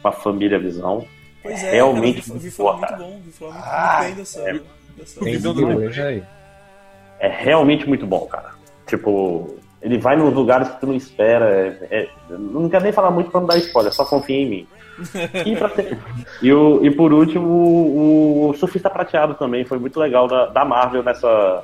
[0.00, 1.04] com a família Visão.
[1.42, 3.02] Pois é, Realmente cara, eu vi, vi boa, falar muito cara.
[3.02, 4.40] bom, vi falar muito, muito bem dessa.
[4.50, 4.60] é.
[4.96, 5.62] dessa- Tem Visão do.
[7.20, 8.50] É realmente muito bom, cara.
[8.86, 11.78] Tipo, ele vai nos lugares que tu não espera.
[11.90, 14.66] é- é- não quero nem falar muito pra não dar spoiler, só confia em mim.
[15.46, 15.98] E, ter-
[16.42, 20.64] e, o, e por último, o, o Surfista Prateado também foi muito legal da, da
[20.64, 21.62] Marvel nessa,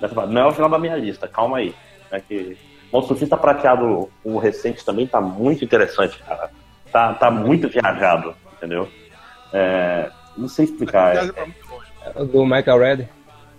[0.00, 0.26] nessa.
[0.26, 1.74] Não é o final da minha lista, calma aí.
[2.10, 2.56] É que,
[2.90, 6.50] o Surfista Prateado, o recente, também tá muito interessante, cara.
[6.90, 8.88] Tá, tá muito viajado, entendeu?
[9.52, 11.16] É, não sei explicar.
[11.16, 12.32] é- muito longe.
[12.32, 13.04] Do Michael Red.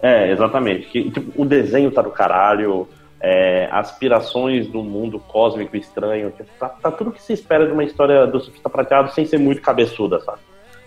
[0.01, 0.87] é, exatamente.
[0.87, 2.89] Que, tipo, o desenho tá do caralho,
[3.21, 7.83] é, aspirações do mundo cósmico estranho, tipo, tá, tá tudo que se espera de uma
[7.83, 10.39] história do surfista prateado sem ser muito cabeçuda, sabe?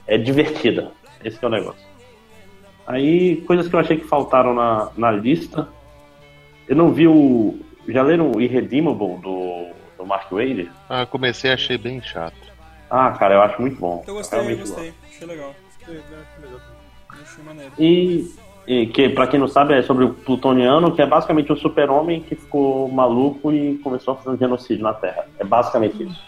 [0.06, 0.90] É divertida.
[1.22, 1.94] Esse que é o negócio.
[2.86, 5.68] Aí, coisas que eu achei que faltaram na, na lista.
[6.68, 7.58] Eu não vi o.
[7.88, 10.70] já leram o Irredeemable do, do Mark Wade?
[10.88, 12.36] Ah, comecei e achei bem chato.
[12.90, 14.04] Ah, cara, eu acho muito bom.
[14.06, 14.74] Eu gostei, eu Realmente bom.
[14.74, 14.94] gostei.
[15.08, 15.54] Achei legal.
[17.08, 17.72] Achei maneiro.
[17.78, 18.34] E,
[18.66, 22.20] e que, pra quem não sabe, é sobre o Plutoniano, que é basicamente um super-homem
[22.20, 25.26] que ficou maluco e começou a fazer um genocídio na Terra.
[25.38, 26.20] É basicamente isso.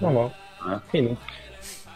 [0.00, 0.32] Normal.
[0.68, 0.78] É.
[0.90, 1.16] Quem não?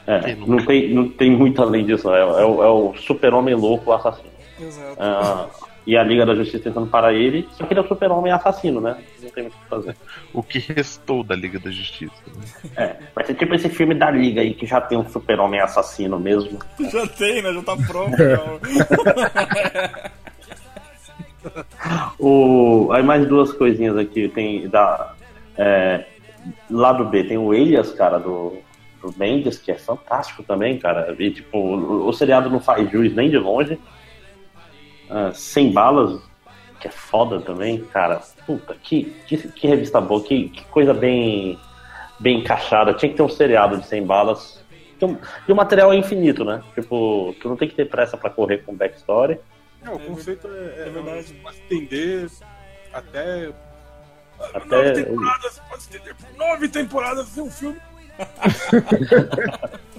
[0.06, 0.50] É, nunca?
[0.50, 2.10] não, tem, não tem muito além disso.
[2.10, 4.30] É, é o, é o super-homem louco assassino.
[4.60, 4.96] Exato.
[4.98, 5.46] Ah,
[5.86, 8.80] e a Liga da Justiça tentando parar ele, só que ele é o super-homem assassino,
[8.80, 9.02] né?
[9.22, 9.96] Não tem muito o que fazer.
[10.32, 12.14] O que restou da Liga da Justiça.
[12.26, 12.44] né?
[12.76, 16.18] É, vai ser tipo esse filme da Liga aí, que já tem um super-homem assassino
[16.20, 16.58] mesmo.
[16.92, 17.52] Já tem, né?
[17.52, 18.16] Já tá pronto.
[18.18, 20.10] já.
[22.18, 24.28] O, aí mais duas coisinhas aqui.
[24.28, 25.14] Tem da.
[25.56, 26.04] É,
[26.70, 28.58] lado B, tem o Elias, cara, do,
[29.02, 31.14] do Mendes, que é fantástico também, cara.
[31.18, 33.78] E tipo, o, o seriado não faz jus nem de longe.
[35.34, 36.20] Sem balas,
[36.80, 38.20] que é foda também, cara.
[38.46, 41.58] Puta, que, que, que revista boa, que, que coisa bem,
[42.18, 42.94] bem encaixada.
[42.94, 44.60] Tinha que ter um seriado de 100 balas.
[45.00, 45.18] E o-
[45.48, 46.62] E o material é infinito, né?
[46.74, 49.38] Tipo, tu não tem que ter pressa pra correr com backstory.
[49.84, 51.32] É, o conceito é, é, É verdade.
[51.42, 52.28] Pode estender
[52.92, 53.50] até.
[54.54, 57.76] Até- Nove temporadas, pode estender por nove temporadas ser um filme.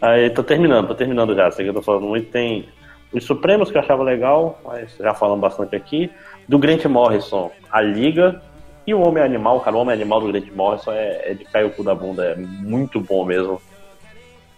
[0.00, 1.50] Aí, tô terminando, tô terminando já.
[1.50, 2.30] Sei que eu tô falando muito.
[2.30, 2.68] Tem
[3.12, 6.10] os Supremos que eu achava legal, mas já falamos bastante aqui.
[6.48, 8.40] Do Grant Morrison, A Liga.
[8.86, 11.66] E o Homem Animal, cara, o Homem Animal do Grant Morrison é, é de cair
[11.66, 13.60] o cu da bunda, é muito bom mesmo.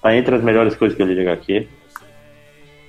[0.00, 1.24] Tá entre as melhores coisas que eu li de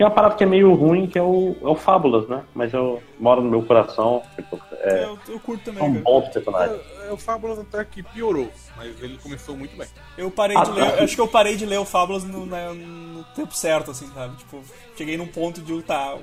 [0.03, 2.43] E uma parada que é meio ruim, que é o, é o Fábulas, né?
[2.53, 4.21] Mas eu moro no meu coração.
[4.35, 6.03] Tipo, é, Eu, eu curto também, são cara.
[6.03, 6.81] bons personagens.
[7.01, 9.87] É, é o Fábulas até que piorou, mas ele começou muito bem.
[10.17, 11.03] Eu parei Ah, de ler, tá.
[11.05, 14.35] acho que eu parei de ler o Fábulas no, na- no tempo certo, assim, sabe?
[14.35, 14.61] Tipo,
[14.97, 16.17] cheguei num ponto de, tá,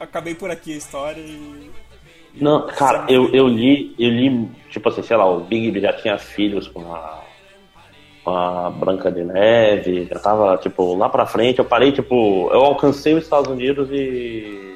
[0.00, 1.70] acabei por aqui a história e...
[2.34, 6.18] Não, cara, eu, eu li, eu li, tipo assim, sei lá, o Big já tinha
[6.18, 7.21] filhos com a,
[8.26, 13.14] a Branca de Neve, já tava, tipo, lá pra frente, eu parei, tipo, eu alcancei
[13.14, 14.70] os Estados Unidos e.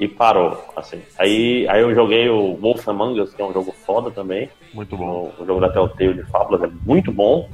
[0.00, 1.02] E parou, assim.
[1.18, 4.48] Aí, aí eu joguei o Wolf Among Us, que é um jogo foda também.
[4.72, 5.32] Muito bom.
[5.36, 7.48] O, o jogo da Telltale de Fábulas é muito bom.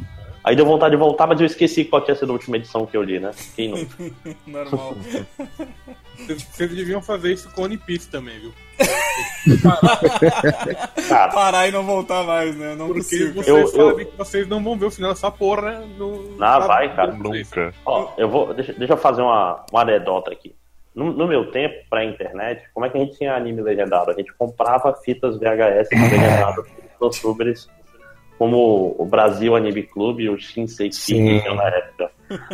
[0.45, 2.95] Aí deu vontade de voltar, mas eu esqueci qual tinha sido a última edição que
[2.97, 3.31] eu li, né?
[3.57, 3.87] Quem não?
[4.47, 4.95] Normal.
[6.19, 8.53] Vocês, deviam fazer isso com One Piece também, viu?
[11.09, 12.75] Cara, Parar e não voltar mais, né?
[12.75, 13.33] Não Porque consigo.
[13.43, 16.35] vocês Eu- eu- sabem que vocês não vão ver o final dessa porra no.
[16.41, 17.13] Ah, na- vai, cara.
[17.13, 17.75] Nunca.
[17.87, 18.53] Ó, eu vou.
[18.55, 20.55] Deixa, deixa eu fazer uma, uma anedota aqui.
[20.95, 24.11] No, no meu tempo, pré-internet, como é que a gente tinha anime legendado?
[24.11, 26.65] A gente comprava fitas VHS legendadas
[27.01, 27.69] dos youtubers,
[28.39, 30.91] como o Brasil Anime Clube e o Shinsei
[31.45, 32.11] eu na época.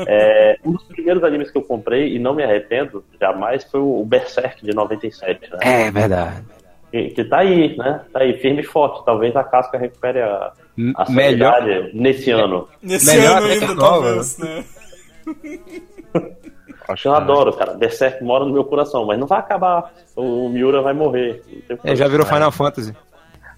[0.07, 4.05] É, um dos primeiros animes que eu comprei, e não me arrependo jamais, foi o
[4.05, 5.59] Berserk de 97, né?
[5.62, 6.44] É verdade.
[6.90, 8.01] Que, que tá aí, né?
[8.12, 9.05] Tá aí, firme e forte.
[9.05, 10.52] Talvez a casca recupere a,
[10.97, 11.62] a Melhor.
[11.94, 12.69] nesse ano.
[12.82, 14.65] Nesse Melhor ano ainda, talvez, né?
[16.89, 17.74] Acho Eu adoro, cara.
[17.74, 19.93] Berserk mora no meu coração, mas não vai acabar.
[20.16, 21.43] O Miura vai morrer.
[21.70, 22.93] O É, já virou Final Fantasy.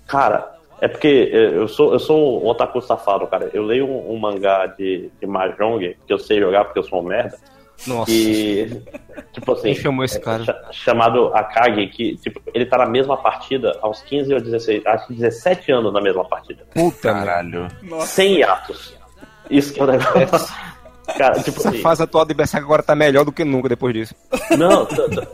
[0.07, 0.52] Cara,
[0.84, 3.48] é porque é, eu sou, eu sou um otaku safado, cara.
[3.54, 7.00] Eu leio um, um mangá de, de Mahjong, que eu sei jogar porque eu sou
[7.00, 7.38] um merda.
[7.86, 8.10] Nossa.
[8.10, 8.82] E,
[9.32, 10.44] tipo assim, Quem chamou esse cara?
[10.44, 15.06] cha- chamado Akagi, que tipo, ele tá na mesma partida aos 15 ou 16, acho
[15.06, 16.64] que 17 anos na mesma partida.
[16.74, 17.26] Puta merda.
[17.26, 17.68] Caralho.
[17.82, 18.06] Nossa.
[18.09, 18.96] Sem hiatos.
[19.50, 20.54] Isso que é o negócio.
[21.16, 23.93] Cara, tipo Essa assim, fase atual de Berserk agora tá melhor do que nunca depois
[23.94, 24.14] disso.
[24.59, 24.86] Não,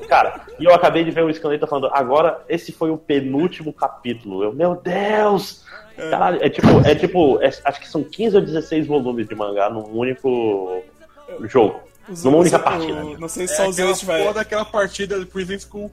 [0.09, 4.43] cara, e eu acabei de ver o Scaneta falando, agora esse foi o penúltimo capítulo.
[4.45, 5.65] Eu, meu Deus!
[6.11, 9.69] Caralho, é tipo, é tipo, é- acho que são 15 ou 16 volumes de mangá
[9.69, 10.83] num único
[11.45, 11.81] jogo.
[12.09, 13.03] Os- Numa única partida.
[13.19, 14.21] Não sei É se só os aquela dois vai.
[14.23, 15.91] porra daquela partida de Prison School.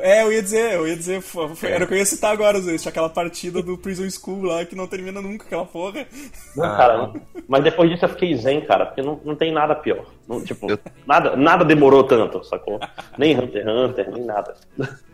[0.00, 2.60] É, eu ia dizer, eu ia dizer, foi- era o que eu ia citar agora,
[2.60, 2.76] Zé.
[2.88, 6.06] Aquela partida do Prison School lá que não termina nunca, aquela porra.
[6.56, 6.76] Não, Ah.
[6.76, 7.12] cara,
[7.48, 10.04] mas depois disso eu fiquei zen, cara, porque não, não tem nada pior.
[10.30, 10.68] Não, tipo,
[11.04, 12.78] nada, nada demorou tanto, sacou?
[13.18, 14.54] Nem Hunter x Hunter, nem nada.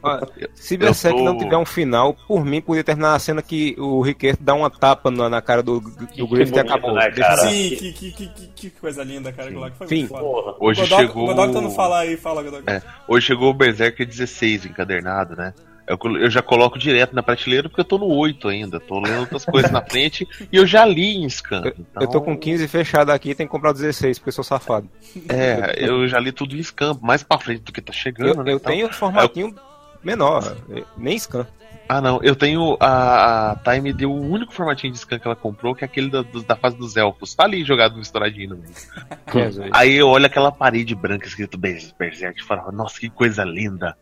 [0.02, 3.74] Olha, se Berserk tô- não tiver um final, por mim podia terminar a cena que
[3.78, 6.93] o Riquet dá uma tapa na, na cara do, do Que Griffith e bonito, acabou.
[6.93, 7.10] né?
[7.48, 9.59] Sim, que, que, que, que, que coisa linda, cara.
[9.59, 10.06] lá que foi.
[10.06, 10.55] Porra.
[10.60, 11.26] Hoje Godoc, chegou.
[11.28, 12.68] Godoc tá no falar aí, fala, Godoc.
[12.68, 15.55] É, hoje chegou o Berserker 16 encadernado, né?
[15.86, 18.80] Eu, eu já coloco direto na prateleira porque eu tô no 8 ainda.
[18.80, 21.62] Tô lendo outras coisas na frente e eu já li em scan.
[21.64, 24.32] Eu, Então, eu tô com 15 fechado aqui, tem que comprar o 16, porque eu
[24.32, 24.88] sou safado.
[25.28, 28.44] É, eu já li tudo em scan, mais pra frente do que tá chegando, Eu,
[28.44, 28.52] né?
[28.52, 29.54] eu Então- tenho um formatinho
[30.02, 30.56] menor,
[30.96, 31.46] nem scan.
[31.88, 32.76] Ah, não, eu tenho.
[32.80, 36.10] A, a Time deu o único formatinho de scan que ela comprou, que é aquele
[36.10, 37.32] da, da fase dos elfos.
[37.32, 38.62] Tá ali jogado misturadinho no.
[39.32, 39.68] Jesus.
[39.72, 43.96] Aí eu olho aquela parede branca escrito Ber- Berserk e falo, nossa, que coisa linda.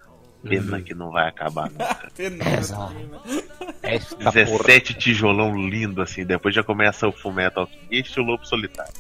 [0.49, 1.71] Pena que não vai acabar.
[2.19, 2.51] nunca.
[2.59, 2.95] Exato.
[3.83, 4.33] É essa porra.
[4.33, 6.25] 17 tijolão lindo, assim.
[6.25, 8.93] Depois já começa o Fullmetal Alchemist e o Lobo Solitário.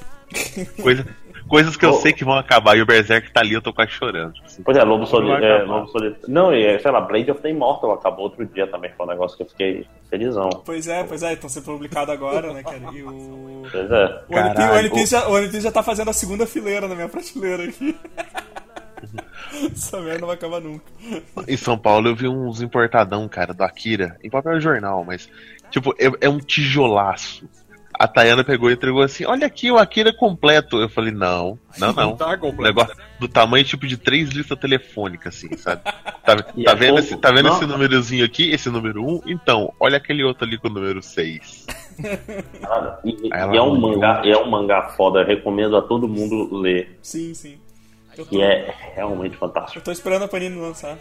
[0.82, 1.06] Coisa,
[1.46, 2.00] coisas que eu Oh.
[2.00, 2.76] sei que vão acabar.
[2.76, 4.34] E o Berserk tá ali, eu tô quase chorando.
[4.44, 4.62] assim.
[4.62, 5.44] Pois é, Lobo Solitário.
[5.46, 5.62] É.
[5.62, 5.92] Lobo.
[6.26, 8.90] Não, e é, sei lá, Blade of the Immortal acabou outro dia também.
[8.96, 10.48] Foi um negócio que eu fiquei felizão.
[10.64, 12.80] Pois é, pois é, estão sendo publicados agora, né, cara?
[12.92, 13.62] E o.
[13.70, 14.22] Pois é.
[14.28, 14.78] O Caralho.
[14.78, 17.96] One Piece já, o já tá fazendo a segunda fileira na minha prateleira aqui.
[19.72, 20.84] Essa merda não vai acabar nunca.
[21.46, 25.28] Em São Paulo eu vi uns importadão, cara, do Akira, em papel jornal, mas,
[25.70, 27.48] tipo, é, é um tijolaço.
[27.96, 30.80] A Tayana pegou e entregou assim: Olha aqui, o Akira completo.
[30.80, 32.16] Eu falei: Não, não, não.
[32.16, 32.62] Tá Um completo.
[32.62, 35.82] negócio do tamanho tipo de três listas telefônicas, assim, sabe?
[36.24, 36.98] Tá, tá é vendo, pouco.
[36.98, 37.56] esse, tá vendo Não.
[37.56, 39.08] esse númerozinho aqui, esse número 1?
[39.08, 39.20] Um?
[39.26, 41.66] Então, olha aquele outro ali com o número 6.
[42.60, 46.52] Cara, e, e é um mangá, é um mangá foda, eu recomendo a todo mundo
[46.56, 46.98] ler.
[47.00, 47.60] Sim, sim.
[48.16, 49.84] Eu tô, Que é realmente eu fantástico.
[49.84, 50.96] tô esperando a Panini lançar.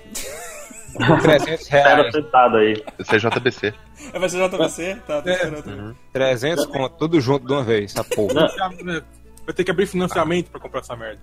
[1.22, 2.14] 300 Cara reais.
[2.14, 2.84] sentado aí.
[2.99, 3.73] Esse é JBC.
[4.14, 4.98] É, Vai ser JBC?
[5.07, 5.64] Tá, tô esperando.
[5.64, 5.95] também.
[6.11, 8.34] 300 conto, tudo junto de uma vez, essa porra.
[8.34, 9.02] Não,
[9.45, 11.19] Vai ter que abrir financiamento pra comprar essa merda.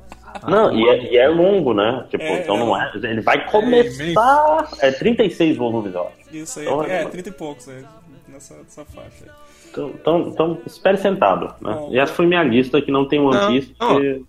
[0.47, 2.05] não e, é, e é longo, né?
[2.11, 2.91] Tipo, É, então é não é.
[2.97, 4.69] Ele vai começar.
[4.81, 6.13] É 36 volumes, ó.
[6.31, 7.83] Isso aí, Então, é, é- 30 e poucos aí,
[8.29, 9.25] nessa, nessa faixa.
[9.25, 9.31] aí.
[9.71, 11.73] Então, então, então espere sentado, né?
[11.73, 11.89] Bom.
[11.93, 13.75] E essa foi minha lista que não tem One Piece.
[13.81, 13.89] não.
[13.95, 14.23] Vamos.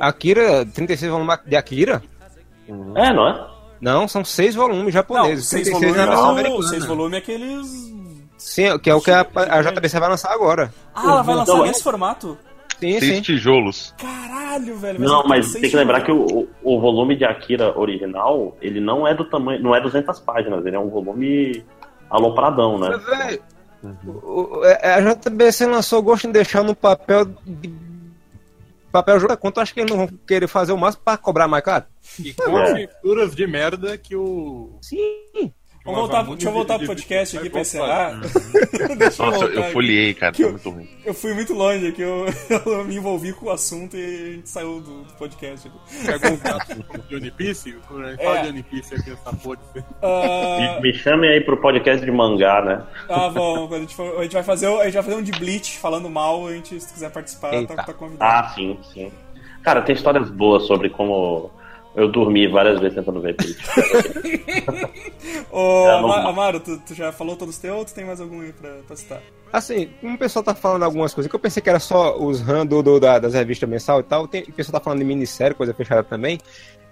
[0.00, 2.02] Akira, 36 volumes de Akira?
[2.96, 3.46] É, não é?
[3.80, 5.46] Não, são seis volumes Não, japoneses.
[5.46, 6.68] seis 36 volumes, na versão não, americana.
[6.68, 7.92] seis volumes é aqueles.
[8.38, 10.72] Sim, que é o que a, a JBC vai lançar agora.
[10.94, 12.38] Ah, ela vai lançar Então, nesse formato?
[12.78, 13.22] Sim, Seis sim.
[13.22, 13.94] tijolos.
[13.96, 14.98] Caralho, velho.
[14.98, 18.80] vai Não, mas seis tem que lembrar que o, o, volume de Akira original, ele
[18.80, 21.64] não é do tamanho, não é 200 páginas, ele é um volume
[22.10, 22.88] alopradão, né?
[22.90, 23.42] Mas, velho,
[24.64, 27.68] é, a JBC lançou Ghost in the Shell no papel de
[28.92, 29.36] papel jogo.
[29.36, 31.86] Quanto acho que eles não vão querer fazer o máximo pra cobrar mais caro?
[32.18, 32.62] E com É.
[32.62, 34.78] as figuras de merda que o.
[34.82, 35.52] Sim.
[35.84, 38.20] O Vamos voltar, deixa eu voltar pro podcast aqui pra encerrar.
[38.96, 39.72] Deixa eu Nossa, eu aqui.
[39.72, 40.88] folhei, cara, tá eu- muito ruim.
[41.04, 42.26] Eu fui muito longe aqui, eu,
[42.66, 45.68] eu me envolvi com o assunto e a gente saiu do, do podcast.
[45.68, 47.72] um gato de One Piece?
[47.88, 48.42] Fala É.
[48.42, 49.58] de One Piece aqui nessa porra.
[50.02, 52.82] Ah, Me, me chame aí pro podcast de mangá, né?
[53.08, 55.22] ah, bom, a gente, for, a gente vai fazer, o- a gente vai fazer um
[55.22, 58.22] de Bleach falando mal, a gente, se quiser participar, tá, tá convidado.
[58.46, 59.10] Ah, sim, sim.
[59.62, 61.50] Cara, tem histórias boas sobre como
[61.94, 63.58] eu dormi várias vezes tentando ver Bleach.
[65.50, 68.20] Ô, É, Ama- Amaro, tu, tu já falou todos os teus ou tu tem mais
[68.20, 69.20] algum aí pra, pra citar?
[69.52, 72.40] Assim, como o pessoal tá falando algumas coisas, que eu pensei que era só os
[72.40, 75.04] RAM do, do- da- das revistas mensal e tal, tem, o pessoal tá falando de
[75.04, 76.38] minissérie, coisa fechada também.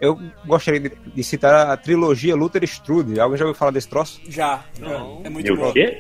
[0.01, 3.19] Eu gostaria de, de citar a trilogia Luther Strode.
[3.21, 4.21] Alguém já ouviu falar desse troço?
[4.29, 5.21] Já, Não.
[5.25, 5.73] é, é muito o bom.
[5.73, 5.99] quê?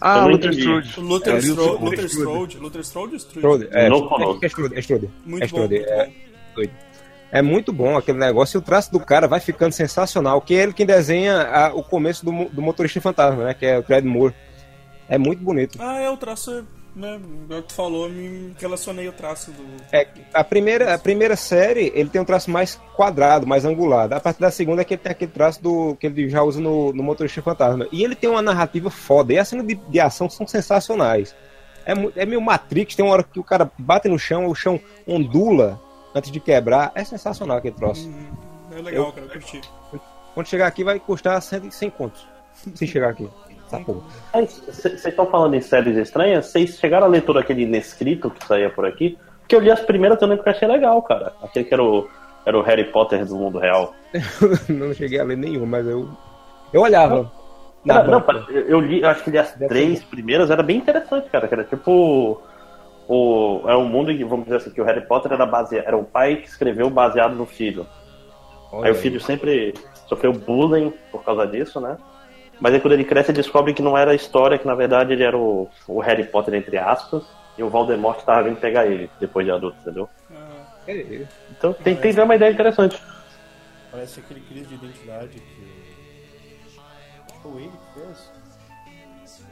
[0.00, 1.00] Ah, Luther Strode.
[1.00, 2.58] Luther É, Strode, Luther Strode.
[2.58, 3.38] Luther Strode ou Strode?
[3.64, 4.38] Strode, é, Não é, conheço.
[4.42, 5.10] é Strode, é Strode.
[5.26, 6.62] Muito é bom, Strode, muito é, bom.
[7.34, 10.62] É muito bom aquele negócio e o traço do cara vai ficando sensacional, que é
[10.62, 13.54] ele quem desenha a- o começo do, do Motorista Fantasma, né?
[13.54, 14.32] Que é o Fred Moore.
[15.08, 15.76] É muito bonito.
[15.82, 19.64] Ah, é, o traço, né, igual que tu falou, me relacionei o traço do...
[19.92, 24.14] É, a, primeira, a primeira série, ele tem um traço mais quadrado, mais angulado.
[24.14, 26.60] A partir da segunda é que ele tem aquele traço do, que ele já usa
[26.60, 27.88] no, no Motorista Fantasma.
[27.90, 29.32] E ele tem uma narrativa foda.
[29.32, 31.34] E as cenas de, de ação são sensacionais.
[31.84, 31.92] É,
[32.22, 35.80] é meio Matrix, tem uma hora que o cara bate no chão, o chão ondula
[36.14, 36.92] antes de quebrar.
[36.94, 38.08] É sensacional aquele troço.
[38.08, 38.26] Hum,
[38.72, 39.60] é legal, Eu- cara, eu curti.
[40.34, 42.26] Quando chegar aqui vai custar 100, 100 contos.
[42.74, 43.28] Se chegar aqui.
[43.84, 44.00] Porra.
[44.68, 46.46] Vocês estão falando em séries estranhas?
[46.46, 49.18] Vocês chegaram a ler todo aquele inescrito que saía por aqui?
[49.40, 51.32] Porque eu li as primeiras eu lembro que eu achei legal, cara.
[51.42, 52.08] Aquele que era o,
[52.46, 53.92] era o Harry Potter do mundo real.
[54.68, 56.08] não cheguei a ler nenhum, mas eu.
[56.72, 57.30] Eu olhava.
[57.86, 58.50] Era- não, banca.
[58.52, 61.46] eu li, eu acho que li as Deve três primeiras, era bem interessante, cara.
[61.48, 62.40] Que era tipo.
[63.06, 65.86] O, é um mundo em que, vamos dizer assim, que o Harry Potter era baseado.
[65.86, 67.86] Era o pai que escreveu baseado no filho.
[68.72, 69.74] Olha Aí o filho sempre
[70.08, 71.96] sofreu bullying por causa disso, né?
[72.60, 75.12] Mas aí quando ele cresce, ele descobre que não era a história, que na verdade
[75.12, 77.24] ele era o, o Harry Potter, entre aspas,
[77.58, 80.08] e o Voldemort tava vindo pegar ele depois de adulto, entendeu?
[80.32, 83.00] Ah, É, Então tem, tem uma ideia interessante.
[83.90, 85.84] Parece aquele crise de identidade que.
[87.24, 88.32] Acho que foi o Wayne que fez.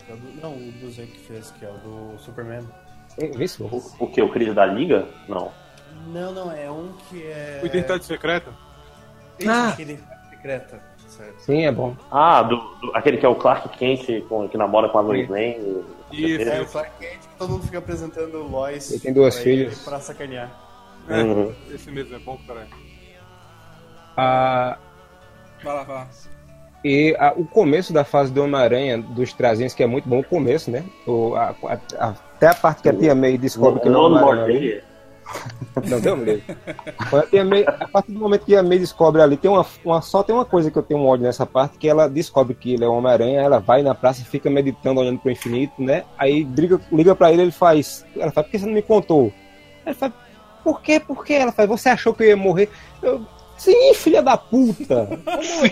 [0.08, 2.66] É Não, o do Zé que fez, que é o do Superman.
[3.16, 3.72] Se for.
[3.74, 4.22] O, o que?
[4.22, 5.06] O Crise da Liga?
[5.28, 5.50] Não.
[6.06, 7.60] Não, não, é um que é.
[7.62, 8.50] O Identidade Secreta?
[9.38, 9.74] Esse Ah.
[9.78, 10.92] é Identidade Secreta.
[11.08, 11.38] Certo.
[11.40, 11.94] Sim, é bom.
[12.10, 15.28] Ah, do, do- aquele que é o Clark Kent com, que namora com a Lois
[15.28, 15.84] Lane.
[16.10, 16.48] Isso.
[16.48, 18.90] É, o Clark Kent, que todo mundo fica apresentando o Lois.
[18.90, 19.78] Ele tem duas pra filhas.
[19.84, 20.50] Pra sacanear.
[21.08, 21.54] É, Uhum.
[21.70, 22.68] esse mesmo é bom, caralho.
[24.16, 24.78] Ah,
[25.62, 26.08] vai lá, vai lá.
[26.84, 30.24] E a- o começo da fase do Homem-Aranha, dos trazinhos, que é muito bom o
[30.24, 30.84] começo, né?
[31.06, 31.54] O, a-
[31.98, 34.82] a- até a parte que a tia May descobre que No não é.
[35.88, 36.42] Não, deu medo.
[37.78, 40.44] A, partir do momento que a May descobre ali, tem uma, uma, só tem uma
[40.44, 42.92] coisa que eu tenho um ódio nessa parte, que ela descobre que ele é o
[42.92, 46.04] Homem-Aranha, ela vai na praça e fica meditando, olhando pro infinito, né?
[46.18, 48.04] Aí liga, liga pra ele, ele faz.
[48.16, 49.32] Ela fala, por que você não me contou?
[49.86, 50.12] Ele fala,
[50.62, 51.00] por quê?
[51.00, 51.34] Por quê?
[51.34, 52.68] Ela fala, você achou que eu ia morrer?
[53.02, 53.24] Eu,
[53.56, 55.08] Sim, filha da puta!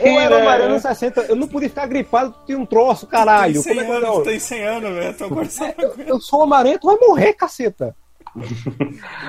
[0.01, 0.75] Eu, eu era né?
[0.75, 3.55] Nos 60, eu não podia ficar gripado, tinha um troço, caralho.
[3.55, 5.15] Tem 100 Como é que anos, eu, tu tem 100 anos, velho.
[5.17, 5.75] Tu agora sabe.
[5.79, 6.47] eu, eu sou
[6.81, 7.97] tu vai morrer, caceta.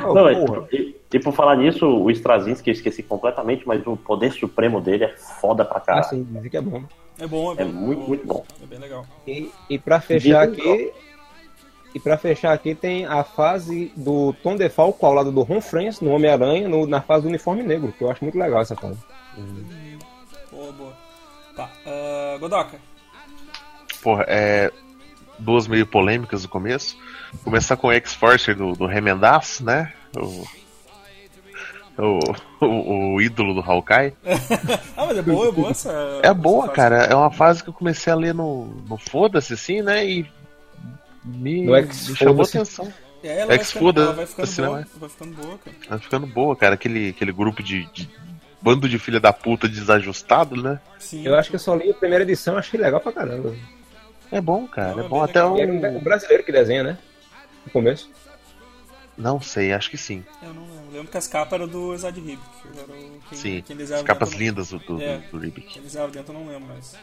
[0.06, 0.68] Oh, Não, é, porra.
[0.72, 5.06] e, e por falar nisso, o Straczynski eu esqueci completamente, mas o poder supremo dele
[5.06, 6.10] é foda pra Ah, caralho.
[6.10, 6.84] sim, dizem que é bom.
[7.19, 7.72] É bom, é É bom.
[7.72, 8.45] muito, muito bom.
[8.61, 9.06] É bem legal.
[9.26, 10.91] E, e pra fechar aqui.
[11.93, 15.99] E pra fechar aqui tem a fase do Tom DeFalco ao lado do Ron Friends
[15.99, 18.97] no Homem-Aranha, na fase do uniforme negro, que eu acho muito legal essa fase.
[20.49, 20.93] Boa, boa.
[21.55, 21.69] Tá.
[21.85, 22.77] ah, Godoka.
[24.01, 24.72] Porra, é.
[25.38, 26.95] Duas meio polêmicas no começo.
[27.43, 29.91] Começar com o X-Forcer do, do Remendaço, né?
[30.15, 30.45] O,
[31.97, 34.13] o, o, o ídolo do Hawkeye.
[34.95, 36.19] Ah, mas é boa, é boa essa.
[36.22, 36.95] É boa, essa cara.
[37.05, 40.05] É uma fase que eu comecei a ler no, no Foda-se, assim, né?
[40.05, 40.30] E.
[41.23, 42.57] Me, No me X chamou Foda-se.
[42.57, 42.93] atenção.
[43.23, 44.80] É, ela vai Ex ficando, ela vai ficando assim, boa.
[44.80, 44.88] né?
[44.98, 45.77] Vai ficando boa, cara.
[45.88, 46.73] Tá ficando boa, cara.
[46.76, 48.10] Aquele, aquele grupo de, de
[48.61, 50.80] bando de filha da puta desajustado, né?
[50.98, 51.26] Sim.
[51.26, 53.56] Eu acho que eu só li a primeira edição, achei legal pra caramba.
[54.31, 54.95] É bom, cara.
[54.95, 55.57] Não, É é bom até legal.
[55.57, 55.98] E era o.
[55.98, 56.98] um brasileiro que desenha, né?
[57.65, 58.10] No começo.
[59.18, 60.23] Não sei, acho que sim.
[60.41, 60.91] Eu não lembro.
[60.91, 62.39] Lembro que as capas eram do Zad Ribic.
[62.39, 63.64] que Era o, quem, Sim.
[63.65, 65.18] quem As capas lindas do, do, É.
[65.31, 65.68] do Ribic.
[65.68, 66.98] Quem desenhava dentro eu não lembro, mas.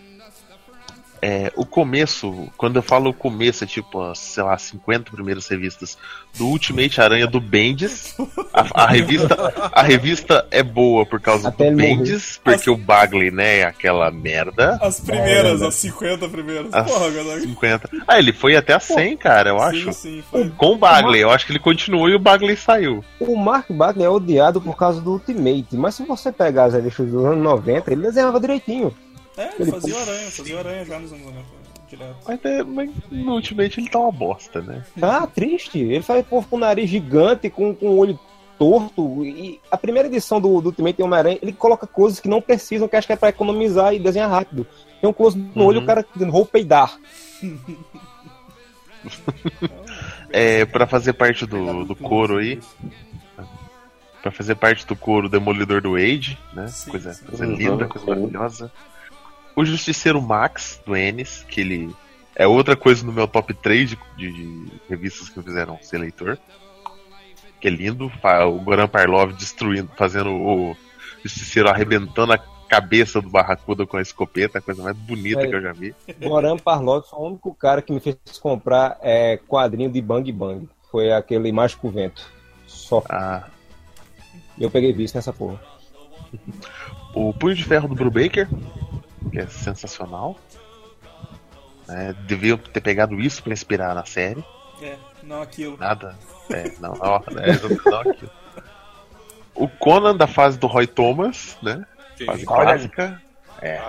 [1.20, 5.46] É, o começo, quando eu falo o começo, é tipo, as, sei lá, 50 primeiras
[5.48, 5.98] revistas
[6.36, 8.16] do Ultimate Aranha do Bendis.
[8.52, 11.96] A, a revista, a revista é boa por causa Até do morrer.
[11.96, 14.78] Bendis, porque o Bagley, né, é aquela merda.
[14.80, 16.72] As primeiras, as 50 primeiras.
[16.72, 17.40] As Porra, Godoka.
[17.40, 17.90] 50.
[18.06, 19.92] Ah, ele foi até a 100, cara, eu acho.
[19.92, 20.50] Sim, sim, foi.
[20.50, 23.04] Com o Bagley, eu acho que ele continuou e o Bagley saiu.
[23.20, 27.06] O Mark Bagley é odiado por causa do Ultimate, mas se você pegar as revistas
[27.06, 28.94] dos anos 90, ele desenhava direitinho.
[29.38, 31.44] É, ele fazia o aranha, fazia o aranha já nos anos 90.
[31.88, 32.16] Direto.
[32.26, 34.84] Mas, é, mas no Ultimate ele tá uma bosta, né?
[35.00, 35.78] Ah, triste.
[35.78, 38.18] Ele faz povo com o nariz gigante, com, com o olho
[38.58, 39.24] torto.
[39.24, 42.96] E a primeira edição do, do Ultimate Homem-Aranha, ele coloca coisas que não precisam, que
[42.96, 44.66] acho que é pra economizar e desenhar rápido.
[45.00, 45.84] Tem um close no olho, Uhum.
[45.84, 46.98] o cara dizendo, vou peidar.
[50.30, 52.60] É, pra fazer parte do, do coro aí,
[54.20, 56.66] pra fazer parte do coro Demolidor do Age, né?
[56.68, 57.24] Sim, coisa sim.
[57.24, 58.72] coisa Uhum, linda, coisa maravilhosa.
[59.58, 61.94] O Justiceiro Max, do Ennis, que ele
[62.36, 66.38] é outra coisa no meu top 3 de, de- de revistas que fizeram ser leitor.
[67.60, 68.06] Que é lindo,
[68.46, 70.76] o Goran Parlov destruindo, fazendo o
[71.24, 75.46] Justiceiro arrebentando a cabeça do Barracuda com a escopeta, a coisa mais bonita É.
[75.48, 75.92] que eu já vi.
[76.22, 80.68] Goran Parlov foi o único cara que me fez comprar é, quadrinho de Bang Bang.
[80.92, 82.30] Foi aquele Mágico Vento.
[82.66, 83.02] Só.
[83.10, 83.48] Ah,
[84.56, 85.60] eu peguei visto nessa porra.
[87.14, 88.46] O Punho de Ferro do Brubaker,
[89.28, 90.36] que é sensacional.
[91.88, 94.44] É, deviam ter pegado isso pra inspirar na série.
[94.82, 95.76] É, não aquilo.
[95.78, 96.14] Nada.
[96.50, 98.30] É, não, ó, é, não aquilo.
[99.54, 101.84] O Conan da fase do Roy Thomas, né?
[102.16, 102.26] Sim.
[102.26, 103.22] Fase clássica.
[103.60, 103.82] É.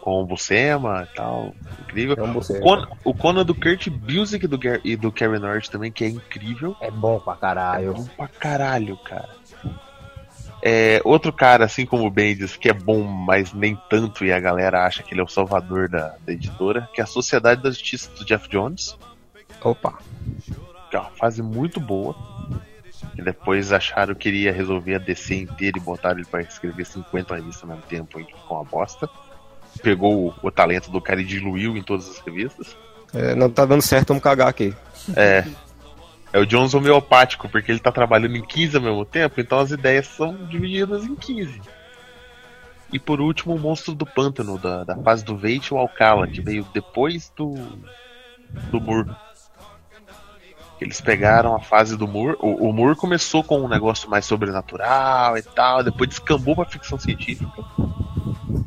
[0.00, 1.54] Com o Buscema e tal.
[1.82, 2.16] Incrível.
[2.18, 2.38] É um.
[2.38, 6.04] O Conan, o Conan do Kurt Busiek e do, e do Karen North também, que
[6.04, 6.76] é incrível.
[6.80, 7.94] É bom pra É caralho.
[7.94, 9.37] bom pra caralho, cara.
[10.62, 14.40] É, outro cara, assim como o Bendis, que é bom, mas nem tanto, e a
[14.40, 17.70] galera acha que ele é o salvador da, da editora, que é a Sociedade da
[17.70, 18.96] Justiça do Jeff Jones,
[19.62, 19.98] Opa.
[20.90, 22.16] que é uma fase muito boa.
[23.16, 27.34] E depois acharam que iria resolver a DC inteira e botaram ele pra escrever 50
[27.34, 29.08] revistas ao mesmo tempo, ficou uma bosta.
[29.82, 32.76] Pegou o, o talento do cara e diluiu em todas as revistas.
[33.12, 34.74] É, não tá dando certo, vamos cagar aqui.
[35.16, 35.44] É.
[36.32, 39.70] É o Jones homeopático, porque ele tá trabalhando em 15 ao mesmo tempo, então as
[39.70, 41.60] ideias são divididas em 15.
[42.92, 46.40] E por último, o Monstro do Pântano, da, da fase do Veit o Alcala, que
[46.40, 47.54] veio depois do.
[48.70, 49.10] do Moore.
[50.80, 52.36] Eles pegaram a fase do Moore.
[52.40, 57.62] O, o começou com um negócio mais sobrenatural e tal, depois descambou pra ficção científica.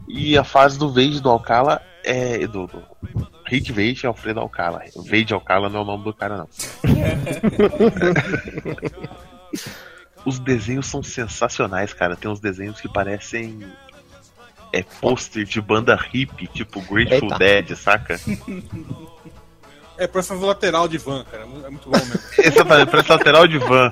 [0.08, 2.48] E a fase do Veit do Alcala é.
[2.48, 2.84] do, do
[3.45, 4.84] Rick Veit e Alfredo Alcala.
[5.06, 6.49] Veit Alcala não é o nome do cara, não.
[10.26, 12.15] Os desenhos são sensacionais, cara.
[12.15, 13.65] Tem uns desenhos que parecem.
[14.73, 17.38] É pôster de banda hippie, tipo Grateful Eita.
[17.38, 18.19] Dead, saca?
[19.98, 21.44] É personagem lateral de van, cara.
[21.44, 22.19] É muito bom mesmo.
[22.40, 23.91] Exatamente, parece lateral de van.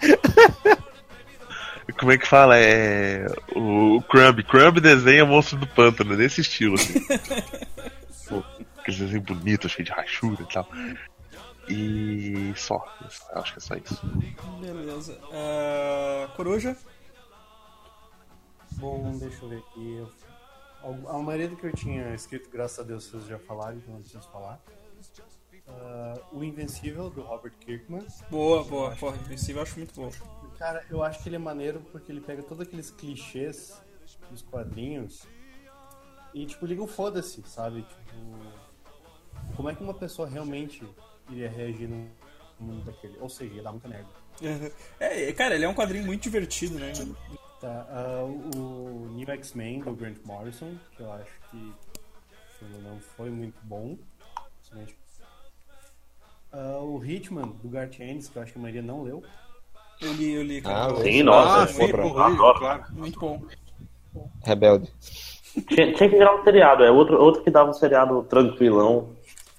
[2.04, 2.58] Como é que fala?
[2.58, 3.24] É.
[3.56, 4.42] O, o Crumb.
[4.42, 7.00] Crumb desenha monstro do pântano, nesse estilo, assim.
[8.28, 8.44] Pô,
[8.76, 10.68] Aquele desenho bonito, cheio de rachura e tal.
[11.66, 12.84] E só.
[13.34, 14.06] Eu acho que é só isso.
[14.60, 15.18] Beleza.
[15.32, 16.76] Ah, Coruja?
[18.72, 20.06] Bom, deixa eu ver aqui.
[21.08, 24.02] A maioria do que eu tinha escrito, graças a Deus, vocês já falaram, então não
[24.02, 24.60] preciso falar.
[25.66, 28.06] Ah, o Invencível, do Robert Kirkman.
[28.30, 28.94] Boa, boa.
[28.96, 30.10] Porra, Invencível eu acho muito bom.
[30.58, 33.80] Cara, eu acho que ele é maneiro porque ele pega todos aqueles clichês
[34.30, 35.26] dos quadrinhos
[36.32, 37.82] e, tipo, liga o foda-se, sabe?
[37.82, 40.86] Tipo, como é que uma pessoa realmente
[41.30, 42.08] iria reagir num
[42.58, 43.16] mundo daquele?
[43.18, 44.08] Ou seja, ia dar muita merda.
[44.98, 46.92] É, cara, ele é um quadrinho muito divertido, né?
[47.60, 51.72] Tá, ah, o New X-Men do Grant Morrison, que eu acho que
[52.82, 53.96] não foi muito bom.
[56.52, 59.22] Ah, o Hitman do Garth Ennis, que eu acho que a maioria não leu.
[60.00, 60.92] Eu li, eu li, cara.
[60.92, 61.66] Ah, Sim, Ah, nossa.
[61.72, 62.02] sim, porra.
[62.02, 62.58] porra, Adoro.
[62.58, 62.84] claro.
[62.92, 63.42] Muito bom.
[64.44, 64.90] Rebelde.
[65.68, 69.10] Tinha, tinha que virar um seriado, é outro, outro que dava um seriado tranquilão,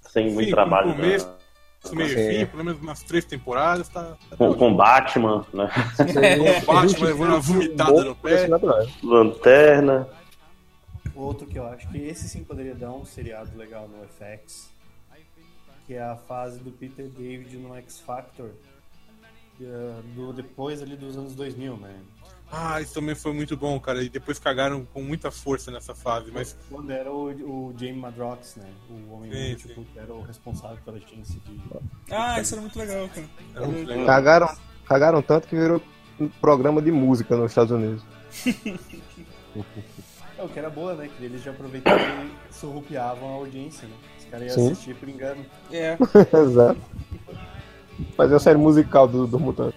[0.09, 0.89] sem muito Sim, trabalho.
[0.89, 1.33] com começo, né?
[1.93, 2.39] meio e Sim.
[2.39, 4.17] fim, pelo menos umas três temporadas, tá.
[4.29, 5.69] tá Com, com Batman, né?
[6.61, 8.47] O Batman levando uma vomitada no pé.
[9.03, 10.07] Lanterna.
[11.15, 14.69] Outro que eu acho que esse sim poderia dar um seriado legal no FX,
[15.87, 18.49] que é a fase do Peter David no X Factor,
[20.15, 21.95] do depois ali dos anos 2000, né?
[22.51, 24.03] Ah, isso também foi muito bom, cara.
[24.03, 28.55] E depois cagaram com muita força nessa fase, mas Quando era o, o Jamie Madrox,
[28.57, 28.69] né?
[28.89, 31.59] O homem Sim, múltiplo, que era o responsável pela chance de.
[32.11, 33.27] Ah, isso era muito legal, cara.
[33.55, 34.05] era muito legal.
[34.05, 34.55] Cagaram,
[34.85, 35.81] cagaram tanto que virou
[36.19, 38.03] um programa de música nos Estados Unidos.
[40.37, 41.09] É, o que era boa, né?
[41.17, 43.95] Que eles já aproveitavam e surrupiavam a audiência, né?
[44.19, 44.71] Os caras iam Sim.
[44.73, 45.45] assistir por engano.
[45.71, 45.97] É.
[46.37, 46.81] Exato.
[48.15, 49.75] Fazer uma série musical do, do Mutante.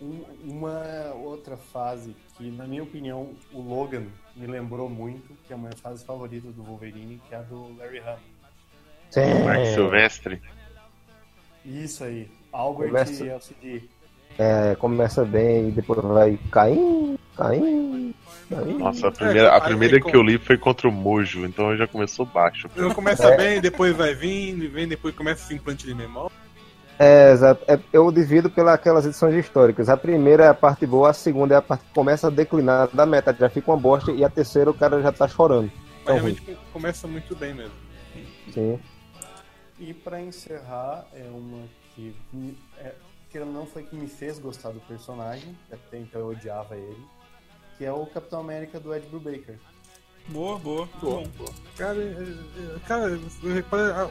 [0.00, 4.04] Um- uma outra fase que, na minha opinião, o Logan
[4.34, 7.76] me lembrou muito, que é a minha fase favorita do Wolverine, que é a do
[7.78, 8.18] Larry Hama.
[9.44, 10.42] Mark Silvestre.
[11.64, 12.28] Isso aí.
[12.52, 13.82] Albert Começa- e LCD.
[14.38, 18.14] É, começa bem e depois vai caindo, caindo,
[18.48, 18.78] caindo.
[18.78, 22.24] Nossa, a primeira, a primeira que eu li foi contra o Mojo, então já começou
[22.24, 22.66] baixo.
[22.94, 26.34] Começa bem, depois vai vindo, e vem, depois começa esse implante de memória.
[27.02, 27.64] É, exato.
[27.66, 29.88] É, eu divido pelas edições históricas.
[29.88, 32.88] A primeira é a parte boa, a segunda é a parte que começa a declinar
[32.94, 35.70] da metade, já fica uma bosta, e a terceira o cara já tá chorando.
[36.04, 37.74] Mas realmente começa muito bem mesmo.
[38.52, 38.78] Sim.
[39.80, 41.64] E pra encerrar, é uma
[41.94, 42.92] que, me- é,
[43.40, 47.04] ou não, foi que me fez gostar do personagem, até então eu odiava ele,
[47.78, 49.58] que é o Capitão América do Ed Brubaker.
[50.28, 50.88] Boa, boa.
[51.00, 51.46] Boa, Bom.
[51.76, 53.18] Cara, é, é, cara,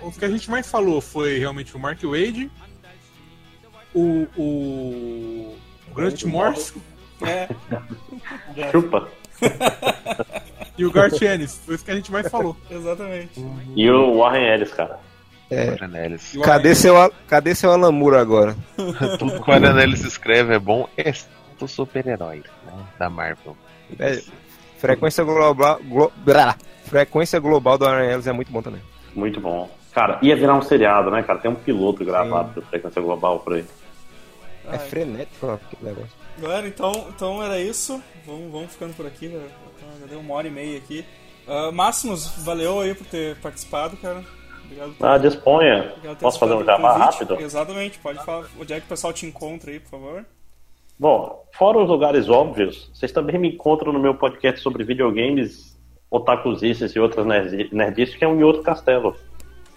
[0.01, 2.51] o que a gente mais falou foi realmente o Mark Wade,
[3.93, 5.55] o, o,
[5.89, 6.79] o Grant Morrison
[7.21, 7.47] É,
[8.71, 9.07] Chupa.
[10.77, 11.61] e o Garth Ennis.
[11.65, 12.55] Foi isso que a gente mais falou.
[12.69, 13.43] exatamente.
[13.75, 14.99] E o Warren Ellis, cara.
[15.51, 16.33] Aranellis.
[16.33, 16.95] E o Cadê seu,
[17.27, 18.55] cadê seu Alan Moore agora?
[19.19, 22.73] Tudo que o Aranellis escreve é bom, exceto super-herói, né?
[22.97, 23.57] Da Marvel.
[23.99, 24.21] É,
[24.77, 25.79] frequência global.
[25.83, 26.55] Glo, brá,
[26.85, 28.81] frequência global do Aaron Ellis é muito bom também.
[29.13, 29.69] Muito bom.
[29.93, 31.39] Cara, ia virar um seriado, né, cara?
[31.39, 33.65] Tem um piloto gravado do Frequência Global por aí.
[34.69, 36.11] É frenético aquele negócio.
[36.37, 38.01] Galera, então, então era isso.
[38.25, 39.29] Vamos, vamos ficando por aqui.
[39.29, 39.39] Já,
[39.99, 41.05] já deu uma hora e meia aqui.
[41.47, 44.23] Ah, Máximos, valeu aí por ter participado, cara.
[44.65, 45.93] Obrigado por Ah, disponha.
[45.97, 47.39] obrigado Posso fazer um jabá rápido?
[47.39, 48.47] Exatamente, pode falar.
[48.59, 50.25] Onde é que o pessoal te encontra aí, por favor?
[50.97, 55.75] Bom, fora os lugares óbvios, vocês também me encontram no meu podcast sobre videogames,
[56.11, 59.15] otakuzices e outras nerdi- nerdices, que é o Em Outro Castelo,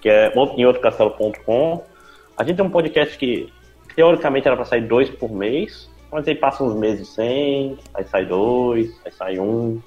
[0.02, 1.82] que é emoutrocastelo.com.
[2.36, 3.51] A gente tem um podcast que,
[3.94, 8.26] teoricamente, era para sair dois por mês, mas aí passa uns meses sem, aí sai
[8.26, 9.80] dois, aí sai um.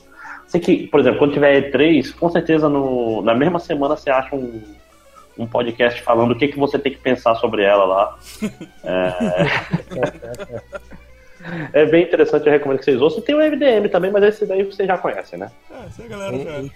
[0.48, 4.36] Sei que, por exemplo, quando tiver E3, com certeza no, na mesma semana você acha
[4.36, 4.62] um,
[5.38, 8.18] um podcast falando o que, que você tem que pensar sobre ela lá.
[11.74, 13.22] É bem interessante, eu recomendo que vocês ouçam.
[13.22, 15.52] Tem o MDM também, mas esse daí vocês já conhecem, né?
[15.72, 16.70] Ah, isso aí a galera já,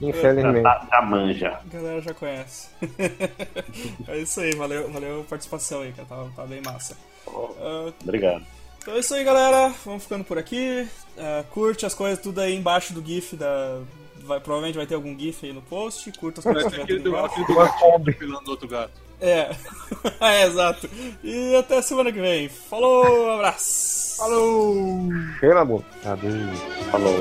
[0.00, 0.62] Infelizmente.
[0.62, 1.48] Já, já manja.
[1.48, 2.68] a galera já conhece.
[4.08, 6.08] é isso aí, valeu, valeu a participação aí, cara.
[6.08, 6.96] Tá, tá bem massa.
[7.26, 8.44] Ah, Obrigado.
[8.78, 9.72] Então é isso aí, galera.
[9.84, 10.86] Vamos ficando por aqui.
[11.16, 13.80] Ah, curte as coisas tudo aí embaixo do GIF da.
[14.26, 16.10] Vai, provavelmente vai ter algum GIF aí no post.
[16.18, 19.04] Curta as coisas que Aquele tudo do, aquele do atropelando outro gato.
[19.20, 19.50] É.
[20.20, 20.88] é, exato.
[21.22, 22.48] E até semana que vem.
[22.48, 24.16] Falou, abraço.
[24.18, 25.08] Falou!
[25.40, 25.86] Cheira a boca.
[26.04, 26.58] Adeus.
[26.90, 27.14] Falou.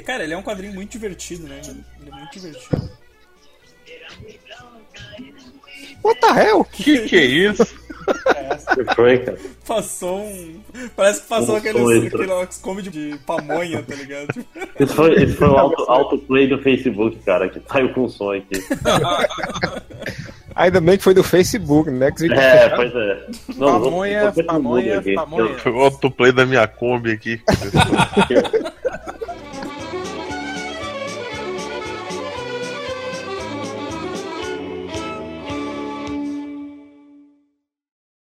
[0.00, 1.60] Cara, ele é um quadrinho muito divertido, né?
[1.64, 2.90] Ele é muito divertido.
[6.02, 6.64] What the hell?
[6.64, 7.62] Que que é isso?
[8.36, 8.76] É essa.
[8.76, 9.38] que foi, cara?
[9.66, 10.60] Passou um.
[10.94, 12.24] Parece que passou Um aqueles, som extra.
[12.24, 14.44] aqueles come de pamonha, tá ligado?
[14.78, 18.62] Isso foi, isso foi o auto, autoplay do Facebook, cara, que saiu com som aqui.
[20.54, 22.12] Ainda bem que foi do Facebook, né?
[22.12, 23.26] Que você É, pois é.
[23.56, 25.58] Não, Pamonha, pamonha, pamonha.
[25.58, 27.40] Foi o autoplay da minha Kombi aqui.